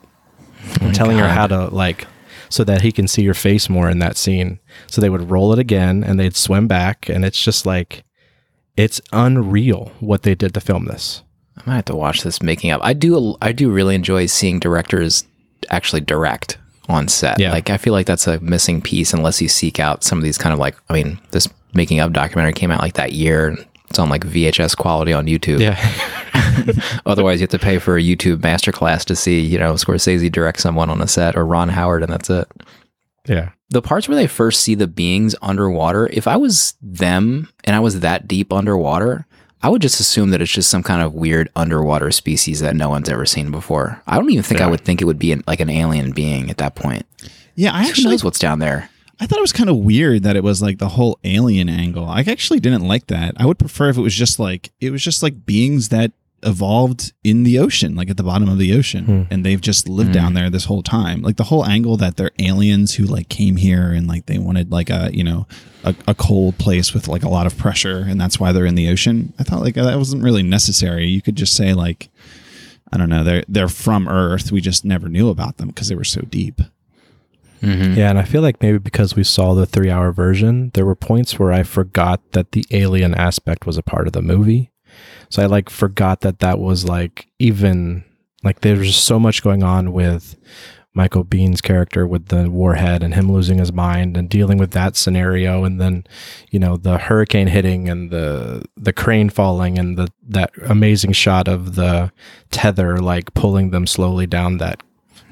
oh 0.80 0.86
and 0.86 0.94
telling 0.94 1.18
her 1.18 1.28
how 1.28 1.46
to 1.46 1.66
like 1.68 2.06
so 2.48 2.64
that 2.64 2.82
he 2.82 2.92
can 2.92 3.06
see 3.06 3.22
your 3.22 3.34
face 3.34 3.68
more 3.68 3.90
in 3.90 3.98
that 3.98 4.16
scene. 4.16 4.58
So 4.86 5.00
they 5.00 5.10
would 5.10 5.30
roll 5.30 5.52
it 5.52 5.58
again 5.58 6.02
and 6.02 6.18
they'd 6.18 6.36
swim 6.36 6.66
back 6.66 7.08
and 7.08 7.24
it's 7.24 7.42
just 7.42 7.66
like 7.66 8.04
it's 8.76 9.00
unreal 9.12 9.92
what 10.00 10.22
they 10.22 10.34
did 10.34 10.54
to 10.54 10.60
film 10.60 10.86
this. 10.86 11.22
I 11.56 11.62
might 11.66 11.76
have 11.76 11.84
to 11.86 11.96
watch 11.96 12.22
this 12.22 12.40
making 12.40 12.70
up. 12.70 12.80
I 12.84 12.92
do. 12.92 13.36
I 13.42 13.52
do 13.52 13.70
really 13.70 13.94
enjoy 13.94 14.26
seeing 14.26 14.60
directors 14.60 15.24
actually 15.70 16.00
direct 16.00 16.58
on 16.88 17.08
set. 17.08 17.38
Yeah. 17.38 17.52
Like 17.52 17.70
I 17.70 17.76
feel 17.76 17.92
like 17.92 18.06
that's 18.06 18.28
a 18.28 18.40
missing 18.40 18.80
piece 18.80 19.12
unless 19.12 19.42
you 19.42 19.48
seek 19.48 19.80
out 19.80 20.04
some 20.04 20.18
of 20.18 20.24
these 20.24 20.38
kind 20.38 20.52
of 20.52 20.58
like. 20.58 20.76
I 20.88 20.94
mean, 20.94 21.18
this 21.32 21.48
making 21.74 22.00
up 22.00 22.12
documentary 22.12 22.52
came 22.52 22.70
out 22.70 22.80
like 22.80 22.94
that 22.94 23.12
year. 23.12 23.56
It's 23.90 23.98
on 23.98 24.10
like 24.10 24.22
VHS 24.22 24.76
quality 24.76 25.12
on 25.12 25.26
YouTube. 25.26 25.60
Yeah. 25.60 25.78
Otherwise, 27.06 27.40
you 27.40 27.44
have 27.44 27.50
to 27.50 27.58
pay 27.58 27.78
for 27.78 27.96
a 27.96 28.02
YouTube 28.02 28.38
masterclass 28.38 29.04
to 29.06 29.16
see, 29.16 29.40
you 29.40 29.58
know, 29.58 29.74
Scorsese 29.74 30.30
direct 30.30 30.60
someone 30.60 30.90
on 30.90 31.00
a 31.00 31.08
set 31.08 31.36
or 31.36 31.46
Ron 31.46 31.70
Howard, 31.70 32.02
and 32.02 32.12
that's 32.12 32.30
it. 32.30 32.48
yeah. 33.26 33.50
The 33.70 33.82
parts 33.82 34.08
where 34.08 34.16
they 34.16 34.26
first 34.26 34.62
see 34.62 34.74
the 34.74 34.86
beings 34.86 35.34
underwater, 35.42 36.06
if 36.10 36.26
I 36.26 36.36
was 36.36 36.74
them 36.80 37.50
and 37.64 37.76
I 37.76 37.80
was 37.80 38.00
that 38.00 38.26
deep 38.26 38.50
underwater, 38.50 39.26
I 39.62 39.68
would 39.68 39.82
just 39.82 40.00
assume 40.00 40.30
that 40.30 40.40
it's 40.40 40.52
just 40.52 40.70
some 40.70 40.82
kind 40.82 41.02
of 41.02 41.12
weird 41.12 41.50
underwater 41.54 42.10
species 42.10 42.60
that 42.60 42.76
no 42.76 42.88
one's 42.88 43.08
ever 43.10 43.26
seen 43.26 43.50
before. 43.50 44.00
I 44.06 44.16
don't 44.16 44.30
even 44.30 44.42
think 44.42 44.60
I 44.62 44.68
would 44.68 44.80
think 44.80 45.02
it 45.02 45.04
would 45.04 45.18
be 45.18 45.32
an, 45.32 45.42
like 45.46 45.60
an 45.60 45.68
alien 45.68 46.12
being 46.12 46.48
at 46.48 46.58
that 46.58 46.76
point. 46.76 47.04
Yeah, 47.56 47.74
I 47.74 47.82
Who 47.82 47.88
actually 47.88 48.10
knows 48.10 48.24
what's 48.24 48.38
down 48.38 48.60
there? 48.60 48.88
I 49.20 49.26
thought 49.26 49.38
it 49.38 49.42
was 49.42 49.52
kind 49.52 49.70
of 49.70 49.76
weird 49.76 50.22
that 50.22 50.36
it 50.36 50.44
was 50.44 50.62
like 50.62 50.78
the 50.78 50.90
whole 50.90 51.18
alien 51.24 51.68
angle. 51.68 52.06
I 52.06 52.20
actually 52.20 52.60
didn't 52.60 52.86
like 52.86 53.08
that. 53.08 53.34
I 53.36 53.46
would 53.46 53.58
prefer 53.58 53.88
if 53.88 53.96
it 53.96 54.02
was 54.02 54.14
just 54.14 54.38
like 54.38 54.70
it 54.80 54.90
was 54.90 55.02
just 55.02 55.22
like 55.22 55.44
beings 55.44 55.88
that 55.88 56.12
evolved 56.44 57.12
in 57.24 57.42
the 57.42 57.58
ocean, 57.58 57.96
like 57.96 58.10
at 58.10 58.16
the 58.16 58.22
bottom 58.22 58.48
of 58.48 58.58
the 58.58 58.72
ocean, 58.74 59.04
hmm. 59.04 59.22
and 59.30 59.44
they've 59.44 59.60
just 59.60 59.88
lived 59.88 60.12
down 60.12 60.28
hmm. 60.28 60.34
there 60.34 60.50
this 60.50 60.66
whole 60.66 60.82
time. 60.82 61.22
Like 61.22 61.36
the 61.36 61.44
whole 61.44 61.66
angle 61.66 61.96
that 61.96 62.16
they're 62.16 62.30
aliens 62.38 62.94
who 62.94 63.04
like 63.04 63.28
came 63.28 63.56
here 63.56 63.90
and 63.90 64.06
like 64.06 64.26
they 64.26 64.38
wanted 64.38 64.70
like 64.70 64.90
a 64.90 65.10
you 65.12 65.24
know 65.24 65.46
a, 65.84 65.94
a 66.06 66.14
cold 66.14 66.58
place 66.58 66.94
with 66.94 67.08
like 67.08 67.24
a 67.24 67.28
lot 67.28 67.46
of 67.46 67.58
pressure, 67.58 68.04
and 68.08 68.20
that's 68.20 68.38
why 68.38 68.52
they're 68.52 68.66
in 68.66 68.76
the 68.76 68.88
ocean. 68.88 69.32
I 69.38 69.42
thought 69.42 69.62
like 69.62 69.74
that 69.74 69.96
wasn't 69.96 70.22
really 70.22 70.42
necessary. 70.42 71.06
You 71.06 71.22
could 71.22 71.36
just 71.36 71.56
say 71.56 71.74
like 71.74 72.08
I 72.92 72.96
don't 72.96 73.10
know, 73.10 73.24
they're 73.24 73.44
they're 73.48 73.68
from 73.68 74.08
Earth. 74.08 74.52
We 74.52 74.60
just 74.60 74.84
never 74.84 75.08
knew 75.08 75.28
about 75.30 75.56
them 75.56 75.68
because 75.68 75.88
they 75.88 75.96
were 75.96 76.04
so 76.04 76.22
deep. 76.22 76.60
Mm-hmm. 77.60 77.94
Yeah, 77.94 78.10
and 78.10 78.18
I 78.18 78.24
feel 78.24 78.42
like 78.42 78.62
maybe 78.62 78.78
because 78.78 79.16
we 79.16 79.24
saw 79.24 79.54
the 79.54 79.66
3-hour 79.66 80.12
version, 80.12 80.70
there 80.74 80.86
were 80.86 80.94
points 80.94 81.38
where 81.38 81.52
I 81.52 81.62
forgot 81.62 82.20
that 82.32 82.52
the 82.52 82.64
alien 82.70 83.14
aspect 83.14 83.66
was 83.66 83.76
a 83.76 83.82
part 83.82 84.06
of 84.06 84.12
the 84.12 84.22
movie. 84.22 84.70
So 85.30 85.42
I 85.42 85.46
like 85.46 85.70
forgot 85.70 86.22
that 86.22 86.38
that 86.38 86.58
was 86.58 86.84
like 86.84 87.28
even 87.38 88.04
like 88.42 88.60
there 88.60 88.76
was 88.76 88.88
just 88.88 89.04
so 89.04 89.18
much 89.18 89.42
going 89.42 89.62
on 89.62 89.92
with 89.92 90.36
Michael 90.94 91.24
Biehn's 91.24 91.60
character 91.60 92.06
with 92.06 92.26
the 92.26 92.50
warhead 92.50 93.02
and 93.02 93.14
him 93.14 93.30
losing 93.30 93.58
his 93.58 93.72
mind 93.72 94.16
and 94.16 94.28
dealing 94.28 94.58
with 94.58 94.72
that 94.72 94.96
scenario 94.96 95.62
and 95.64 95.80
then 95.80 96.04
you 96.50 96.58
know 96.58 96.76
the 96.76 96.98
hurricane 96.98 97.46
hitting 97.46 97.88
and 97.88 98.10
the 98.10 98.64
the 98.76 98.92
crane 98.92 99.28
falling 99.28 99.78
and 99.78 99.96
the 99.96 100.08
that 100.26 100.50
amazing 100.66 101.12
shot 101.12 101.46
of 101.46 101.74
the 101.74 102.10
tether 102.50 102.98
like 102.98 103.34
pulling 103.34 103.70
them 103.70 103.86
slowly 103.86 104.26
down 104.26 104.58
that 104.58 104.82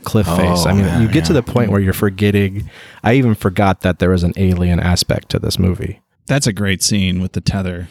cliff 0.06 0.26
face. 0.26 0.64
Oh, 0.64 0.70
I 0.70 0.72
mean, 0.72 0.84
yeah, 0.86 1.00
you 1.00 1.08
get 1.08 1.26
to 1.26 1.32
the 1.34 1.42
point 1.42 1.70
where 1.70 1.80
you're 1.80 1.92
forgetting 1.92 2.70
I 3.04 3.14
even 3.14 3.34
forgot 3.34 3.80
that 3.82 3.98
there 3.98 4.08
was 4.10 4.22
an 4.22 4.32
alien 4.36 4.80
aspect 4.80 5.28
to 5.30 5.38
this 5.38 5.58
movie. 5.58 6.00
That's 6.26 6.46
a 6.46 6.52
great 6.52 6.82
scene 6.82 7.20
with 7.20 7.32
the 7.32 7.40
tether. 7.42 7.88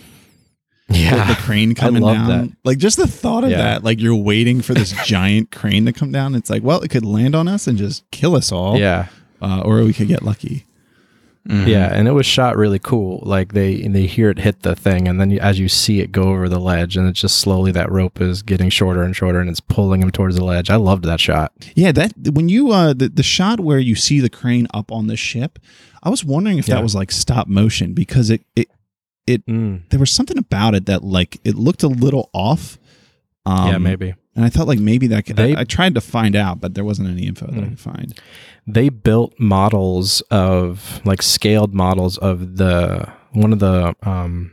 Yeah. 0.89 1.27
the 1.27 1.35
crane 1.41 1.73
coming 1.83 2.01
love 2.01 2.15
down. 2.17 2.27
that. 2.27 2.57
Like 2.63 2.77
just 2.79 2.97
the 2.97 3.07
thought 3.07 3.43
of 3.43 3.49
Yeah. 3.51 3.57
that, 3.57 3.83
like 3.83 3.99
you're 3.99 4.15
waiting 4.15 4.61
for 4.61 4.73
this 4.73 4.91
giant 5.05 5.51
crane 5.51 5.85
to 5.85 5.93
come 5.93 6.11
down. 6.11 6.35
It's 6.35 6.49
like, 6.49 6.63
well, 6.63 6.81
it 6.81 6.89
could 6.89 7.05
land 7.05 7.35
on 7.35 7.47
us 7.47 7.67
and 7.67 7.77
just 7.77 8.09
kill 8.11 8.35
us 8.35 8.51
all. 8.51 8.77
Yeah. 8.77 9.07
Uh, 9.41 9.61
or 9.65 9.83
we 9.83 9.93
could 9.93 10.07
get 10.07 10.23
lucky. 10.23 10.65
Yeah, 11.47 11.93
and 11.93 12.07
it 12.07 12.11
was 12.13 12.25
shot 12.25 12.57
really 12.57 12.79
cool. 12.79 13.21
Like 13.23 13.53
they 13.53 13.87
they 13.87 14.07
hear 14.07 14.31
it 14.31 14.39
hit 14.39 14.63
the 14.63 14.75
thing, 14.75 15.07
and 15.07 15.21
then 15.21 15.29
you, 15.29 15.39
as 15.39 15.59
you 15.59 15.69
see 15.69 15.99
it 15.99 16.11
go 16.11 16.23
over 16.23 16.49
the 16.49 16.57
ledge, 16.59 16.97
and 16.97 17.07
it's 17.07 17.21
just 17.21 17.37
slowly 17.37 17.71
that 17.73 17.91
rope 17.91 18.19
is 18.19 18.41
getting 18.41 18.69
shorter 18.71 19.03
and 19.03 19.15
shorter, 19.15 19.39
and 19.39 19.49
it's 19.49 19.59
pulling 19.59 20.01
him 20.01 20.09
towards 20.09 20.35
the 20.37 20.43
ledge. 20.43 20.71
I 20.71 20.75
loved 20.77 21.03
that 21.05 21.19
shot. 21.19 21.51
Yeah, 21.75 21.91
that 21.91 22.13
when 22.33 22.49
you 22.49 22.71
uh 22.71 22.93
the, 22.93 23.09
the 23.09 23.21
shot 23.23 23.59
where 23.59 23.77
you 23.77 23.93
see 23.95 24.19
the 24.19 24.29
crane 24.29 24.67
up 24.73 24.91
on 24.91 25.05
the 25.05 25.15
ship, 25.17 25.59
I 26.01 26.09
was 26.09 26.25
wondering 26.25 26.57
if 26.57 26.67
Yeah. 26.67 26.75
that 26.75 26.83
was 26.83 26.95
like 26.95 27.11
stop 27.11 27.47
motion 27.47 27.93
because 27.93 28.29
it 28.31 28.41
it 28.55 29.45
Mm. 29.47 29.81
there 29.89 29.99
was 29.99 30.11
something 30.11 30.37
about 30.37 30.73
it 30.75 30.85
that 30.87 31.03
like 31.03 31.39
it 31.43 31.55
looked 31.55 31.83
a 31.83 31.87
little 31.87 32.29
off. 32.33 32.77
Um, 33.45 33.67
yeah, 33.71 33.77
maybe 33.77 34.13
And 34.35 34.43
I 34.45 34.49
thought 34.49 34.67
like 34.67 34.79
maybe 34.79 35.07
that 35.07 35.25
could, 35.25 35.35
They- 35.37 35.53
Mm. 35.53 35.57
I, 35.57 35.61
I 35.61 35.63
tried 35.63 35.95
to 35.95 36.01
find 36.01 36.35
out, 36.35 36.59
but 36.59 36.73
there 36.73 36.83
wasn't 36.83 37.09
any 37.09 37.25
info 37.27 37.45
that 37.47 37.63
I 37.63 37.67
could 37.67 37.79
find. 37.79 38.13
they 38.67 38.89
built 38.89 39.33
models 39.39 40.21
of 40.31 40.99
like 41.05 41.21
scaled 41.21 41.73
models 41.73 42.17
of 42.17 42.57
the 42.57 43.07
one 43.31 43.53
of 43.53 43.59
the 43.59 43.95
um 44.03 44.51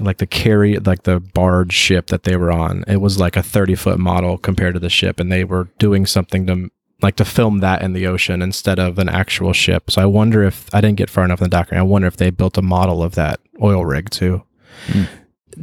like 0.00 0.16
the 0.18 0.26
carry 0.26 0.76
like 0.78 1.04
the 1.04 1.20
barge 1.20 1.72
ship 1.72 2.08
that 2.08 2.22
they 2.24 2.34
were 2.36 2.50
on 2.50 2.82
it 2.88 2.96
was 3.00 3.20
like 3.20 3.36
a 3.36 3.42
30 3.42 3.74
foot 3.76 3.98
model 3.98 4.38
compared 4.38 4.74
to 4.74 4.80
the 4.80 4.88
ship 4.90 5.20
and 5.20 5.30
they 5.30 5.44
were 5.44 5.68
doing 5.78 6.04
something 6.06 6.46
to 6.46 6.70
like 7.02 7.14
to 7.16 7.24
film 7.24 7.58
that 7.58 7.80
in 7.82 7.92
the 7.92 8.06
ocean 8.06 8.42
instead 8.42 8.78
of 8.80 8.98
an 8.98 9.08
actual 9.08 9.52
ship 9.52 9.90
so 9.90 10.02
i 10.02 10.06
wonder 10.06 10.42
if 10.42 10.68
i 10.74 10.80
didn't 10.80 10.96
get 10.96 11.10
far 11.10 11.24
enough 11.24 11.40
in 11.40 11.44
the 11.44 11.48
documentary 11.50 11.78
i 11.86 11.88
wonder 11.88 12.08
if 12.08 12.16
they 12.16 12.30
built 12.30 12.56
a 12.58 12.62
model 12.62 13.02
of 13.04 13.14
that 13.14 13.38
oil 13.62 13.84
rig 13.84 14.10
too 14.10 14.42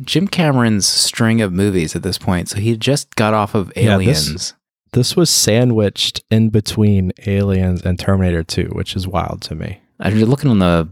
Jim 0.03 0.27
Cameron's 0.27 0.85
string 0.85 1.41
of 1.41 1.51
movies 1.53 1.95
at 1.95 2.03
this 2.03 2.17
point. 2.17 2.49
So 2.49 2.57
he 2.59 2.75
just 2.77 3.15
got 3.15 3.33
off 3.33 3.55
of 3.55 3.71
Yeah, 3.75 3.97
this- 3.97 4.25
Aliens. 4.27 4.53
this 4.93 5.15
was 5.15 5.29
sandwiched 5.29 6.23
in 6.29 6.49
between 6.49 7.11
aliens 7.25 7.81
and 7.83 7.97
terminator 7.99 8.43
2 8.43 8.69
which 8.73 8.95
is 8.95 9.07
wild 9.07 9.41
to 9.43 9.55
me 9.55 9.79
I'm 9.99 10.13
just 10.15 10.27
looking 10.27 10.49
on 10.51 10.59
the 10.59 10.89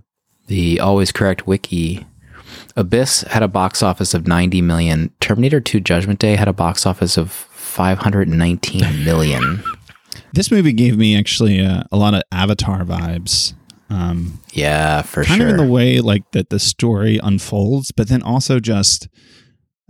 the 0.48 0.80
always 0.80 1.12
correct 1.12 1.46
wiki. 1.48 2.06
Abyss 2.76 3.22
had 3.24 3.44
a 3.44 3.48
box 3.48 3.84
office 3.84 4.14
of 4.16 4.26
90 4.28 4.62
million. 4.62 5.12
Terminator 5.20 5.60
2 5.60 5.80
Judgment 5.80 6.18
Day 6.20 6.36
had 6.36 6.48
a 6.48 6.54
box 6.54 6.86
office 6.86 7.18
of 7.18 7.32
519 7.32 9.04
million. 9.04 9.64
This 10.34 10.52
movie 10.52 10.74
gave 10.74 10.96
me 10.96 11.18
actually 11.18 11.60
uh, 11.66 11.84
a 11.92 11.98
lot 11.98 12.14
of 12.14 12.22
Avatar 12.32 12.84
vibes. 12.84 13.54
Um, 13.90 14.40
yeah, 14.54 15.02
for 15.02 15.24
kind 15.24 15.40
sure. 15.42 15.48
of 15.48 15.52
in 15.54 15.66
the 15.66 15.72
way 15.72 16.00
like 16.00 16.30
that 16.32 16.50
the 16.50 16.60
story 16.60 17.20
unfolds, 17.24 17.92
but 17.92 18.08
then 18.08 18.22
also 18.22 18.60
just 18.60 19.08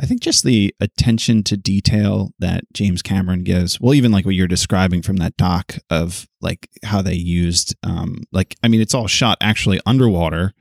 I 0.01 0.05
think 0.05 0.21
just 0.21 0.45
the 0.45 0.73
attention 0.79 1.43
to 1.43 1.57
detail 1.57 2.31
that 2.39 2.63
James 2.73 3.01
Cameron 3.01 3.43
gives. 3.43 3.81
Well, 3.81 3.93
even 3.93 4.13
like 4.13 4.23
what 4.25 4.35
you're 4.35 4.47
describing 4.47 5.01
from 5.01 5.17
that 5.17 5.35
doc 5.35 5.75
of 5.89 6.25
like 6.41 6.69
how 6.83 7.01
they 7.01 7.15
used 7.15 7.75
um 7.83 8.23
like 8.31 8.55
I 8.63 8.69
mean 8.69 8.79
it's 8.81 8.93
all 8.93 9.07
shot 9.07 9.37
actually 9.41 9.81
underwater 9.85 10.53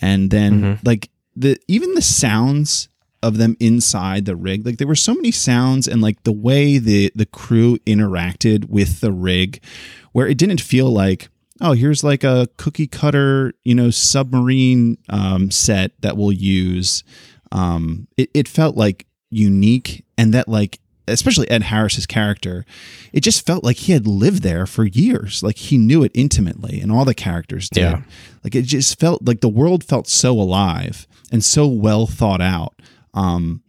and 0.00 0.30
then 0.32 0.60
Mhm. 0.62 0.78
like 0.86 1.10
the 1.36 1.56
even 1.68 1.94
the 1.94 2.02
sounds 2.02 2.88
of 3.22 3.36
them 3.38 3.56
inside 3.60 4.24
the 4.24 4.34
rig 4.34 4.66
like 4.66 4.78
there 4.78 4.88
were 4.88 4.96
so 4.96 5.14
many 5.14 5.30
sounds 5.30 5.86
and 5.86 6.02
like 6.02 6.20
the 6.24 6.32
way 6.32 6.76
the 6.78 7.12
the 7.14 7.24
crew 7.26 7.78
interacted 7.86 8.64
with 8.68 8.98
the 9.00 9.12
rig 9.12 9.62
where 10.10 10.26
it 10.26 10.36
didn't 10.36 10.60
feel 10.60 10.90
like 10.90 11.28
oh, 11.60 11.72
here's 11.72 12.02
like 12.02 12.24
a 12.24 12.48
cookie 12.56 12.86
cutter, 12.86 13.52
you 13.64 13.74
know, 13.74 13.90
submarine 13.90 14.98
um, 15.08 15.50
set 15.50 15.92
that 16.00 16.16
we'll 16.16 16.32
use. 16.32 17.04
Um, 17.50 18.08
it, 18.16 18.30
it 18.34 18.48
felt 18.48 18.76
like 18.76 19.06
unique 19.30 20.04
and 20.16 20.32
that 20.34 20.48
like 20.48 20.78
especially 21.08 21.50
Ed 21.50 21.64
Harris's 21.64 22.06
character, 22.06 22.64
it 23.12 23.20
just 23.20 23.44
felt 23.44 23.64
like 23.64 23.76
he 23.76 23.92
had 23.92 24.06
lived 24.06 24.42
there 24.42 24.66
for 24.66 24.84
years. 24.84 25.42
Like 25.42 25.56
he 25.56 25.78
knew 25.78 26.02
it 26.02 26.12
intimately, 26.14 26.80
and 26.80 26.92
all 26.92 27.04
the 27.04 27.14
characters 27.14 27.68
did. 27.68 27.80
Yeah. 27.82 28.02
Like 28.44 28.54
it 28.54 28.62
just 28.62 28.98
felt 28.98 29.26
like 29.26 29.40
the 29.40 29.48
world 29.48 29.84
felt 29.84 30.08
so 30.08 30.32
alive 30.32 31.06
and 31.30 31.44
so 31.44 31.66
well 31.66 32.06
thought 32.06 32.40
out. 32.40 32.74
Um, 33.14 33.62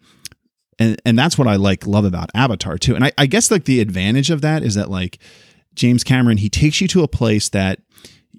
and 0.79 1.01
and 1.05 1.17
that's 1.17 1.37
what 1.37 1.47
I 1.47 1.55
like 1.55 1.85
love 1.85 2.05
about 2.05 2.29
Avatar 2.33 2.77
too. 2.77 2.95
And 2.95 3.05
I, 3.05 3.11
I 3.17 3.25
guess 3.25 3.51
like 3.51 3.65
the 3.65 3.79
advantage 3.79 4.29
of 4.29 4.41
that 4.41 4.63
is 4.63 4.75
that 4.75 4.89
like 4.89 5.19
James 5.75 6.03
Cameron, 6.03 6.37
he 6.37 6.49
takes 6.49 6.81
you 6.81 6.87
to 6.89 7.03
a 7.03 7.07
place 7.07 7.49
that 7.49 7.79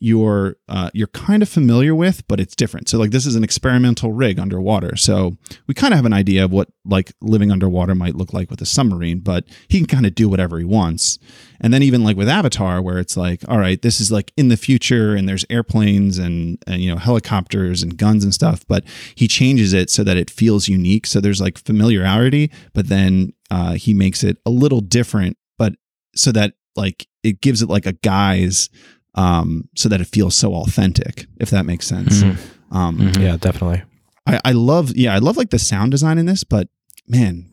you're 0.04 0.56
uh, 0.68 0.90
you're 0.92 1.06
kind 1.08 1.42
of 1.42 1.48
familiar 1.48 1.94
with, 1.94 2.26
but 2.26 2.40
it's 2.40 2.56
different. 2.56 2.88
So 2.88 2.98
like 2.98 3.10
this 3.10 3.26
is 3.26 3.36
an 3.36 3.44
experimental 3.44 4.12
rig 4.12 4.38
underwater. 4.38 4.96
So 4.96 5.36
we 5.66 5.74
kind 5.74 5.94
of 5.94 5.96
have 5.96 6.04
an 6.04 6.12
idea 6.12 6.44
of 6.44 6.52
what 6.52 6.68
like 6.84 7.12
living 7.20 7.50
underwater 7.50 7.94
might 7.94 8.16
look 8.16 8.32
like 8.32 8.50
with 8.50 8.60
a 8.60 8.66
submarine, 8.66 9.20
but 9.20 9.44
he 9.68 9.78
can 9.78 9.86
kind 9.86 10.04
of 10.04 10.14
do 10.14 10.28
whatever 10.28 10.58
he 10.58 10.64
wants. 10.64 11.18
And 11.60 11.72
then 11.72 11.82
even 11.82 12.04
like 12.04 12.16
with 12.16 12.28
Avatar, 12.28 12.82
where 12.82 12.98
it's 12.98 13.16
like, 13.16 13.48
all 13.48 13.58
right, 13.58 13.80
this 13.80 14.00
is 14.00 14.10
like 14.10 14.32
in 14.36 14.48
the 14.48 14.56
future, 14.56 15.14
and 15.14 15.28
there's 15.28 15.46
airplanes 15.48 16.18
and, 16.18 16.62
and 16.66 16.82
you 16.82 16.90
know 16.90 16.98
helicopters 16.98 17.82
and 17.82 17.96
guns 17.96 18.24
and 18.24 18.34
stuff, 18.34 18.64
but 18.66 18.84
he 19.14 19.28
changes 19.28 19.72
it 19.72 19.90
so 19.90 20.02
that 20.04 20.16
it 20.16 20.28
feels 20.28 20.68
unique. 20.68 21.06
So 21.06 21.20
there's 21.20 21.40
like 21.40 21.56
familiarity, 21.56 22.50
but 22.72 22.88
then 22.88 23.32
uh, 23.50 23.72
he 23.74 23.94
makes 23.94 24.24
it 24.24 24.38
a 24.44 24.50
little 24.50 24.80
different, 24.80 25.38
but 25.56 25.74
so 26.14 26.32
that 26.32 26.54
like 26.76 27.06
it 27.22 27.40
gives 27.40 27.62
it 27.62 27.68
like 27.68 27.86
a 27.86 27.92
guise 27.92 28.68
um, 29.14 29.68
so 29.76 29.88
that 29.88 30.00
it 30.00 30.06
feels 30.06 30.34
so 30.34 30.54
authentic, 30.54 31.26
if 31.38 31.50
that 31.50 31.64
makes 31.66 31.86
sense. 31.86 32.22
Um, 32.70 33.12
Yeah, 33.18 33.36
definitely. 33.36 33.82
I, 34.26 34.40
I 34.44 34.52
love, 34.52 34.96
yeah, 34.96 35.14
I 35.14 35.18
love 35.18 35.36
like 35.36 35.50
the 35.50 35.58
sound 35.58 35.90
design 35.92 36.18
in 36.18 36.26
this, 36.26 36.44
but 36.44 36.68
man, 37.06 37.46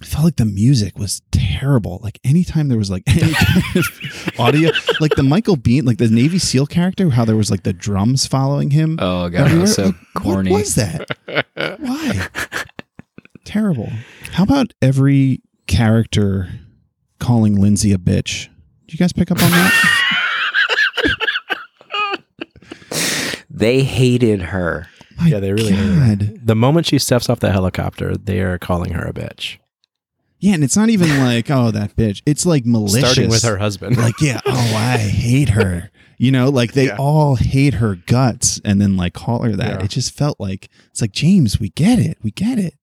I 0.00 0.04
felt 0.06 0.24
like 0.24 0.36
the 0.36 0.44
music 0.44 0.96
was 0.96 1.20
terrible. 1.32 1.98
Like 2.02 2.20
anytime 2.24 2.68
there 2.68 2.78
was 2.78 2.88
like 2.90 3.02
any 3.08 3.32
kind 3.34 3.64
of 3.76 4.30
audio, 4.38 4.70
like 5.00 5.16
the 5.16 5.24
Michael 5.24 5.56
Biehn, 5.56 5.84
like 5.84 5.98
the 5.98 6.08
Navy 6.08 6.38
SEAL 6.38 6.66
character, 6.68 7.10
how 7.10 7.24
there 7.24 7.36
was 7.36 7.50
like 7.50 7.64
the 7.64 7.72
drums 7.72 8.24
following 8.26 8.70
him. 8.70 8.96
Oh 9.02 9.28
god, 9.28 9.34
it 9.34 9.40
everywhere. 9.40 9.60
was 9.62 9.74
so 9.74 9.84
Like, 9.86 9.94
corny. 10.14 10.50
What 10.52 10.60
was 10.60 10.74
that? 10.76 11.08
Why? 11.80 12.28
Terrible. 13.44 13.90
How 14.32 14.44
about 14.44 14.72
every 14.82 15.42
character 15.66 16.48
calling 17.18 17.54
Lindsay 17.56 17.92
a 17.92 17.98
bitch? 17.98 18.48
Did 18.86 18.92
you 18.94 18.98
guys 18.98 19.12
pick 19.12 19.30
up 19.30 19.42
on 19.42 19.50
that? 19.50 20.04
They 23.50 23.82
hated 23.82 24.40
her. 24.42 24.86
My 25.18 25.26
yeah, 25.28 25.40
they 25.40 25.52
really 25.52 25.72
hated 25.72 25.94
her. 25.94 26.16
God. 26.34 26.46
The 26.46 26.54
moment 26.54 26.86
she 26.86 26.98
steps 26.98 27.28
off 27.28 27.40
the 27.40 27.50
helicopter, 27.50 28.16
they 28.16 28.40
are 28.40 28.56
calling 28.58 28.92
her 28.92 29.04
a 29.04 29.12
bitch. 29.12 29.58
Yeah, 30.38 30.54
and 30.54 30.62
it's 30.62 30.76
not 30.76 30.90
even 30.90 31.08
like, 31.24 31.50
oh, 31.50 31.72
that 31.72 31.96
bitch. 31.96 32.22
It's 32.24 32.46
like 32.46 32.64
malicious. 32.64 33.10
Starting 33.12 33.30
with 33.30 33.42
her 33.42 33.56
husband. 33.56 33.96
Like, 33.96 34.20
yeah, 34.20 34.40
oh, 34.46 34.74
I 34.76 34.96
hate 34.98 35.48
her. 35.50 35.90
You 36.18 36.30
know, 36.30 36.50
like 36.50 36.72
they 36.74 36.86
Yeah. 36.86 36.96
all 37.00 37.34
hate 37.34 37.74
her 37.74 37.96
guts 37.96 38.60
and 38.64 38.80
then 38.80 38.96
like 38.96 39.12
call 39.14 39.42
her 39.42 39.56
that. 39.56 39.80
Yeah. 39.80 39.84
It 39.84 39.90
just 39.90 40.12
felt 40.16 40.38
like, 40.38 40.68
it's 40.90 41.00
like, 41.00 41.12
James, 41.12 41.58
we 41.58 41.70
get 41.70 41.98
it. 41.98 42.18
We 42.22 42.30
get 42.30 42.58
it. 42.60 42.74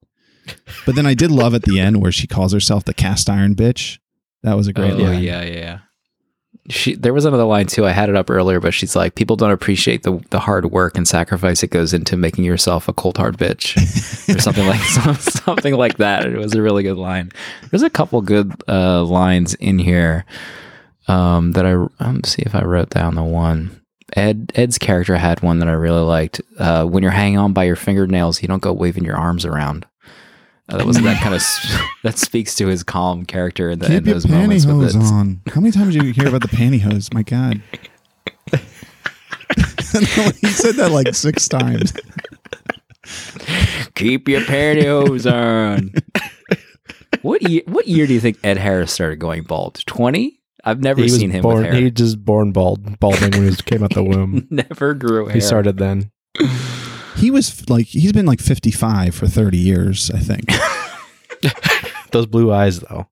But 0.85 0.95
then 0.95 1.05
I 1.05 1.13
did 1.13 1.31
love 1.31 1.53
at 1.55 1.63
the 1.63 1.79
end 1.79 2.01
where 2.01 2.11
she 2.11 2.27
calls 2.27 2.51
herself 2.51 2.83
the 2.83 2.93
cast 2.93 3.29
iron 3.29 3.55
bitch. 3.55 3.99
That 4.45 4.55
was 4.55 4.67
a 4.67 4.73
great 4.73 4.93
Oh 4.93 4.97
line. 4.97 5.21
yeah, 5.23 5.43
yeah, 5.43 5.51
yeah. 5.53 5.79
She 6.69 6.95
there 6.95 7.13
was 7.13 7.25
another 7.25 7.43
line 7.43 7.67
too. 7.67 7.85
I 7.85 7.91
had 7.91 8.09
it 8.09 8.15
up 8.15 8.29
earlier, 8.29 8.59
but 8.59 8.73
she's 8.73 8.95
like, 8.95 9.13
people 9.15 9.35
don't 9.35 9.51
appreciate 9.51 10.01
the 10.03 10.19
the 10.31 10.39
hard 10.39 10.71
work 10.71 10.97
and 10.97 11.07
sacrifice 11.07 11.61
it 11.61 11.69
goes 11.69 11.93
into 11.93 12.17
making 12.17 12.43
yourself 12.43 12.87
a 12.87 12.93
cold 12.93 13.17
hard 13.17 13.37
bitch, 13.37 13.75
or 14.35 14.39
something 14.39 14.65
like 14.65 14.79
something 15.19 15.75
like 15.75 15.97
that. 15.97 16.25
It 16.25 16.37
was 16.37 16.55
a 16.55 16.61
really 16.63 16.81
good 16.83 16.97
line. 16.97 17.31
There's 17.69 17.83
a 17.83 17.89
couple 17.89 18.19
good 18.21 18.51
uh, 18.67 19.03
lines 19.03 19.53
in 19.55 19.77
here 19.79 20.25
um, 21.07 21.51
that 21.51 21.65
I 21.65 21.73
um, 22.03 22.23
see 22.23 22.41
if 22.43 22.55
I 22.55 22.63
wrote 22.63 22.89
down 22.89 23.15
the 23.15 23.23
one. 23.23 23.81
Ed 24.15 24.51
Ed's 24.55 24.77
character 24.79 25.17
had 25.17 25.41
one 25.43 25.59
that 25.59 25.67
I 25.67 25.73
really 25.73 26.01
liked. 26.03 26.41
Uh, 26.57 26.85
when 26.85 27.03
you're 27.03 27.11
hanging 27.11 27.37
on 27.37 27.53
by 27.53 27.65
your 27.65 27.75
fingernails, 27.75 28.41
you 28.41 28.47
don't 28.47 28.61
go 28.61 28.71
waving 28.73 29.03
your 29.03 29.17
arms 29.17 29.45
around. 29.45 29.85
Uh, 30.67 30.77
that 30.77 30.87
was 30.87 30.99
that 30.99 31.21
kind 31.21 31.35
of 31.35 31.43
that 32.03 32.17
speaks 32.17 32.55
to 32.55 32.67
his 32.67 32.83
calm 32.83 33.25
character 33.25 33.69
in, 33.69 33.79
the, 33.79 33.85
in 33.85 33.91
Keep 33.91 34.05
your 34.05 34.13
those 34.15 34.27
moments. 34.27 34.65
Pantyhose 34.65 34.95
it. 34.95 35.13
on. 35.13 35.41
How 35.47 35.61
many 35.61 35.71
times 35.71 35.93
did 35.93 36.03
you 36.03 36.11
hear 36.11 36.27
about 36.27 36.41
the 36.41 36.47
pantyhose? 36.47 37.13
My 37.13 37.23
God. 37.23 37.61
he 40.41 40.47
said 40.47 40.75
that 40.75 40.91
like 40.91 41.13
six 41.13 41.47
times. 41.47 41.93
Keep 43.93 44.27
your 44.27 44.41
pantyhose 44.41 45.31
on. 45.31 45.93
what 47.21 47.43
year? 47.43 47.61
What 47.67 47.87
year 47.87 48.07
do 48.07 48.13
you 48.13 48.19
think 48.19 48.39
Ed 48.43 48.57
Harris 48.57 48.91
started 48.91 49.19
going 49.19 49.43
bald? 49.43 49.83
Twenty. 49.85 50.41
I've 50.63 50.81
never 50.81 50.97
he 50.97 51.03
was 51.03 51.15
seen 51.17 51.29
him 51.29 51.43
born. 51.43 51.57
with 51.57 51.65
hair. 51.67 51.75
He 51.75 51.91
just 51.91 52.25
born 52.25 52.51
bald, 52.51 52.99
balding 52.99 53.31
when 53.31 53.47
he 53.47 53.55
came 53.55 53.83
out 53.83 53.93
the 53.93 54.03
womb. 54.03 54.47
never 54.49 54.95
grew 54.95 55.27
hair. 55.27 55.35
He 55.35 55.41
started 55.41 55.77
then. 55.77 56.11
He 57.15 57.31
was 57.31 57.69
like, 57.69 57.87
he's 57.87 58.11
been 58.11 58.25
like 58.25 58.41
55 58.41 59.15
for 59.15 59.27
30 59.27 59.57
years, 59.57 60.11
I 60.11 60.19
think. 60.19 60.51
Those 62.11 62.25
blue 62.25 62.53
eyes, 62.53 62.79
though. 62.81 63.07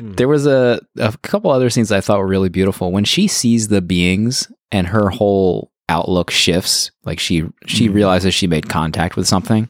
There 0.00 0.28
was 0.28 0.46
a 0.46 0.80
a 0.98 1.16
couple 1.18 1.50
other 1.50 1.70
scenes 1.70 1.92
I 1.92 2.00
thought 2.00 2.18
were 2.18 2.26
really 2.26 2.48
beautiful 2.48 2.90
when 2.90 3.04
she 3.04 3.28
sees 3.28 3.68
the 3.68 3.80
beings 3.80 4.50
and 4.72 4.88
her 4.88 5.08
whole 5.08 5.70
outlook 5.88 6.30
shifts. 6.30 6.90
Like 7.04 7.20
she 7.20 7.44
she 7.66 7.88
realizes 7.88 8.34
she 8.34 8.46
made 8.46 8.68
contact 8.68 9.16
with 9.16 9.28
something, 9.28 9.68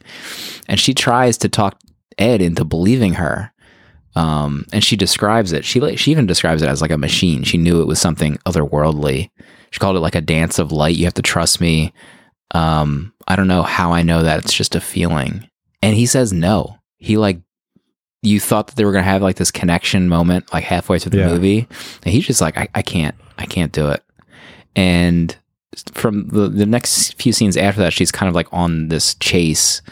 and 0.67 0.81
she 0.81 0.95
tries 0.95 1.37
to 1.39 1.49
talk 1.49 1.79
Ed 2.19 2.41
into 2.41 2.65
believing 2.65 3.15
her. 3.15 3.53
Um, 4.17 4.65
and 4.73 4.85
she 4.85 4.97
describes 4.97 5.53
it. 5.53 5.65
She 5.65 5.81
like 5.81 5.99
she 5.99 6.11
even 6.11 6.27
describes 6.27 6.63
it 6.63 6.69
as 6.69 6.81
like 6.81 6.93
a 6.93 6.99
machine. 6.99 7.43
She 7.43 7.59
knew 7.59 7.83
it 7.83 7.89
was 7.89 8.01
something 8.01 8.39
otherworldly. 8.47 9.31
She 9.71 9.81
called 9.81 9.97
it 9.97 10.01
like 10.01 10.15
a 10.15 10.21
dance 10.21 10.59
of 10.59 10.73
light. 10.73 10.97
You 10.97 11.05
have 11.05 11.15
to 11.15 11.23
trust 11.23 11.61
me. 11.61 11.93
Um, 12.53 13.13
I 13.29 13.37
don't 13.37 13.49
know 13.49 13.63
how 13.63 13.93
I 13.93 14.03
know 14.03 14.23
that. 14.23 14.45
It's 14.45 14.53
just 14.55 14.75
a 14.75 14.81
feeling. 14.81 15.49
And 15.83 15.95
he 15.97 16.07
says 16.07 16.33
no. 16.33 16.79
He 16.99 17.17
like 17.17 17.41
you 18.23 18.41
thought 18.41 18.69
that 18.69 18.77
they 18.77 18.85
were 18.85 18.93
gonna 18.93 19.03
have 19.05 19.21
like 19.23 19.37
this 19.37 19.51
connection 19.51 20.09
moment 20.09 20.51
like 20.53 20.65
halfway 20.65 20.99
through 20.99 21.11
the 21.11 21.19
Yeah. 21.19 21.29
movie. 21.29 21.69
And 22.05 22.13
he's 22.15 22.27
just 22.27 22.41
like, 22.41 22.57
I, 22.57 22.69
I 22.75 22.83
can't, 22.83 23.15
I 23.39 23.45
can't 23.47 23.73
do 23.73 23.91
it. 23.91 24.03
And 24.77 25.37
from 25.93 26.29
the, 26.29 26.49
the 26.49 26.67
next 26.67 27.15
few 27.21 27.33
scenes 27.33 27.57
after 27.57 27.81
that, 27.83 27.93
she's 27.93 28.13
kind 28.13 28.29
of 28.29 28.35
like 28.35 28.49
on 28.53 28.89
this 28.89 29.15
chase. 29.17 29.83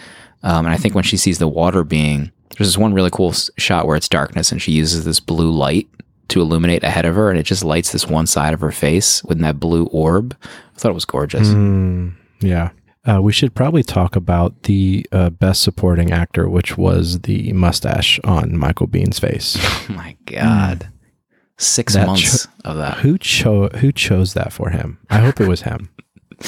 Um, 0.42 0.64
and 0.66 0.74
I 0.74 0.76
think 0.76 0.94
when 0.94 1.04
she 1.04 1.16
sees 1.16 1.38
the 1.38 1.48
water 1.48 1.84
being, 1.84 2.32
there's 2.56 2.68
this 2.68 2.78
one 2.78 2.94
really 2.94 3.10
cool 3.10 3.30
s- 3.30 3.50
shot 3.58 3.86
where 3.86 3.96
it's 3.96 4.08
darkness 4.08 4.50
and 4.52 4.60
she 4.62 4.72
uses 4.72 5.04
this 5.04 5.20
blue 5.20 5.50
light 5.50 5.88
to 6.28 6.40
illuminate 6.40 6.82
ahead 6.84 7.04
of 7.04 7.14
her 7.14 7.30
and 7.30 7.38
it 7.38 7.42
just 7.44 7.64
lights 7.64 7.92
this 7.92 8.06
one 8.06 8.26
side 8.26 8.54
of 8.54 8.60
her 8.60 8.72
face 8.72 9.22
with 9.24 9.38
that 9.40 9.60
blue 9.60 9.84
orb. 9.86 10.36
I 10.42 10.78
thought 10.78 10.90
it 10.90 10.94
was 10.94 11.04
gorgeous. 11.04 11.48
Mm, 11.48 12.14
yeah. 12.40 12.70
Uh, 13.04 13.20
we 13.20 13.32
should 13.32 13.52
probably 13.54 13.82
talk 13.82 14.14
about 14.14 14.62
the 14.64 15.04
uh, 15.10 15.28
best 15.30 15.62
supporting 15.62 16.12
actor, 16.12 16.48
which 16.48 16.78
was 16.78 17.20
the 17.22 17.52
mustache 17.52 18.20
on 18.22 18.56
Michael 18.56 18.86
Biehn's 18.88 19.18
face. 19.18 19.56
Oh 19.90 19.94
my 19.94 20.16
God. 20.26 20.88
Six 21.58 21.94
That 21.94 22.06
months 22.06 22.46
of 22.64 22.76
that. 22.76 22.98
who 22.98 23.18
chose 23.18 23.70
Who 23.80 23.90
chose 23.92 24.34
that 24.34 24.52
for 24.52 24.70
him? 24.70 24.98
I 25.10 25.18
hope 25.18 25.40
it 25.40 25.48
was 25.48 25.62
him. 25.62 25.90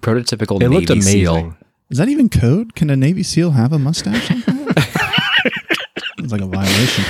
Prototypical 0.00 0.56
It 0.60 0.68
Navy 0.68 0.74
looked 0.74 0.90
amazing. 0.90 1.12
SEAL. 1.24 1.56
Is 1.90 1.98
that 1.98 2.08
even 2.08 2.28
code? 2.28 2.74
Can 2.74 2.90
a 2.90 2.96
Navy 2.96 3.22
SEAL 3.22 3.52
have 3.52 3.72
a 3.72 3.78
mustache? 3.78 4.30
it's 6.18 6.32
like 6.32 6.40
a 6.40 6.46
violation. 6.46 7.04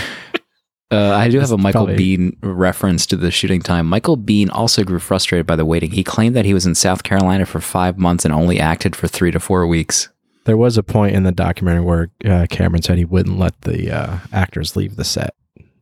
Uh, 0.93 1.11
I 1.17 1.29
do 1.29 1.41
have 1.41 1.51
a 1.53 1.57
Michael 1.59 1.87
probably- 1.87 2.19
Biehn 2.19 2.37
reference 2.43 3.07
to 3.07 3.17
the 3.17 3.31
shooting 3.31 3.63
time. 3.63 3.89
Michael 3.89 4.19
Biehn 4.19 4.51
also 4.53 4.85
grew 4.85 4.99
frustrated 4.99 5.47
by 5.47 5.57
the 5.57 5.65
waiting. 5.65 5.91
He 5.93 6.05
claimed 6.05 6.37
that 6.37 6.45
he 6.45 6.53
was 6.53 6.67
in 6.67 6.75
South 6.75 7.03
Carolina 7.03 7.47
for 7.47 7.61
five 7.61 7.99
months 7.99 8.25
and 8.27 8.35
only 8.35 8.61
acted 8.61 8.95
for 8.95 9.09
three 9.09 9.31
to 9.31 9.41
four 9.41 9.67
weeks. 9.67 10.11
There 10.45 10.57
was 10.57 10.77
a 10.77 10.83
point 10.83 11.15
in 11.17 11.23
the 11.23 11.33
documentary 11.33 11.83
where 11.85 12.11
uh, 12.27 12.47
Cameron 12.51 12.83
said 12.83 12.99
he 12.99 13.05
wouldn't 13.05 13.39
let 13.39 13.59
the 13.63 13.91
uh, 13.91 14.19
actors 14.33 14.77
leave 14.77 14.97
the 14.97 15.05
set, 15.05 15.35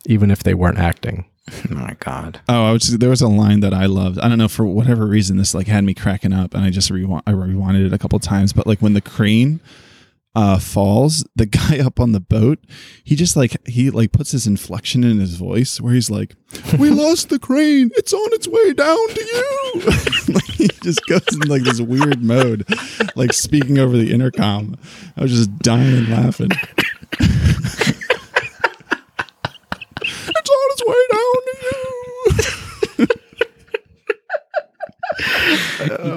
even 0.06 0.30
if 0.30 0.42
they 0.44 0.54
weren't 0.54 0.78
acting. 0.78 1.24
Oh 1.70 1.74
my 1.74 1.96
God. 1.98 2.40
Oh, 2.48 2.66
I 2.66 2.72
was, 2.72 2.98
there 2.98 3.10
was 3.10 3.22
a 3.22 3.26
line 3.28 3.60
that 3.60 3.74
I 3.74 3.86
loved. 3.86 4.20
I 4.20 4.28
don't 4.28 4.38
know 4.38 4.48
for 4.48 4.64
whatever 4.66 5.06
reason 5.06 5.38
this 5.38 5.54
like 5.54 5.66
had 5.66 5.82
me 5.82 5.94
cracking 5.94 6.32
up, 6.32 6.54
and 6.54 6.62
I 6.62 6.70
just 6.70 6.90
rewind, 6.90 7.22
I 7.26 7.32
rewinded 7.32 7.86
it 7.86 7.92
a 7.92 7.98
couple 7.98 8.18
times. 8.20 8.52
But 8.52 8.66
like 8.66 8.80
when 8.80 8.92
the 8.92 9.00
crane 9.00 9.58
uh, 10.34 10.58
falls, 10.58 11.24
the 11.34 11.46
guy 11.60 11.78
up 11.80 11.98
on 12.00 12.12
the 12.12 12.20
boat, 12.20 12.58
he 13.04 13.16
just 13.16 13.36
like 13.36 13.66
he 13.66 13.90
like 13.90 14.12
puts 14.12 14.30
his 14.30 14.46
inflection 14.46 15.02
in 15.04 15.18
his 15.18 15.34
voice 15.36 15.80
where 15.80 15.94
he's 15.94 16.10
like, 16.10 16.36
"We 16.78 16.90
lost 16.90 17.28
the 17.30 17.38
crane. 17.38 17.90
It's 17.96 18.12
on 18.12 18.32
its 18.32 18.46
way 18.46 18.72
down 18.72 19.08
to 19.08 19.24
you." 19.24 19.80
like 20.34 20.44
he 20.44 20.68
just 20.82 21.04
goes 21.06 21.26
in 21.32 21.40
like 21.48 21.62
this 21.62 21.80
weird 21.80 22.22
mode, 22.22 22.66
like 23.16 23.32
speaking 23.32 23.78
over 23.78 23.96
the 23.96 24.12
intercom. 24.12 24.76
I 25.16 25.22
was 25.22 25.32
just 25.32 25.58
dying 25.58 26.08
laughing. 26.10 26.50
it's 27.12 27.90
on 30.50 30.70
its 30.70 30.84
way 30.86 31.06
down 31.12 31.34
to 31.42 31.56
you. 31.62 31.80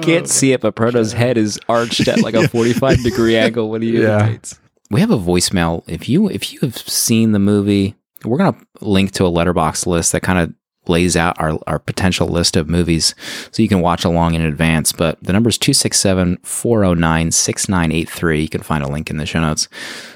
Can't 0.04 0.28
see 0.28 0.52
it, 0.52 0.60
but 0.60 0.74
Proto's 0.74 1.12
head 1.12 1.36
is 1.36 1.58
arched 1.68 2.06
at 2.08 2.20
like 2.20 2.34
a 2.34 2.48
45 2.50 3.02
degree 3.02 3.36
angle 3.36 3.70
when 3.70 3.82
he 3.82 4.00
Yeah. 4.02 4.20
imitates. 4.24 4.58
We 4.90 5.00
have 5.00 5.10
a 5.10 5.16
voicemail. 5.18 5.82
If 5.88 6.08
you 6.08 6.28
if 6.28 6.52
you 6.52 6.60
have 6.60 6.76
seen 6.76 7.32
the 7.32 7.38
movie, 7.38 7.94
we're 8.24 8.38
gonna 8.38 8.56
link 8.80 9.12
to 9.12 9.24
a 9.26 9.30
letterboxd 9.30 9.86
list 9.86 10.12
that 10.12 10.22
kind 10.22 10.38
of 10.38 10.54
lays 10.86 11.16
out 11.16 11.34
our, 11.40 11.58
our 11.66 11.78
potential 11.78 12.28
list 12.28 12.56
of 12.56 12.68
movies 12.68 13.14
so 13.50 13.62
you 13.62 13.68
can 13.70 13.80
watch 13.80 14.04
along 14.04 14.34
in 14.34 14.42
advance. 14.42 14.92
But 14.92 15.18
the 15.22 15.32
number 15.32 15.48
is 15.48 15.56
267 15.56 16.36
409 16.42 17.30
6983. 17.30 18.42
You 18.42 18.48
can 18.50 18.60
find 18.62 18.84
a 18.84 18.88
link 18.88 19.08
in 19.08 19.16
the 19.16 19.24
show 19.24 19.40
notes. 19.40 19.68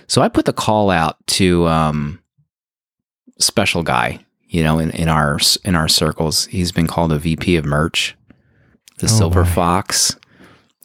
So 0.06 0.20
I 0.20 0.28
put 0.28 0.44
the 0.44 0.52
call 0.52 0.90
out 0.90 1.16
to 1.28 1.66
um, 1.68 2.20
special 3.38 3.82
guy, 3.82 4.24
you 4.48 4.62
know, 4.62 4.78
in, 4.78 4.90
in 4.90 5.08
our 5.08 5.38
in 5.64 5.74
our 5.74 5.88
circles. 5.88 6.44
He's 6.46 6.72
been 6.72 6.86
called 6.86 7.12
a 7.12 7.18
VP 7.18 7.56
of 7.56 7.64
merch, 7.64 8.14
the 8.98 9.06
Oh, 9.06 9.08
Silver 9.18 9.44
my. 9.44 9.50
Fox. 9.50 10.16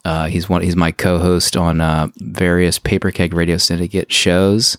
Uh, 0.04 0.26
he's 0.26 0.48
one. 0.48 0.62
He's 0.62 0.76
my 0.76 0.92
co-host 0.92 1.56
on 1.56 1.80
uh, 1.80 2.08
various 2.18 2.78
Paper 2.78 3.10
Keg 3.10 3.32
Radio 3.32 3.56
Syndicate 3.56 4.12
shows. 4.12 4.76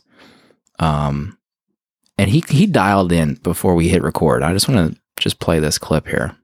Um, 0.79 1.38
and 2.17 2.29
he 2.29 2.43
he 2.49 2.65
dialed 2.67 3.11
in 3.11 3.36
before 3.36 3.75
we 3.75 3.88
hit 3.89 4.03
record. 4.03 4.43
I 4.43 4.53
just 4.53 4.69
want 4.69 4.93
to 4.93 4.99
just 5.17 5.39
play 5.39 5.59
this 5.59 5.77
clip 5.77 6.07
here. 6.07 6.36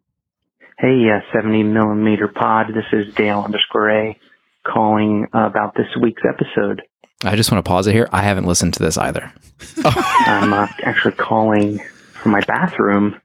Hey, 0.80 1.08
uh, 1.14 1.20
70 1.32 1.64
millimeter 1.64 2.28
pod. 2.28 2.68
This 2.74 2.86
is 2.92 3.14
Dale 3.14 3.42
underscore 3.42 3.92
A 3.92 4.20
calling 4.66 5.28
about 5.34 5.76
this 5.76 5.86
week's 6.02 6.24
episode. 6.28 6.82
I 7.24 7.36
just 7.36 7.52
want 7.52 7.64
to 7.64 7.70
pause 7.70 7.86
it 7.86 7.94
here. 7.94 8.10
I 8.12 8.24
haven't 8.24 8.46
listened 8.46 8.74
to 8.76 8.84
this 8.84 8.98
either. 8.98 9.32
I'm 9.86 10.54
uh, 10.54 10.68
actually 10.84 11.14
calling 11.14 11.78
from 12.14 12.32
my 12.32 12.42
bathroom 12.42 13.22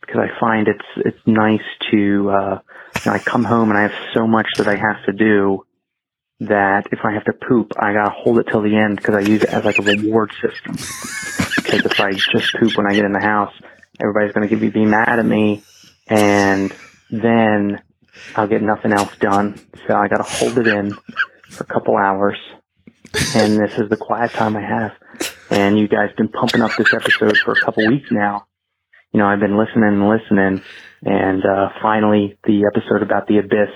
because 0.00 0.16
I 0.20 0.40
find 0.40 0.68
it's 0.68 0.86
it's 1.04 1.26
nice 1.26 1.60
to. 1.90 2.30
Uh, 2.30 2.58
know, 3.06 3.12
I 3.12 3.18
come 3.18 3.44
home 3.44 3.70
and 3.70 3.78
I 3.78 3.82
have 3.82 3.94
so 4.12 4.26
much 4.26 4.46
that 4.58 4.68
I 4.68 4.76
have 4.76 5.04
to 5.06 5.12
do 5.12 5.64
that 6.40 6.88
if 6.92 7.00
I 7.04 7.12
have 7.12 7.24
to 7.24 7.32
poop, 7.32 7.72
I 7.78 7.92
gotta 7.92 8.10
hold 8.10 8.38
it 8.38 8.46
till 8.50 8.62
the 8.62 8.76
end 8.76 8.96
because 8.96 9.14
I 9.14 9.20
use 9.20 9.42
it 9.42 9.48
as 9.48 9.64
like 9.64 9.78
a 9.78 9.82
reward 9.82 10.32
system. 10.32 10.72
Because 11.56 11.84
if 11.84 11.98
I 12.00 12.12
just 12.12 12.54
poop 12.54 12.76
when 12.76 12.86
I 12.86 12.94
get 12.94 13.04
in 13.04 13.12
the 13.12 13.20
house, 13.20 13.54
everybody's 14.00 14.32
gonna 14.32 14.48
give 14.48 14.60
me 14.60 14.68
be 14.68 14.84
mad 14.84 15.18
at 15.18 15.24
me, 15.24 15.62
and 16.08 16.74
then 17.10 17.82
I'll 18.34 18.46
get 18.46 18.62
nothing 18.62 18.92
else 18.92 19.16
done. 19.18 19.58
So 19.86 19.96
I 19.96 20.08
gotta 20.08 20.24
hold 20.24 20.58
it 20.58 20.66
in 20.66 20.92
for 21.48 21.64
a 21.64 21.66
couple 21.66 21.96
hours, 21.96 22.38
and 23.34 23.58
this 23.58 23.78
is 23.78 23.88
the 23.88 23.96
quiet 23.96 24.32
time 24.32 24.56
I 24.56 24.62
have. 24.62 24.92
And 25.48 25.78
you 25.78 25.88
guys 25.88 26.10
been 26.16 26.28
pumping 26.28 26.60
up 26.60 26.72
this 26.76 26.92
episode 26.92 27.36
for 27.38 27.52
a 27.52 27.60
couple 27.60 27.86
weeks 27.86 28.10
now. 28.10 28.46
You 29.16 29.22
know, 29.22 29.28
I've 29.28 29.40
been 29.40 29.56
listening 29.56 29.88
and 29.88 30.08
listening, 30.10 30.62
and 31.02 31.42
uh, 31.42 31.70
finally 31.80 32.36
the 32.44 32.70
episode 32.70 33.02
about 33.02 33.26
the 33.26 33.38
abyss. 33.38 33.72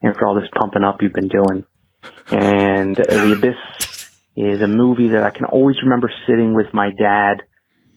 And 0.00 0.14
for 0.14 0.28
all 0.28 0.36
this 0.36 0.48
pumping 0.56 0.84
up 0.84 1.02
you've 1.02 1.12
been 1.12 1.26
doing, 1.26 1.64
and 2.30 2.96
uh, 3.00 3.02
the 3.02 3.32
abyss 3.32 4.06
is 4.36 4.62
a 4.62 4.68
movie 4.68 5.08
that 5.08 5.24
I 5.24 5.30
can 5.30 5.46
always 5.46 5.74
remember 5.82 6.08
sitting 6.28 6.54
with 6.54 6.72
my 6.72 6.90
dad 6.96 7.42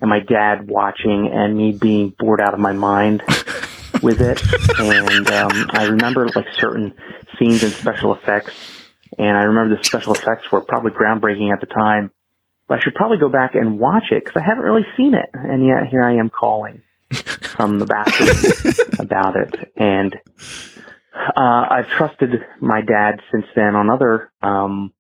and 0.01 0.09
my 0.09 0.19
dad 0.19 0.67
watching 0.67 1.29
and 1.31 1.55
me 1.55 1.73
being 1.73 2.11
bored 2.17 2.41
out 2.41 2.55
of 2.55 2.59
my 2.59 2.73
mind 2.73 3.21
with 4.01 4.19
it. 4.19 4.41
And 4.79 5.29
um, 5.29 5.69
I 5.69 5.89
remember 5.89 6.27
like 6.29 6.47
certain 6.57 6.95
scenes 7.37 7.61
and 7.61 7.71
special 7.71 8.15
effects. 8.15 8.53
And 9.15 9.37
I 9.37 9.43
remember 9.43 9.77
the 9.77 9.83
special 9.83 10.15
effects 10.15 10.51
were 10.51 10.61
probably 10.61 10.89
groundbreaking 10.89 11.53
at 11.53 11.59
the 11.59 11.67
time. 11.67 12.09
But 12.69 12.79
I 12.79 12.83
should 12.83 12.93
probably 12.93 13.17
go 13.17 13.29
back 13.29 13.55
and 13.55 13.79
watch 13.79 14.11
it 14.11 14.23
because 14.23 14.39
I 14.39 14.45
haven't 14.47 14.63
really 14.63 14.85
seen 14.95 15.15
it. 15.15 15.29
And 15.33 15.65
yet 15.65 15.87
here 15.89 16.03
I 16.03 16.17
am 16.17 16.29
calling 16.29 16.83
from 17.11 17.79
the 17.79 17.85
bathroom 17.85 18.73
about 18.99 19.35
it. 19.35 19.71
And 19.75 20.15
uh, 21.35 21.65
I've 21.69 21.89
trusted 21.89 22.29
my 22.61 22.81
dad 22.81 23.21
since 23.31 23.45
then 23.55 23.75
on 23.75 23.89
other 23.89 24.31
um, 24.43 24.93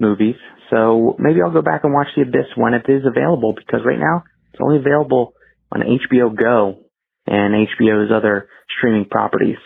movies. 0.00 0.36
So 0.70 1.14
maybe 1.18 1.42
I'll 1.42 1.52
go 1.52 1.62
back 1.62 1.84
and 1.84 1.92
watch 1.92 2.08
The 2.16 2.22
Abyss 2.22 2.56
when 2.56 2.72
it 2.72 2.86
is 2.88 3.02
available 3.06 3.52
because 3.52 3.80
right 3.84 3.98
now 3.98 4.24
it's 4.52 4.60
only 4.60 4.78
available 4.78 5.34
on 5.70 5.82
HBO 5.82 6.34
Go 6.34 6.84
and 7.26 7.68
HBO's 7.68 8.10
other 8.10 8.48
streaming 8.78 9.04
properties. 9.04 9.58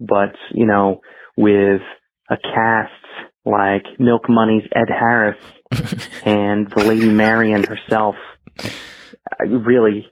But, 0.00 0.34
you 0.50 0.66
know, 0.66 1.02
with 1.36 1.82
a 2.30 2.36
cast 2.36 3.03
like 3.44 3.84
Milk 3.98 4.28
Money's 4.28 4.64
Ed 4.74 4.88
Harris 4.88 5.38
and 6.24 6.70
the 6.70 6.84
Lady 6.84 7.08
Marian 7.08 7.64
herself, 7.64 8.16
uh, 8.60 9.46
really, 9.46 10.06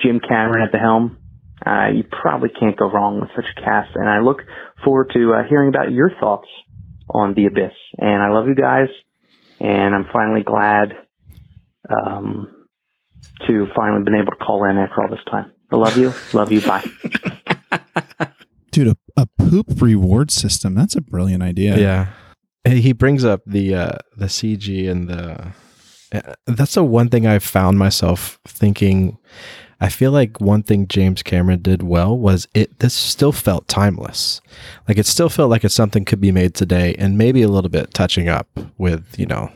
Jim 0.00 0.20
Cameron 0.20 0.62
at 0.62 0.72
the 0.72 0.78
helm, 0.78 1.18
uh, 1.64 1.88
you 1.94 2.04
probably 2.04 2.50
can't 2.50 2.76
go 2.76 2.90
wrong 2.90 3.20
with 3.20 3.30
such 3.34 3.46
a 3.56 3.60
cast. 3.60 3.94
And 3.94 4.08
I 4.08 4.20
look 4.20 4.42
forward 4.84 5.10
to 5.14 5.34
uh, 5.34 5.48
hearing 5.48 5.68
about 5.68 5.90
your 5.90 6.10
thoughts 6.20 6.48
on 7.08 7.34
The 7.34 7.46
Abyss. 7.46 7.72
And 7.98 8.22
I 8.22 8.30
love 8.30 8.46
you 8.46 8.54
guys. 8.54 8.88
And 9.58 9.94
I'm 9.94 10.06
finally 10.12 10.42
glad 10.42 10.92
um, 11.88 12.66
to 13.46 13.66
finally 13.74 14.02
been 14.04 14.16
able 14.16 14.32
to 14.32 14.44
call 14.44 14.68
in 14.68 14.76
after 14.76 15.02
all 15.02 15.08
this 15.08 15.24
time. 15.30 15.52
I 15.70 15.76
love 15.76 15.96
you. 15.96 16.12
Love 16.32 16.52
you. 16.52 16.60
Bye. 16.60 16.84
Dude, 18.70 18.88
a, 18.88 18.96
a 19.16 19.26
poop 19.38 19.80
reward 19.80 20.30
system. 20.30 20.74
That's 20.74 20.94
a 20.94 21.00
brilliant 21.00 21.42
idea. 21.42 21.78
Yeah. 21.78 22.06
He 22.66 22.92
brings 22.92 23.24
up 23.24 23.42
the 23.46 23.74
uh, 23.74 23.98
the 24.16 24.26
CG 24.26 24.90
and 24.90 25.08
the. 25.08 25.52
uh, 26.12 26.34
That's 26.46 26.74
the 26.74 26.84
one 26.84 27.08
thing 27.08 27.26
I've 27.26 27.44
found 27.44 27.78
myself 27.78 28.38
thinking. 28.46 29.18
I 29.78 29.90
feel 29.90 30.10
like 30.10 30.40
one 30.40 30.62
thing 30.62 30.88
James 30.88 31.22
Cameron 31.22 31.60
did 31.60 31.82
well 31.82 32.16
was 32.16 32.48
it. 32.54 32.78
This 32.78 32.94
still 32.94 33.32
felt 33.32 33.68
timeless, 33.68 34.40
like 34.88 34.96
it 34.96 35.04
still 35.06 35.28
felt 35.28 35.50
like 35.50 35.64
it's 35.64 35.74
something 35.74 36.04
could 36.06 36.20
be 36.20 36.32
made 36.32 36.54
today, 36.54 36.94
and 36.98 37.18
maybe 37.18 37.42
a 37.42 37.48
little 37.48 37.68
bit 37.68 37.92
touching 37.92 38.28
up 38.28 38.48
with 38.78 39.18
you 39.18 39.26
know, 39.26 39.52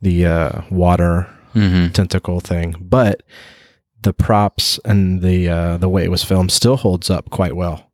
the 0.00 0.26
uh, 0.26 0.62
water 0.70 1.28
Mm-hmm. 1.54 1.92
tentacle 1.92 2.40
thing, 2.40 2.74
but 2.80 3.22
the 4.00 4.14
props 4.14 4.80
and 4.86 5.20
the 5.20 5.50
uh, 5.50 5.76
the 5.76 5.88
way 5.88 6.02
it 6.02 6.10
was 6.10 6.24
filmed 6.24 6.50
still 6.50 6.76
holds 6.78 7.10
up 7.10 7.28
quite 7.28 7.54
well. 7.54 7.90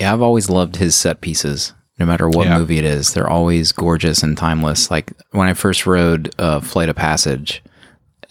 Yeah, 0.00 0.12
I've 0.12 0.20
always 0.22 0.50
loved 0.50 0.76
his 0.76 0.96
set 0.96 1.20
pieces. 1.20 1.74
No 1.98 2.06
matter 2.06 2.28
what 2.28 2.46
Yeah. 2.46 2.58
movie 2.58 2.78
it 2.78 2.84
is, 2.84 3.12
they're 3.12 3.28
always 3.30 3.70
gorgeous 3.72 4.22
and 4.22 4.36
timeless. 4.36 4.90
Like 4.90 5.12
when 5.30 5.46
I 5.48 5.54
first 5.54 5.86
rode 5.86 6.34
uh, 6.38 6.60
Flight 6.60 6.88
of 6.88 6.96
Passage, 6.96 7.62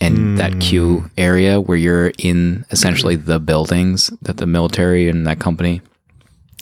and 0.01 0.37
that 0.37 0.59
queue 0.59 1.09
area 1.17 1.61
where 1.61 1.77
you're 1.77 2.11
in 2.17 2.65
essentially 2.71 3.15
the 3.15 3.39
buildings 3.39 4.11
that 4.21 4.35
the 4.35 4.45
military 4.45 5.07
and 5.07 5.25
that 5.25 5.39
company 5.39 5.81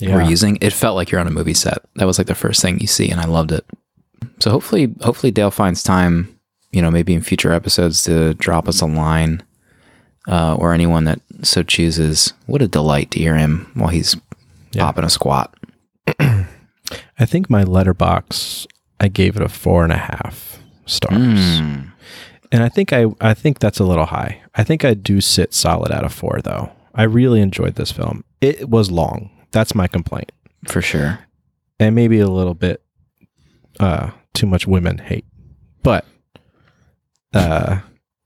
were 0.02 0.22
using, 0.22 0.58
it 0.62 0.74
felt 0.74 0.95
like 0.95 1.10
you're 1.10 1.22
on 1.22 1.26
a 1.28 1.32
movie 1.32 1.56
set. 1.56 1.80
That 1.95 2.06
was 2.06 2.18
like 2.20 2.28
the 2.28 2.36
first 2.36 2.62
thing 2.62 2.80
you 2.80 2.86
see, 2.88 3.10
and 3.10 3.20
I 3.20 3.26
loved 3.26 3.52
it. 3.52 3.66
So 4.39 4.52
hopefully, 4.52 4.93
hopefully 5.02 5.32
Dale 5.32 5.49
finds 5.49 5.82
time, 5.82 6.38
you 6.72 6.84
know, 6.84 6.91
maybe 6.91 7.16
in 7.16 7.22
future 7.22 7.52
episodes 7.52 8.04
to 8.04 8.36
drop 8.36 8.68
us 8.68 8.82
a 8.82 8.86
line, 8.86 9.41
uh, 10.28 10.54
or 10.56 10.74
anyone 10.74 11.06
that 11.06 11.20
so 11.41 11.64
chooses. 11.64 12.34
What 12.45 12.62
a 12.62 12.68
delight 12.68 13.10
to 13.12 13.20
hear 13.20 13.38
him 13.38 13.72
while 13.74 13.89
he's 13.89 14.16
Yeah. 14.72 14.84
popping 14.84 15.06
a 15.06 15.10
squat. 15.10 15.56
I 17.22 17.26
think 17.26 17.49
my 17.49 17.63
letterboxd, 17.63 18.65
I 18.99 19.07
gave 19.07 19.36
it 19.38 19.41
a 19.41 19.47
four 19.49 19.84
and 19.84 19.93
a 19.93 19.97
half 19.97 20.59
stars, 20.86 21.61
Mm. 21.61 21.91
and 22.51 22.63
I 22.63 22.69
think 22.69 22.91
I 22.91 23.05
I 23.22 23.34
think 23.34 23.59
that's 23.59 23.80
a 23.80 23.86
little 23.86 24.07
high. 24.07 24.41
I 24.55 24.63
think 24.63 24.84
I 24.84 24.93
do 24.93 25.22
sit 25.22 25.53
solid 25.53 25.91
at 25.91 26.03
a 26.03 26.09
four 26.09 26.41
though. 26.43 26.72
I 26.93 27.03
really 27.03 27.39
enjoyed 27.41 27.76
this 27.76 27.91
film. 27.91 28.24
It 28.41 28.69
was 28.69 28.91
long. 28.91 29.30
That's 29.51 29.74
my 29.76 29.88
complaint, 29.88 30.32
For 30.67 30.82
sure. 30.82 31.19
and 31.80 31.95
maybe 31.95 32.19
a 32.19 32.28
little 32.28 32.53
bit 32.55 32.82
uh, 33.80 34.09
too 34.34 34.47
much 34.47 34.65
women 34.67 34.97
hate, 34.97 35.26
but 35.84 36.05
uh, 37.34 37.80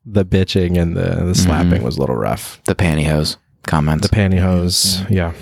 the 0.05 0.25
bitching 0.25 0.79
and 0.81 0.95
the, 0.95 1.25
the 1.25 1.35
slapping 1.35 1.83
was 1.83 1.97
a 1.97 1.99
little 1.99 2.15
rough. 2.15 2.61
The 2.65 2.75
pantyhose 2.75 3.37
comments. 3.63 4.07
the 4.07 4.15
pantyhose. 4.15 5.07
Yeah. 5.09 5.33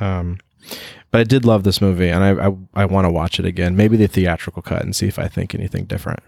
Um, 0.00 0.38
but 1.10 1.20
I 1.20 1.24
did 1.24 1.44
love 1.44 1.64
this 1.64 1.80
movie, 1.80 2.08
and 2.08 2.22
I 2.24 2.48
I, 2.48 2.82
I 2.82 2.84
want 2.84 3.04
to 3.06 3.10
watch 3.10 3.38
it 3.38 3.46
again. 3.46 3.76
Maybe 3.76 3.96
the 3.96 4.06
theatrical 4.08 4.62
cut 4.62 4.82
and 4.82 4.94
see 4.94 5.06
if 5.06 5.18
I 5.18 5.28
think 5.28 5.54
anything 5.54 5.84
different. 5.84 6.20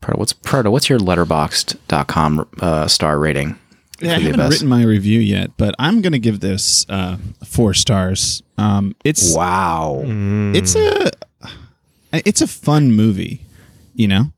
Proto, 0.00 0.18
what's 0.18 0.32
Proto? 0.32 0.70
What's 0.70 0.88
your 0.88 0.98
letterboxd.com 0.98 2.48
uh, 2.60 2.86
star 2.88 3.18
rating? 3.18 3.58
Yeah, 4.00 4.12
I 4.14 4.20
haven't 4.20 4.48
written 4.48 4.68
my 4.68 4.84
review 4.84 5.18
yet, 5.18 5.50
but 5.56 5.74
I'm 5.80 6.00
going 6.02 6.12
to 6.12 6.20
give 6.20 6.38
this 6.38 6.86
uh, 6.88 7.16
four 7.44 7.74
stars. 7.74 8.44
Um, 8.56 8.94
it's 9.04 9.34
Wow. 9.34 10.02
it's 10.04 10.76
a 10.76 11.10
it's 12.12 12.40
a 12.40 12.46
fun 12.46 12.92
movie, 12.92 13.40
you 13.94 14.06
know. 14.06 14.32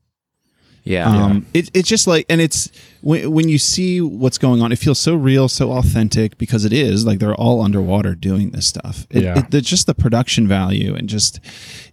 Yeah. 0.83 1.07
Um, 1.07 1.45
it, 1.53 1.69
it's 1.75 1.87
just 1.87 2.07
like, 2.07 2.25
and 2.27 2.41
it's 2.41 2.71
when, 3.01 3.31
when 3.31 3.49
you 3.49 3.57
see 3.57 3.99
what's 4.01 4.37
going 4.37 4.61
on, 4.61 4.71
it 4.71 4.77
feels 4.77 4.99
so 4.99 5.15
real, 5.15 5.47
so 5.49 5.71
authentic 5.73 6.37
because 6.37 6.65
it 6.65 6.73
is 6.73 7.05
like 7.05 7.19
they're 7.19 7.35
all 7.35 7.61
underwater 7.61 8.15
doing 8.15 8.51
this 8.51 8.67
stuff. 8.67 9.05
It, 9.09 9.23
Yeah. 9.23 9.39
it, 9.39 9.53
it's 9.53 9.69
just 9.69 9.87
the 9.87 9.93
production 9.95 10.47
value 10.47 10.95
and 10.95 11.09
just 11.09 11.39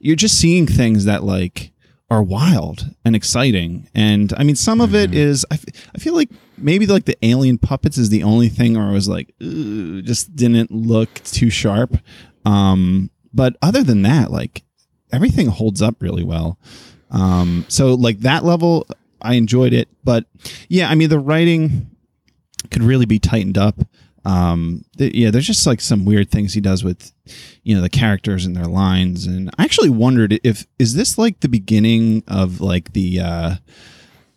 you're 0.00 0.16
just 0.16 0.38
seeing 0.38 0.66
things 0.66 1.04
that 1.06 1.24
like 1.24 1.72
are 2.10 2.22
wild 2.22 2.94
and 3.04 3.14
exciting. 3.14 3.88
And 3.94 4.32
I 4.36 4.42
mean, 4.42 4.56
some 4.56 4.80
of 4.80 4.94
it 4.94 5.14
is 5.14 5.44
I, 5.50 5.54
f- 5.54 5.90
I 5.94 5.98
feel 5.98 6.14
like 6.14 6.30
maybe 6.56 6.86
like 6.86 7.04
the 7.04 7.18
alien 7.22 7.58
puppets 7.58 7.98
is 7.98 8.08
the 8.08 8.22
only 8.22 8.48
thing 8.48 8.74
where 8.74 8.84
I 8.88 8.92
was 8.92 9.08
like, 9.08 9.34
just 9.38 10.34
didn't 10.34 10.70
look 10.70 11.12
too 11.24 11.50
sharp. 11.50 11.98
Um, 12.46 13.10
but 13.34 13.56
other 13.60 13.82
than 13.82 14.02
that, 14.02 14.30
like 14.30 14.62
everything 15.12 15.48
holds 15.48 15.82
up 15.82 16.00
really 16.00 16.24
well. 16.24 16.58
Um, 17.10 17.64
so 17.68 17.94
like 17.94 18.20
that 18.20 18.44
level, 18.44 18.86
I 19.22 19.34
enjoyed 19.34 19.72
it. 19.72 19.88
But 20.04 20.26
yeah, 20.68 20.88
I 20.88 20.94
mean 20.94 21.08
the 21.08 21.18
writing 21.18 21.90
could 22.70 22.82
really 22.82 23.06
be 23.06 23.18
tightened 23.18 23.58
up. 23.58 23.76
Um, 24.24 24.84
th- 24.98 25.14
yeah, 25.14 25.30
there's 25.30 25.46
just 25.46 25.66
like 25.66 25.80
some 25.80 26.04
weird 26.04 26.30
things 26.30 26.52
he 26.52 26.60
does 26.60 26.84
with, 26.84 27.12
you 27.62 27.74
know, 27.74 27.80
the 27.80 27.88
characters 27.88 28.44
and 28.44 28.54
their 28.54 28.66
lines. 28.66 29.26
And 29.26 29.48
I 29.58 29.64
actually 29.64 29.88
wondered 29.90 30.38
if 30.44 30.66
is 30.78 30.94
this 30.94 31.16
like 31.16 31.40
the 31.40 31.48
beginning 31.48 32.24
of 32.28 32.60
like 32.60 32.92
the 32.92 33.20
uh, 33.20 33.54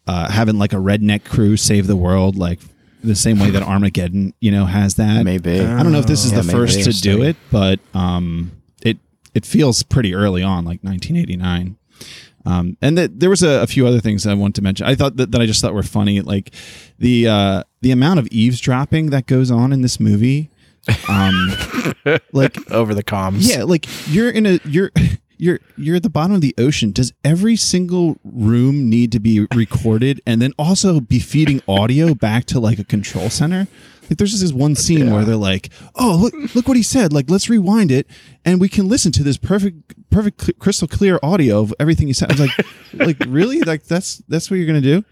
uh, 0.08 0.30
having 0.32 0.58
like 0.58 0.72
a 0.72 0.78
redneck 0.78 1.26
crew 1.26 1.58
save 1.58 1.88
the 1.88 1.96
world, 1.96 2.38
like 2.38 2.60
the 3.04 3.16
same 3.16 3.40
way 3.40 3.50
that 3.50 3.64
Armageddon, 3.64 4.34
you 4.40 4.52
know, 4.52 4.66
has 4.66 4.96
that. 4.96 5.24
Maybe. 5.26 5.60
I 5.60 5.84
don't 5.84 5.92
know 5.92 6.00
if 6.00 6.06
this 6.08 6.24
is 6.24 6.32
Yeah, 6.32 6.42
the 6.42 6.52
first 6.52 6.84
to 6.84 7.02
do 7.02 7.24
it, 7.24 7.36
but 7.52 7.80
um, 7.94 8.52
it 8.84 8.98
it 9.34 9.46
feels 9.46 9.84
pretty 9.84 10.14
early 10.14 10.44
on, 10.44 10.64
like 10.64 10.82
1989. 10.84 11.76
Um, 12.46 12.78
and 12.82 12.98
that 12.98 13.20
there 13.20 13.30
was 13.30 13.44
a, 13.44 13.62
a 13.62 13.68
few 13.68 13.86
other 13.86 14.00
things 14.00 14.26
I 14.26 14.34
want 14.34 14.56
to 14.56 14.62
mention. 14.62 14.86
I 14.86 14.96
thought 14.96 15.18
that, 15.18 15.32
that 15.32 15.42
I 15.42 15.46
just 15.46 15.62
thought 15.62 15.74
were 15.74 15.84
funny, 15.84 16.22
like 16.22 16.54
the 16.98 17.28
uh, 17.28 17.64
the 17.82 17.92
amount 17.92 18.20
of 18.20 18.28
eavesdropping 18.32 19.12
that 19.12 19.28
goes 19.28 19.52
on 19.52 19.72
in 19.74 19.82
this 19.82 20.00
movie. 20.00 20.50
Um, 21.08 21.52
like 22.34 22.72
over 22.72 22.96
the 22.96 23.04
comms. 23.04 23.48
yeah, 23.48 23.64
like 23.64 23.86
you're 24.08 24.32
in 24.32 24.46
a 24.46 24.60
you're 24.66 24.92
you're 25.42 25.60
you're 25.76 25.96
at 25.96 26.04
the 26.04 26.10
bottom 26.10 26.36
of 26.36 26.42
the 26.42 26.54
ocean. 26.60 26.92
Does 26.92 27.14
every 27.24 27.56
single 27.56 28.18
room 28.24 28.90
need 28.92 29.12
to 29.12 29.20
be 29.20 29.48
recorded 29.56 30.22
and 30.28 30.40
then 30.40 30.54
also 30.58 31.00
be 31.00 31.18
feeding 31.18 31.64
audio 31.68 32.14
back 32.14 32.46
to 32.46 32.60
like 32.60 32.78
a 32.78 32.84
control 32.84 33.32
center? 33.32 33.68
Like 34.04 34.20
there's 34.20 34.32
just 34.32 34.44
this 34.44 34.54
one 34.54 34.76
scene 34.76 35.12
where 35.12 35.26
they're 35.26 35.36
like, 35.36 35.70
"Oh, 35.96 36.16
look 36.22 36.54
look 36.54 36.68
what 36.68 36.78
he 36.78 36.84
said. 36.84 37.12
Like 37.12 37.28
let's 37.28 37.50
rewind 37.50 37.92
it 37.92 38.06
and 38.46 38.62
we 38.62 38.70
can 38.70 38.88
listen 38.88 39.12
to 39.14 39.24
this 39.24 39.38
perfect 39.38 39.96
perfect 40.12 40.60
crystal 40.60 40.88
clear 40.88 41.20
audio 41.24 41.62
of 41.62 41.74
everything 41.80 42.06
he 42.06 42.14
said." 42.14 42.30
I 42.30 42.34
was 42.34 42.42
like, 42.42 42.66
"Like 42.94 43.18
really? 43.28 43.62
Like 43.62 43.86
that's 43.86 44.18
that's 44.28 44.52
what 44.52 44.58
you're 44.58 44.68
going 44.68 44.82
to 44.82 45.02
do?" 45.02 45.06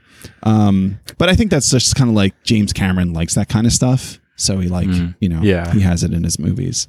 Um, 0.43 0.99
but 1.17 1.27
I 1.29 1.35
think 1.35 1.49
that's 1.49 1.71
just 1.71 1.95
kind 1.95 2.09
of 2.09 2.15
like 2.15 2.43
James 2.43 2.71
Cameron 2.71 3.13
likes 3.13 3.33
that 3.33 3.49
kind 3.49 3.65
of 3.65 3.73
stuff. 3.73 4.18
So 4.39 4.57
he 4.59 4.67
like, 4.69 4.87
you 5.19 5.27
know, 5.29 5.41
Yeah. 5.41 5.71
he 5.73 5.81
has 5.81 6.03
it 6.03 6.13
in 6.13 6.23
his 6.23 6.39
movies. 6.39 6.87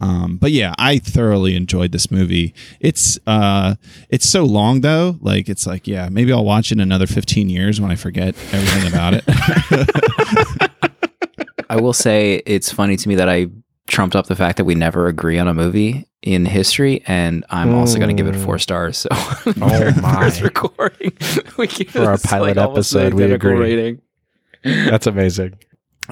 Um, 0.00 0.36
but 0.36 0.52
yeah, 0.52 0.74
I 0.78 0.98
thoroughly 0.98 1.56
enjoyed 1.56 1.92
this 1.92 2.10
movie. 2.10 2.54
It's 2.80 3.18
uh, 3.26 3.74
it's 4.08 4.28
so 4.28 4.44
long 4.44 4.80
though. 4.82 5.18
Like 5.20 5.48
it's 5.48 5.66
like 5.66 5.86
yeah, 5.86 6.08
maybe 6.10 6.32
I'll 6.32 6.44
watch 6.44 6.70
it 6.72 6.76
in 6.76 6.80
another 6.80 7.06
fifteen 7.06 7.48
years 7.50 7.80
when 7.80 7.90
I 7.90 7.96
forget 7.96 8.34
everything 8.52 8.88
about 8.92 9.14
it. 9.14 9.24
I 11.70 11.76
will 11.76 11.92
say 11.92 12.42
it's 12.46 12.72
funny 12.72 12.96
to 12.96 13.08
me 13.08 13.14
that 13.16 13.28
I 13.28 13.46
trumped 13.86 14.16
up 14.16 14.26
the 14.26 14.36
fact 14.36 14.56
that 14.58 14.64
we 14.64 14.74
never 14.74 15.06
agree 15.06 15.38
on 15.38 15.48
a 15.48 15.54
movie 15.54 16.06
in 16.22 16.44
history, 16.44 17.02
and 17.06 17.44
I'm 17.50 17.74
also 17.74 17.98
going 17.98 18.14
to 18.14 18.22
give 18.22 18.32
it 18.32 18.38
four 18.38 18.58
stars. 18.58 18.98
So, 18.98 19.08
oh 19.12 19.42
my. 19.56 20.18
first 20.20 20.42
recording, 20.42 21.12
we 21.58 21.66
give 21.66 21.88
For 21.90 22.04
our 22.04 22.18
pilot 22.18 22.58
almost 22.58 22.94
episode, 22.94 23.14
we 23.14 23.24
agree. 23.32 23.54
Rating. 23.54 24.00
That's 24.64 25.06
amazing. 25.06 25.58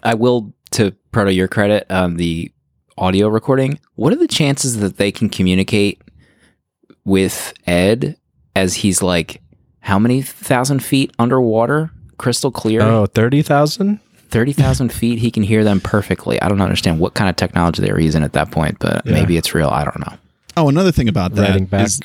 I 0.03 0.15
will, 0.15 0.53
to 0.73 0.93
Proto 1.13 1.33
your 1.33 1.49
credit, 1.49 1.87
um, 1.91 2.17
the 2.17 2.53
audio 2.97 3.29
recording. 3.29 3.79
What 3.95 4.13
are 4.13 4.17
the 4.17 4.29
chances 4.29 4.79
that 4.81 4.97
they 4.99 5.11
can 5.13 5.29
communicate 5.29 6.01
with 7.05 7.53
Ed 7.67 8.17
as 8.55 8.75
he's 8.77 9.03
like 9.03 9.41
how 9.81 9.99
many 9.99 10.21
thousand 10.23 10.81
feet 10.85 11.13
underwater, 11.19 11.91
crystal 12.19 12.51
clear? 12.51 12.83
Oh, 12.83 13.07
30,000? 13.07 14.01
30,000 14.31 14.93
feet, 14.93 15.19
he 15.19 15.31
can 15.31 15.43
hear 15.43 15.65
them 15.65 15.81
perfectly. 15.81 16.41
I 16.43 16.49
don't 16.49 16.61
understand 16.61 17.01
what 17.01 17.15
kind 17.15 17.31
of 17.31 17.37
technology 17.37 17.83
they 17.83 17.93
were 17.93 18.01
using 18.01 18.23
at 18.23 18.35
that 18.35 18.51
point, 18.51 18.79
but 18.81 19.03
Yeah. 19.07 19.13
maybe 19.13 19.37
it's 19.37 19.55
real. 19.55 19.69
I 19.69 19.85
don't 19.85 19.99
know. 20.01 20.15
Oh, 20.59 20.69
another 20.69 20.93
thing 20.93 21.09
about 21.09 21.35
that 21.35 21.51
Writing 21.51 21.65
back. 21.67 21.87
is 21.87 22.01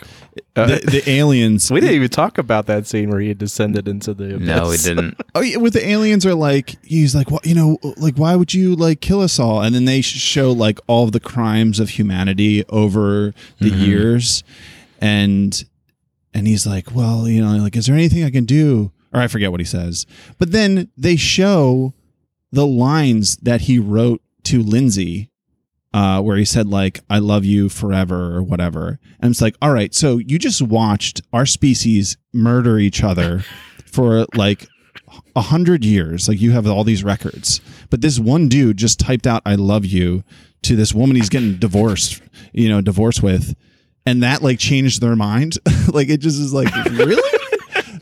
Uh, 0.56 0.66
the, 0.68 0.76
the 1.04 1.10
aliens. 1.10 1.70
we 1.72 1.80
didn't 1.80 1.96
even 1.96 2.10
talk 2.10 2.38
about 2.38 2.66
that 2.68 2.88
scene 2.88 3.10
where 3.10 3.20
he 3.20 3.34
descended 3.34 3.88
into 3.88 4.14
the 4.14 4.36
abyss. 4.36 4.48
No, 4.48 4.70
we 4.70 4.78
didn't. 4.78 5.20
Oh, 5.36 5.42
yeah, 5.42 5.58
with 5.58 5.74
the 5.74 5.88
aliens 5.88 6.26
are 6.26 6.36
like 6.36 6.76
he's 6.84 7.16
like, 7.16 7.30
what 7.32 7.46
you 7.46 7.56
know, 7.56 7.78
like 7.98 8.16
why 8.18 8.36
would 8.36 8.54
you 8.54 8.76
like 8.76 9.02
kill 9.02 9.22
us 9.22 9.40
all? 9.40 9.62
And 9.62 9.74
then 9.76 9.86
they 9.86 10.02
sh- 10.02 10.20
show 10.20 10.52
like 10.52 10.80
all 10.88 11.04
of 11.06 11.12
the 11.12 11.20
crimes 11.20 11.80
of 11.80 11.90
humanity 11.90 12.64
over 12.70 13.34
the 13.60 13.70
years, 13.70 14.44
and 15.02 15.64
and 16.34 16.48
he's 16.48 16.66
like, 16.66 16.94
well, 16.96 17.28
you 17.28 17.44
know, 17.44 17.58
like 17.58 17.76
is 17.76 17.86
there 17.88 17.96
anything 17.96 18.24
I 18.24 18.30
can 18.32 18.46
do? 18.46 18.92
Or 19.14 19.20
I 19.22 19.28
forget 19.28 19.52
what 19.52 19.60
he 19.60 19.66
says, 19.66 20.06
but 20.40 20.52
then 20.52 20.90
they 20.98 21.16
show 21.16 21.94
the 22.52 22.66
lines 22.66 23.38
that 23.38 23.62
he 23.62 23.80
wrote 23.80 24.22
to 24.46 24.62
Lindsay. 24.62 25.30
Uh, 25.94 26.20
where 26.20 26.38
he 26.38 26.46
said 26.46 26.68
like 26.68 27.02
"I 27.10 27.20
love 27.20 27.46
you 27.46 27.70
forever" 27.70 28.36
or 28.36 28.42
whatever, 28.42 29.00
and 29.20 29.32
it's 29.32 29.42
like, 29.42 29.56
all 29.62 29.72
right, 29.72 29.94
so 29.94 30.18
you 30.18 30.40
just 30.40 30.62
watched 30.62 31.22
our 31.32 31.46
species 31.46 32.18
murder 32.34 32.80
each 32.80 33.04
other 33.04 33.44
for 33.86 34.26
like 34.34 34.68
a 35.36 35.42
hundred 35.42 35.86
years. 35.86 36.28
Like 36.28 36.42
you 36.42 36.52
have 36.52 36.68
all 36.68 36.84
these 36.84 37.04
records, 37.04 37.62
but 37.90 38.02
this 38.02 38.20
one 38.20 38.48
dude 38.48 38.78
just 38.78 39.00
typed 39.00 39.28
out 39.28 39.44
"I 39.46 39.56
love 39.56 39.86
you" 39.86 40.24
to 40.64 40.76
this 40.76 40.94
woman 40.94 41.16
he's 41.16 41.30
getting 41.30 41.58
divorced, 41.58 42.22
you 42.54 42.70
know, 42.70 42.82
divorced 42.82 43.22
with, 43.22 43.56
and 44.06 44.24
that 44.24 44.42
like 44.42 44.60
changed 44.60 45.02
their 45.02 45.16
mind. 45.16 45.58
like 45.94 46.10
it 46.10 46.18
just 46.18 46.40
is 46.40 46.54
like 46.54 46.74
really. 46.92 47.22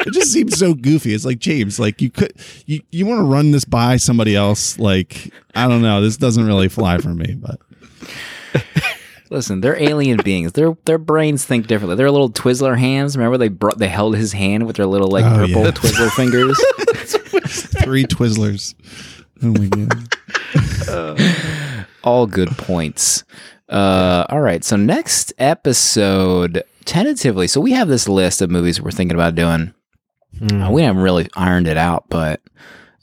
It 0.04 0.14
just 0.14 0.34
seems 0.34 0.58
so 0.58 0.74
goofy. 0.74 1.14
It's 1.14 1.26
like 1.26 1.38
James, 1.38 1.80
like 1.80 2.02
you 2.02 2.10
could, 2.10 2.34
you, 2.66 2.82
you 2.92 3.06
want 3.06 3.20
to 3.20 3.24
run 3.24 3.52
this 3.52 3.66
by 3.66 3.98
somebody 3.98 4.36
else. 4.36 4.80
Like 4.80 5.32
I 5.54 5.68
don't 5.68 5.84
know, 5.84 6.02
this 6.02 6.18
doesn't 6.18 6.44
really 6.44 6.70
fly 6.70 6.98
for 6.98 7.10
me. 7.10 7.36
But 7.36 7.60
Listen, 9.30 9.62
they're 9.62 9.82
alien 9.82 10.20
beings. 10.24 10.52
Their 10.54 10.76
their 10.86 10.98
brains 10.98 11.46
think 11.46 11.68
differently. 11.68 11.96
They're 11.96 12.12
little 12.12 12.30
Twizzler 12.32 12.78
hands. 12.78 13.16
Remember 13.16 13.38
they 13.38 13.48
brought 13.48 13.78
they 13.78 13.88
held 13.88 14.16
his 14.18 14.34
hand 14.34 14.68
with 14.68 14.76
their 14.76 14.86
little 14.86 15.08
like 15.08 15.24
Oh, 15.24 15.36
purple 15.48 15.64
yeah. 15.64 15.72
Twizzler 15.72 16.12
fingers. 16.12 16.60
three 17.84 18.04
Twizzlers. 18.04 18.76
Oh 19.42 19.54
my 19.54 19.68
god! 20.90 21.88
All 22.04 22.28
good 22.28 22.50
points. 22.58 23.24
Uh, 23.70 24.26
all 24.30 24.42
right. 24.42 24.66
So 24.66 24.76
next 24.76 25.32
episode, 25.38 26.64
tentatively. 26.84 27.48
So 27.48 27.62
we 27.62 27.72
have 27.72 27.88
this 27.88 28.10
list 28.10 28.42
of 28.42 28.50
movies 28.52 28.82
we're 28.82 28.92
thinking 28.92 29.16
about 29.16 29.36
doing. 29.36 29.74
Mm. 30.40 30.68
Uh, 30.68 30.72
we 30.72 30.82
haven't 30.84 31.02
really 31.02 31.30
ironed 31.36 31.68
it 31.68 31.78
out, 31.78 32.06
but 32.10 32.42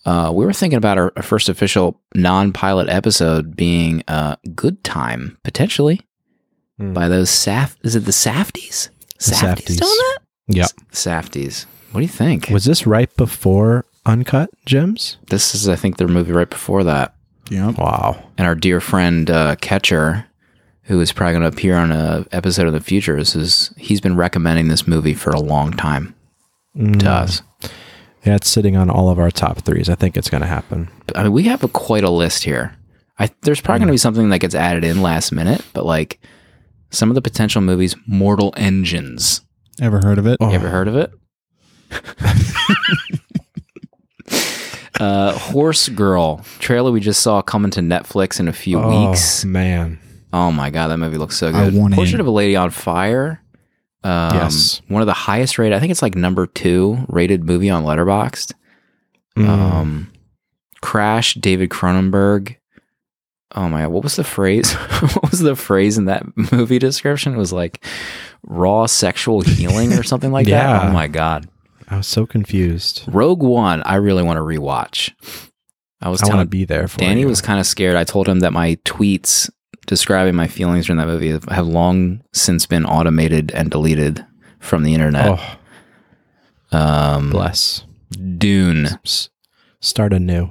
uh, 0.08 0.30
we 0.32 0.44
were 0.46 0.52
thinking 0.52 0.76
about 0.78 0.96
our, 0.98 1.12
our 1.16 1.22
first 1.22 1.48
official 1.48 2.00
non-pilot 2.14 2.88
episode 2.88 3.54
being 3.56 4.02
uh, 4.08 4.36
"Good 4.54 4.82
Time" 4.84 5.38
potentially 5.44 6.00
Hmm. 6.78 6.92
by 6.92 7.08
those 7.08 7.28
Saf. 7.28 7.74
Is 7.82 7.96
it 7.96 8.04
the 8.04 8.12
Safties? 8.12 8.88
The 9.18 9.34
Safties 9.34 9.64
Safdies. 9.66 9.80
doing 9.80 9.98
that? 9.98 10.18
Yep. 10.48 10.70
Safties. 10.92 11.66
What 11.90 12.00
do 12.00 12.02
you 12.02 12.08
think? 12.12 12.48
Was 12.50 12.64
this 12.64 12.86
right 12.86 13.14
before 13.16 13.84
Uncut 14.06 14.50
Gems? 14.64 15.16
This 15.28 15.54
is, 15.56 15.68
I 15.68 15.74
think, 15.76 15.96
their 15.96 16.06
movie 16.08 16.32
right 16.32 16.48
before 16.48 16.84
that. 16.84 17.14
Yeah. 17.50 17.70
Wow. 17.70 18.22
And 18.38 18.46
our 18.46 18.54
dear 18.54 18.80
friend 18.80 19.28
uh, 19.30 19.56
Catcher, 19.56 20.24
who 20.82 21.00
is 21.00 21.10
probably 21.12 21.32
going 21.32 21.42
to 21.50 21.56
appear 21.56 21.76
on 21.76 21.90
a 21.90 22.24
episode 22.30 22.68
in 22.68 22.74
the 22.74 22.80
future, 22.80 23.18
is, 23.18 23.34
is 23.34 23.74
he's 23.76 24.00
been 24.00 24.16
recommending 24.16 24.68
this 24.68 24.86
movie 24.86 25.14
for 25.14 25.30
a 25.30 25.40
long 25.40 25.72
time 25.72 26.14
to 27.00 27.10
us. 27.10 27.42
Yeah, 28.28 28.34
it's 28.34 28.50
sitting 28.50 28.76
on 28.76 28.90
all 28.90 29.08
of 29.08 29.18
our 29.18 29.30
top 29.30 29.62
threes. 29.62 29.88
I 29.88 29.94
think 29.94 30.14
it's 30.14 30.28
going 30.28 30.42
to 30.42 30.46
happen. 30.46 30.90
I 31.14 31.22
mean, 31.22 31.32
we 31.32 31.44
have 31.44 31.64
a, 31.64 31.68
quite 31.68 32.04
a 32.04 32.10
list 32.10 32.44
here. 32.44 32.76
I, 33.18 33.30
there's 33.40 33.62
probably 33.62 33.78
going 33.78 33.86
to 33.86 33.92
be 33.94 33.96
something 33.96 34.28
that 34.28 34.40
gets 34.40 34.54
added 34.54 34.84
in 34.84 35.00
last 35.00 35.32
minute, 35.32 35.64
but 35.72 35.86
like 35.86 36.20
some 36.90 37.08
of 37.10 37.14
the 37.14 37.22
potential 37.22 37.62
movies, 37.62 37.96
Mortal 38.06 38.52
Engines. 38.58 39.40
Ever 39.80 40.02
heard 40.04 40.18
of 40.18 40.26
it? 40.26 40.36
You 40.42 40.50
ever 40.50 40.68
heard 40.68 40.88
of 40.88 40.96
it? 40.96 41.10
uh, 45.00 45.32
Horse 45.38 45.88
Girl 45.88 46.44
trailer 46.58 46.90
we 46.90 47.00
just 47.00 47.22
saw 47.22 47.40
coming 47.40 47.70
to 47.70 47.80
Netflix 47.80 48.40
in 48.40 48.46
a 48.48 48.52
few 48.52 48.78
Oh, 48.78 49.08
weeks. 49.08 49.42
man. 49.46 49.98
Oh 50.34 50.52
my 50.52 50.68
god, 50.68 50.88
that 50.88 50.98
movie 50.98 51.16
looks 51.16 51.38
so 51.38 51.50
good. 51.50 51.56
I 51.58 51.70
good. 51.70 51.80
want 51.80 51.94
Portrait 51.94 52.16
in. 52.16 52.20
of 52.20 52.26
a 52.26 52.30
Lady 52.30 52.56
on 52.56 52.68
Fire. 52.68 53.42
Um, 54.04 54.34
Yes. 54.34 54.80
one 54.88 55.02
of 55.02 55.06
the 55.06 55.12
highest 55.12 55.58
rated. 55.58 55.76
I 55.76 55.80
think 55.80 55.90
it's 55.90 56.02
like 56.02 56.14
number 56.14 56.46
two 56.46 57.04
rated 57.08 57.44
movie 57.44 57.70
on 57.70 57.84
Letterboxd. 57.84 58.54
Mm. 59.36 59.48
Um, 59.48 60.12
Crash, 60.80 61.34
David 61.34 61.70
Cronenberg. 61.70 62.56
Oh 63.54 63.68
my 63.68 63.82
god, 63.82 63.88
what 63.92 64.02
was 64.04 64.16
the 64.16 64.24
phrase? 64.24 64.72
what 64.74 65.30
was 65.30 65.40
the 65.40 65.56
phrase 65.56 65.98
in 65.98 66.04
that 66.04 66.24
movie 66.52 66.78
description? 66.78 67.34
It 67.34 67.38
was 67.38 67.52
like 67.52 67.84
raw 68.44 68.86
sexual 68.86 69.40
healing 69.40 69.92
or 69.94 70.02
something 70.02 70.30
like 70.32 70.46
that. 70.48 70.84
Oh 70.88 70.92
my 70.92 71.08
god. 71.08 71.48
I 71.88 71.96
was 71.96 72.06
so 72.06 72.26
confused. 72.26 73.04
Rogue 73.08 73.42
One, 73.42 73.82
I 73.84 73.94
really 73.94 74.22
want 74.22 74.36
to 74.36 74.42
rewatch. 74.42 75.12
I 76.02 76.10
was 76.10 76.22
I 76.22 76.28
want 76.28 76.40
to 76.40 76.46
be 76.46 76.64
there 76.66 76.86
for 76.86 76.98
Danny 76.98 77.22
you. 77.22 77.26
was 77.26 77.40
kind 77.40 77.58
of 77.58 77.66
scared. 77.66 77.96
I 77.96 78.04
told 78.04 78.28
him 78.28 78.40
that 78.40 78.52
my 78.52 78.76
tweets 78.84 79.50
describing 79.88 80.36
my 80.36 80.46
feelings 80.46 80.86
during 80.86 80.98
that 80.98 81.08
movie 81.08 81.30
have- 81.30 81.66
long 81.66 82.20
since 82.32 82.64
been 82.66 82.84
automated 82.86 83.50
and 83.52 83.70
deleted 83.70 84.24
from 84.60 84.84
the 84.84 84.94
internet. 84.94 85.40
Oh, 86.72 86.78
um, 86.78 87.30
bless. 87.30 87.84
Dune, 88.36 88.86
S- 89.04 89.30
Start 89.80 90.12
anew. 90.12 90.50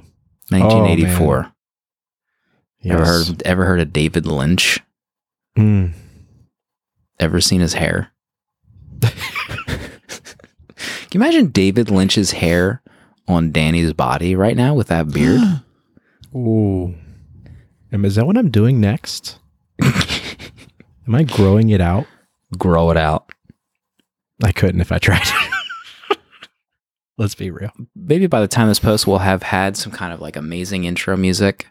1984. 0.50 1.52
Yes. 2.80 2.94
ever 2.94 3.04
heard? 3.04 3.42
Ever 3.44 3.64
heard 3.64 3.80
of 3.80 3.92
David 3.92 4.26
Lynch? 4.26 4.80
Mm. 5.56 5.92
Ever 7.18 7.40
seen 7.40 7.60
his 7.60 7.74
hair? 7.74 8.10
Can 9.00 9.10
you 11.12 11.20
imagine 11.20 11.48
David 11.48 11.90
Lynch's 11.90 12.32
hair 12.32 12.82
on 13.26 13.50
Danny's 13.50 13.92
body 13.92 14.34
right 14.36 14.56
now 14.56 14.74
with 14.74 14.88
that 14.88 15.10
beard? 15.12 15.40
Ooh. 16.34 16.94
Um, 17.92 18.04
is 18.04 18.14
that 18.16 18.26
what 18.26 18.36
I'm 18.36 18.50
doing 18.50 18.80
next? 18.80 19.38
Am 19.82 21.14
I 21.14 21.22
growing 21.22 21.70
it 21.70 21.80
out? 21.80 22.06
Grow 22.56 22.90
it 22.90 22.96
out. 22.96 23.30
I 24.42 24.52
couldn't 24.52 24.80
if 24.80 24.92
I 24.92 24.98
tried. 24.98 25.26
Let's 27.18 27.34
be 27.34 27.50
real. 27.50 27.70
Maybe 27.96 28.26
by 28.26 28.40
the 28.40 28.48
time 28.48 28.68
this 28.68 28.78
post, 28.78 29.06
we'll 29.06 29.18
have 29.18 29.42
had 29.42 29.76
some 29.76 29.90
kind 29.92 30.12
of 30.12 30.20
like 30.20 30.36
amazing 30.36 30.84
intro 30.84 31.16
music 31.16 31.66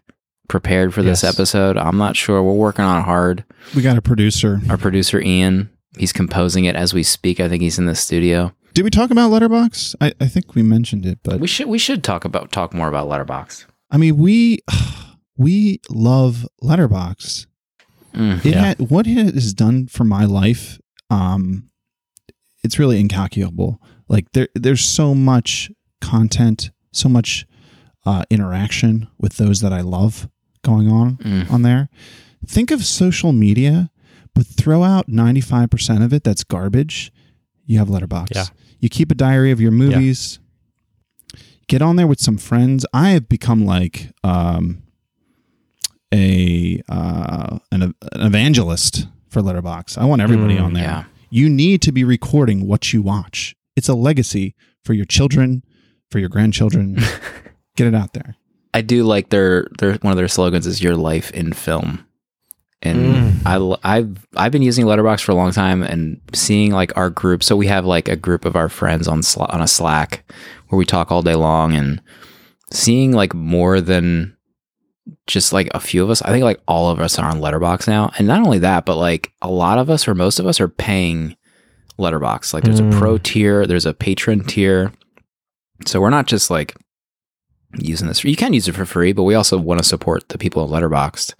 prepared 0.49 0.93
for 0.93 1.01
this 1.03 1.23
Yes. 1.23 1.33
episode. 1.35 1.77
I'm 1.77 1.97
not 1.97 2.15
sure. 2.17 2.43
We're 2.43 2.53
working 2.53 2.83
on 2.83 2.99
it 2.99 3.03
hard. 3.05 3.45
We 3.75 3.81
got 3.81 3.97
a 3.97 4.01
producer. 4.01 4.59
Our 4.69 4.77
producer, 4.77 5.21
Ian, 5.21 5.69
he's 5.97 6.11
composing 6.11 6.65
it 6.65 6.75
as 6.75 6.93
we 6.93 7.03
speak. 7.03 7.39
I 7.39 7.47
think 7.47 7.61
he's 7.61 7.79
in 7.79 7.85
the 7.85 7.95
studio. 7.95 8.53
Did 8.73 8.83
we 8.83 8.89
talk 8.89 9.09
about 9.09 9.31
Letterboxd? 9.31 9.95
I, 10.01 10.13
I 10.19 10.27
think 10.27 10.53
we 10.53 10.63
mentioned 10.63 11.05
it, 11.05 11.19
but 11.23 11.39
We 11.39 11.47
should 11.47 11.67
we 11.67 11.79
should 11.79 12.03
talk 12.03 12.25
about 12.25 12.51
talk 12.51 12.73
more 12.73 12.87
about 12.89 13.07
Letterboxd. 13.07 13.65
I 13.89 13.97
mean, 13.97 14.17
we 14.17 14.59
we 15.37 15.79
love 15.89 16.47
Letterboxd. 16.63 17.45
Mm. 18.13 18.45
It 18.45 18.51
Yeah. 18.53 18.61
had, 18.65 18.79
what 18.89 19.05
it 19.07 19.33
has 19.35 19.53
done 19.53 19.87
for 19.87 20.03
my 20.03 20.25
life, 20.25 20.79
um, 21.09 21.69
it's 22.63 22.79
really 22.79 22.99
incalculable. 22.99 23.79
Like 24.09 24.31
there, 24.33 24.47
there's 24.55 24.81
so 24.83 25.13
much 25.13 25.69
content, 26.01 26.71
so 26.91 27.07
much 27.09 27.45
uh, 28.05 28.23
interaction 28.29 29.07
with 29.19 29.37
those 29.37 29.59
that 29.61 29.73
I 29.73 29.81
love 29.81 30.29
going 30.63 30.89
on 30.89 31.17
Mm. 31.17 31.51
on 31.51 31.61
there. 31.61 31.89
Think 32.45 32.71
of 32.71 32.85
social 32.85 33.33
media, 33.33 33.89
but 34.33 34.47
throw 34.47 34.83
out 34.83 35.07
95% 35.09 36.03
of 36.03 36.13
it 36.13 36.23
that's 36.23 36.43
garbage. 36.43 37.11
You 37.65 37.79
have 37.79 37.89
Letterboxd. 37.89 38.33
Yeah. 38.35 38.45
You 38.79 38.87
keep 38.89 39.11
a 39.11 39.15
diary 39.15 39.51
of 39.51 39.59
your 39.59 39.71
movies. 39.71 40.39
Get 41.67 41.81
on 41.81 41.97
there 41.97 42.07
with 42.07 42.21
some 42.21 42.37
friends. 42.37 42.85
I 42.93 43.09
have 43.09 43.27
become 43.27 43.65
like 43.65 44.11
um, 44.23 44.83
a 46.13 46.81
uh, 46.89 47.59
an, 47.71 47.81
an 47.83 47.93
evangelist 48.13 49.07
for 49.29 49.41
Letterboxd. 49.41 49.97
I 49.97 50.05
want 50.05 50.21
everybody 50.21 50.55
Mm, 50.55 50.63
on 50.63 50.73
there. 50.73 50.83
yeah. 50.83 51.03
You 51.29 51.49
need 51.49 51.81
to 51.83 51.91
be 51.91 52.03
recording 52.05 52.67
what 52.67 52.93
you 52.93 53.01
watch. 53.01 53.55
It's 53.75 53.89
a 53.89 53.93
legacy 53.93 54.55
for 54.85 54.93
your 54.93 55.05
children, 55.05 55.63
for 56.09 56.19
your 56.19 56.29
grandchildren. 56.29 56.95
Get 57.75 57.87
it 57.87 57.93
out 57.95 58.13
there. 58.13 58.35
I 58.73 58.81
do 58.81 59.03
like 59.03 59.29
their 59.29 59.67
their 59.79 59.95
one 59.95 60.11
of 60.11 60.17
their 60.17 60.27
slogans 60.29 60.65
is 60.65 60.81
"Your 60.81 60.95
life 60.95 61.29
in 61.31 61.51
film," 61.53 62.05
and 62.81 62.97
Mm. 62.97 63.41
I 63.45 63.55
l- 63.55 63.79
I've 63.83 64.25
I've 64.35 64.51
been 64.53 64.61
using 64.61 64.85
Letterboxd 64.85 65.21
for 65.23 65.31
a 65.33 65.35
long 65.35 65.51
time 65.51 65.83
and 65.83 66.21
seeing 66.33 66.71
like 66.71 66.95
our 66.95 67.09
group. 67.09 67.43
So 67.43 67.55
we 67.57 67.67
have 67.67 67.85
like 67.85 68.07
a 68.07 68.15
group 68.15 68.45
of 68.45 68.55
our 68.55 68.69
friends 68.69 69.07
on 69.07 69.21
Sla- 69.21 69.53
on 69.53 69.61
a 69.61 69.67
Slack 69.67 70.23
where 70.69 70.77
we 70.77 70.85
talk 70.85 71.11
all 71.11 71.21
day 71.21 71.35
long, 71.35 71.73
and 71.73 72.01
seeing 72.71 73.11
like 73.11 73.33
more 73.33 73.81
than 73.81 74.36
just 75.25 75.53
like 75.53 75.69
a 75.73 75.79
few 75.79 76.03
of 76.03 76.09
us. 76.09 76.21
I 76.21 76.29
think 76.31 76.43
like 76.43 76.59
all 76.67 76.89
of 76.89 76.99
us 76.99 77.17
are 77.19 77.29
on 77.29 77.39
Letterboxd 77.39 77.87
now, 77.87 78.11
and 78.17 78.27
not 78.27 78.41
only 78.41 78.59
that, 78.59 78.85
but 78.85 78.95
like 78.97 79.31
a 79.41 79.49
lot 79.49 79.77
of 79.77 79.89
us 79.89 80.07
or 80.07 80.15
most 80.15 80.39
of 80.39 80.45
us 80.47 80.59
are 80.59 80.67
paying 80.67 81.35
Letterboxd. 81.99 82.53
Like 82.53 82.63
there's 82.63 82.81
Mm. 82.81 82.93
a 82.93 82.99
pro 82.99 83.17
tier, 83.17 83.65
there's 83.65 83.85
a 83.85 83.93
patron 83.93 84.43
tier, 84.43 84.91
so 85.85 85.99
we're 86.01 86.09
not 86.09 86.27
just 86.27 86.49
like 86.49 86.75
using 87.79 88.07
this. 88.07 88.23
You 88.23 88.35
can 88.35 88.53
use 88.53 88.67
it 88.67 88.75
for 88.75 88.85
free, 88.85 89.11
but 89.13 89.23
we 89.23 89.35
also 89.35 89.57
want 89.57 89.81
to 89.81 89.87
support 89.87 90.29
the 90.29 90.37
people 90.37 90.63
at 90.63 90.69
Letterboxd. 90.69 91.33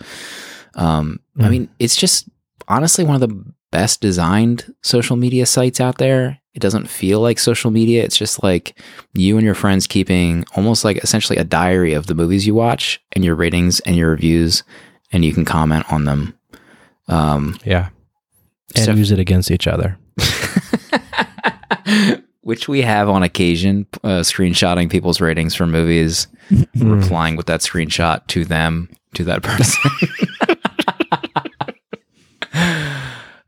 Um, 0.75 1.19
I 1.39 1.43
Mm. 1.43 1.49
mean, 1.51 1.69
it's 1.79 1.95
just 1.95 2.29
honestly 2.67 3.03
one 3.03 3.15
of 3.15 3.21
the 3.21 3.43
best 3.71 4.01
designed 4.01 4.73
social 4.83 5.15
media 5.15 5.45
sites 5.45 5.79
out 5.79 5.97
there. 5.97 6.39
It 6.57 6.61
doesn't 6.61 6.89
feel 6.89 7.21
like 7.21 7.37
social 7.37 7.69
media. 7.69 8.03
It's 8.03 8.17
just 8.17 8.41
like 8.41 8.79
you 9.13 9.37
and 9.37 9.45
your 9.45 9.53
friends 9.53 9.85
keeping 9.85 10.43
almost 10.55 10.83
like 10.83 10.97
essentially 10.97 11.37
a 11.37 11.43
diary 11.43 11.93
of 11.93 12.07
the 12.07 12.15
movies 12.15 12.47
you 12.47 12.55
watch 12.55 12.99
and 13.11 13.23
your 13.23 13.35
ratings 13.35 13.79
and 13.81 13.95
your 13.95 14.09
reviews, 14.09 14.63
and 15.13 15.23
you 15.23 15.35
can 15.35 15.45
comment 15.45 15.85
on 15.93 16.05
them. 16.05 16.33
Um, 17.07 17.59
Yeah. 17.63 17.89
And 18.75 18.85
So- 18.85 18.93
use 18.93 19.11
it 19.11 19.19
against 19.19 19.51
each 19.51 19.67
other. 19.67 19.99
which 22.41 22.67
we 22.67 22.81
have 22.81 23.07
on 23.07 23.21
occasion, 23.21 23.85
uh, 24.03 24.21
screenshotting 24.21 24.89
people's 24.89 25.21
ratings 25.21 25.53
for 25.53 25.67
movies, 25.67 26.25
Mm. 26.51 27.01
replying 27.01 27.35
with 27.35 27.45
that 27.47 27.59
screenshot 27.59 28.25
to 28.27 28.45
them, 28.45 28.89
to 29.13 29.23
that 29.25 29.43
person. 29.49 29.91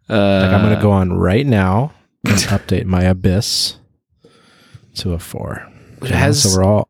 uh, 0.10 0.12
Like 0.44 0.54
I'm 0.54 0.62
going 0.62 0.76
to 0.76 0.82
go 0.82 0.92
on 0.92 1.14
right 1.14 1.46
now 1.48 1.94
and 2.26 2.36
update 2.38 2.86
my 2.86 3.04
abyss 3.04 3.78
to 4.96 5.14
a 5.14 5.20
four. 5.20 5.68
It 6.02 6.12
has- 6.12 6.44
so 6.44 6.58
we're 6.58 6.64
all 6.64 6.90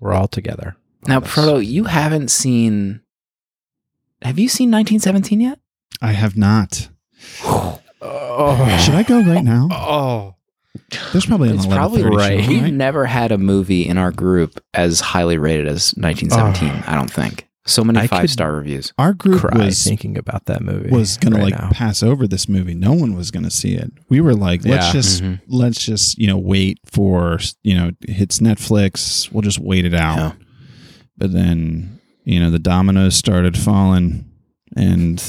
we're 0.00 0.12
all 0.12 0.28
together. 0.28 0.76
now, 1.06 1.20
this. 1.20 1.32
Proto, 1.32 1.60
you 1.60 1.84
haven't 1.84 2.30
seen. 2.30 3.00
Have 4.22 4.38
you 4.38 4.48
seen 4.48 4.70
1917 4.70 5.40
yet? 5.40 5.58
I 6.00 6.12
have 6.12 6.36
not. 6.36 6.88
Oh. 7.44 7.78
Should 8.84 8.94
I 8.94 9.02
go 9.02 9.20
right 9.22 9.44
now? 9.44 9.68
Oh. 9.70 10.34
There's 11.12 11.26
probably 11.26 11.50
an 11.50 11.56
It's 11.56 11.66
11:30 11.66 11.74
probably 11.76 12.02
show, 12.02 12.08
right. 12.08 12.48
We've 12.48 12.72
never 12.72 13.04
had 13.06 13.30
a 13.32 13.38
movie 13.38 13.86
in 13.86 13.98
our 13.98 14.10
group 14.10 14.62
as 14.74 15.00
highly 15.00 15.38
rated 15.38 15.66
as 15.68 15.92
1917. 15.96 16.84
I 16.86 16.94
don't 16.96 17.10
think 17.10 17.48
so 17.64 17.84
many 17.84 17.98
I 18.00 18.02
could 18.02 18.10
five 18.10 18.30
star 18.30 18.52
reviews. 18.54 18.92
Our 18.98 19.12
group 19.12 19.40
Cry 19.40 19.66
was 19.66 19.82
thinking 19.84 20.18
about 20.18 20.46
that 20.46 20.62
movie. 20.62 20.90
was 20.90 21.16
gonna 21.16 21.38
like 21.42 21.54
now. 21.54 21.70
pass 21.70 22.02
over 22.02 22.26
this 22.26 22.48
movie. 22.48 22.74
No 22.74 22.92
one 22.92 23.14
was 23.14 23.30
gonna 23.30 23.50
see 23.50 23.74
it. 23.74 23.92
We 24.08 24.20
were 24.20 24.34
like, 24.34 24.64
let's 24.64 24.86
Yeah. 24.86 24.92
just 24.92 25.22
Mhm. 25.22 25.40
let's 25.48 25.84
just 25.84 26.18
you 26.18 26.26
know 26.26 26.38
wait 26.38 26.78
for 26.84 27.38
you 27.62 27.74
know 27.76 27.90
hits 28.08 28.40
Netflix. 28.40 29.30
We'll 29.32 29.42
just 29.42 29.58
wait 29.60 29.84
it 29.84 29.94
out. 29.94 30.16
Yeah. 30.16 30.32
But 31.16 31.32
then 31.32 32.00
you 32.24 32.40
know 32.40 32.50
the 32.50 32.58
dominoes 32.58 33.14
started 33.14 33.56
falling, 33.56 34.24
and 34.76 35.22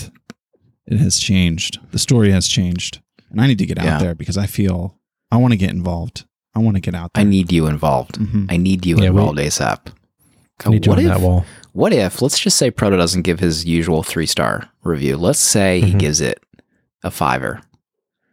it 0.88 0.98
has 1.00 1.20
changed. 1.20 1.80
The 1.92 2.00
story 2.00 2.32
has 2.32 2.48
changed, 2.48 3.00
and 3.30 3.40
I 3.42 3.48
need 3.48 3.60
to 3.60 3.66
get 3.66 3.78
out 3.78 3.86
Yeah. 3.86 3.98
there 4.00 4.16
because 4.16 4.38
I 4.38 4.48
feel 4.48 4.98
I 5.32 5.38
want 5.38 5.52
to 5.52 5.58
get 5.58 5.70
involved. 5.72 6.26
I 6.56 6.60
want 6.60 6.76
to 6.78 6.82
get 6.82 6.94
out 6.96 7.12
there. 7.14 7.22
I 7.22 7.28
need 7.28 7.52
you 7.52 7.66
involved. 7.68 8.20
Mhm. 8.20 8.46
I 8.52 8.58
need 8.58 8.86
you 8.86 8.96
Yeah, 8.96 9.02
we- 9.02 9.08
involved 9.08 9.40
ASAP. 9.40 9.88
I 10.66 10.70
need 10.70 10.86
you 10.86 10.90
what 10.92 11.00
on 11.00 11.06
if? 11.06 11.12
that 11.12 11.22
wall. 11.22 11.46
What 11.74 11.92
if? 11.94 12.22
Let's 12.22 12.40
just 12.40 12.58
say 12.58 12.72
Proto 12.72 12.96
doesn't 12.98 13.24
give 13.24 13.40
his 13.40 13.66
usual 13.66 14.04
three 14.04 14.26
star 14.26 14.70
review. 14.84 15.18
Let's 15.18 15.40
say 15.40 15.82
he 15.82 15.94
Mhm. 15.94 16.00
gives 16.00 16.22
it 16.22 16.40
a 17.04 17.12
fiver. 17.12 17.62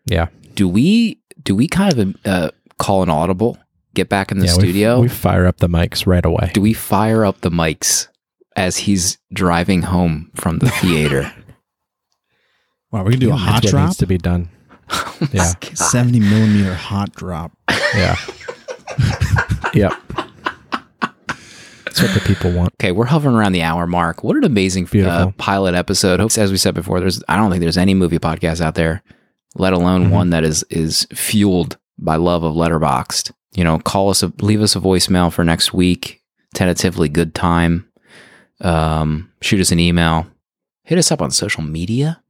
Yeah. 0.06 0.26
Do 0.54 0.68
we? 0.68 1.18
Do 1.42 1.56
we 1.56 1.66
kind 1.68 1.98
of 1.98 2.16
uh, 2.24 2.50
call 2.78 3.02
an 3.02 3.08
audible? 3.10 3.56
Get 3.94 4.08
back 4.08 4.30
in 4.30 4.38
the 4.38 4.46
yeah, 4.46 4.54
we- 4.56 4.60
studio. 4.60 5.00
We, 5.00 5.08
fire 5.08 5.46
up 5.46 5.56
the 5.56 5.68
mics 5.68 6.06
right 6.06 6.24
away. 6.24 6.50
do 6.54 6.60
we 6.60 6.72
fire 6.74 7.24
up 7.24 7.40
the 7.40 7.50
mics 7.50 8.08
as 8.56 8.76
he's 8.76 9.18
driving 9.32 9.82
home 9.82 10.30
from 10.34 10.58
the 10.58 10.68
theater? 10.70 11.32
wow, 12.92 13.04
we 13.04 13.12
can 13.12 13.20
do 13.20 13.28
a 13.28 13.30
That's 13.32 13.42
hot 13.42 13.64
what 13.64 13.70
drop, 13.70 13.84
needs 13.86 13.96
to 13.98 14.06
be 14.06 14.18
done. 14.18 14.48
Yeah. 15.32 15.52
seventy 15.74 16.18
millimeter 16.20 16.74
hot 16.74 17.14
drop. 17.14 17.52
Yeah. 17.94 18.16
yep. 19.74 19.92
That's 21.90 22.02
what 22.02 22.14
the 22.14 22.20
people 22.20 22.52
want. 22.52 22.72
Okay, 22.80 22.92
we're 22.92 23.06
hovering 23.06 23.34
around 23.34 23.52
the 23.52 23.62
hour 23.62 23.86
mark. 23.86 24.22
What 24.24 24.36
an 24.36 24.44
amazing 24.44 24.88
uh, 25.04 25.30
pilot 25.38 25.74
episode. 25.74 26.20
Hope- 26.20 26.36
As 26.38 26.50
we 26.50 26.56
said 26.56 26.74
before, 26.74 27.00
there's 27.00 27.22
I 27.28 27.36
don't 27.36 27.50
think 27.50 27.60
there's 27.60 27.76
any 27.78 27.94
movie 27.94 28.18
podcast 28.18 28.60
out 28.60 28.74
there, 28.76 29.02
let 29.56 29.72
alone 29.72 30.06
Mhm. 30.06 30.10
one 30.10 30.30
that 30.30 30.44
is 30.44 30.64
is 30.70 31.06
fueled 31.12 31.76
by 31.98 32.16
love 32.16 32.44
of 32.44 32.54
Letterboxd. 32.54 33.32
You 33.54 33.64
know, 33.64 33.78
call 33.80 34.10
us, 34.10 34.22
a, 34.22 34.32
leave 34.40 34.62
us 34.62 34.76
a 34.76 34.80
voicemail 34.80 35.32
for 35.32 35.44
next 35.44 35.74
week. 35.74 36.22
Tentatively 36.54 37.08
good 37.08 37.34
time. 37.34 37.86
Um, 38.60 39.30
shoot 39.40 39.60
us 39.60 39.72
an 39.72 39.80
email. 39.80 40.26
Hit 40.84 40.98
us 40.98 41.10
up 41.10 41.20
on 41.22 41.30
social 41.30 41.62
media. 41.62 42.22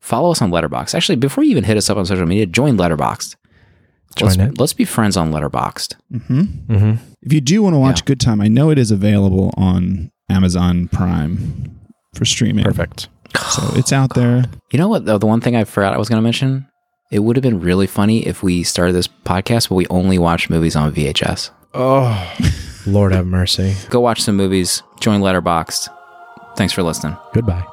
Follow 0.00 0.30
us 0.30 0.40
on 0.40 0.50
Letterboxd. 0.50 0.94
Actually, 0.94 1.16
before 1.16 1.42
you 1.44 1.50
even 1.50 1.64
hit 1.64 1.76
us 1.76 1.90
up 1.90 1.96
on 1.96 2.06
social 2.06 2.26
media, 2.26 2.46
join 2.46 2.76
Letterboxd. 2.76 3.34
Join 4.16 4.28
let's, 4.28 4.38
it. 4.40 4.58
let's 4.58 4.72
be 4.72 4.84
friends 4.84 5.16
on 5.16 5.30
Letterboxd. 5.32 5.94
hmm 6.26 6.42
Mm-hmm. 6.42 6.94
If 7.22 7.32
you 7.32 7.40
do 7.40 7.62
want 7.62 7.74
to 7.74 7.78
watch 7.78 8.00
Yeah. 8.00 8.06
Good 8.06 8.20
Time, 8.20 8.40
I 8.40 8.48
know 8.48 8.70
it 8.70 8.78
is 8.78 8.90
available 8.90 9.52
on 9.56 10.10
Amazon 10.30 10.88
Prime 10.88 11.78
for 12.14 12.24
streaming. 12.24 12.64
Perfect. 12.64 13.08
So 13.50 13.62
it's 13.76 13.92
out 13.92 14.14
there. 14.14 14.44
You 14.72 14.78
know 14.78 14.88
what? 14.88 15.04
though? 15.04 15.18
The 15.18 15.26
one 15.26 15.40
thing 15.40 15.54
I 15.56 15.64
forgot 15.64 15.94
I 15.94 15.98
was 15.98 16.08
going 16.08 16.18
to 16.18 16.22
mention. 16.22 16.66
It 17.10 17.20
would 17.20 17.36
have 17.36 17.42
been 17.42 17.60
really 17.60 17.86
funny 17.86 18.26
if 18.26 18.42
we 18.42 18.62
started 18.62 18.92
this 18.92 19.08
podcast, 19.08 19.68
but 19.70 19.76
we 19.76 19.86
only 19.88 20.18
watch 20.18 20.50
movies 20.50 20.76
on 20.76 20.92
VHS. 20.92 21.50
Oh, 21.74 22.36
Lord 22.86 23.12
have 23.12 23.26
mercy. 23.26 23.74
Go 23.90 24.00
watch 24.00 24.20
some 24.22 24.36
movies. 24.36 24.82
Join 25.00 25.20
Letterboxd. 25.20 25.88
Thanks 26.56 26.72
for 26.72 26.82
listening. 26.82 27.16
Goodbye. 27.34 27.64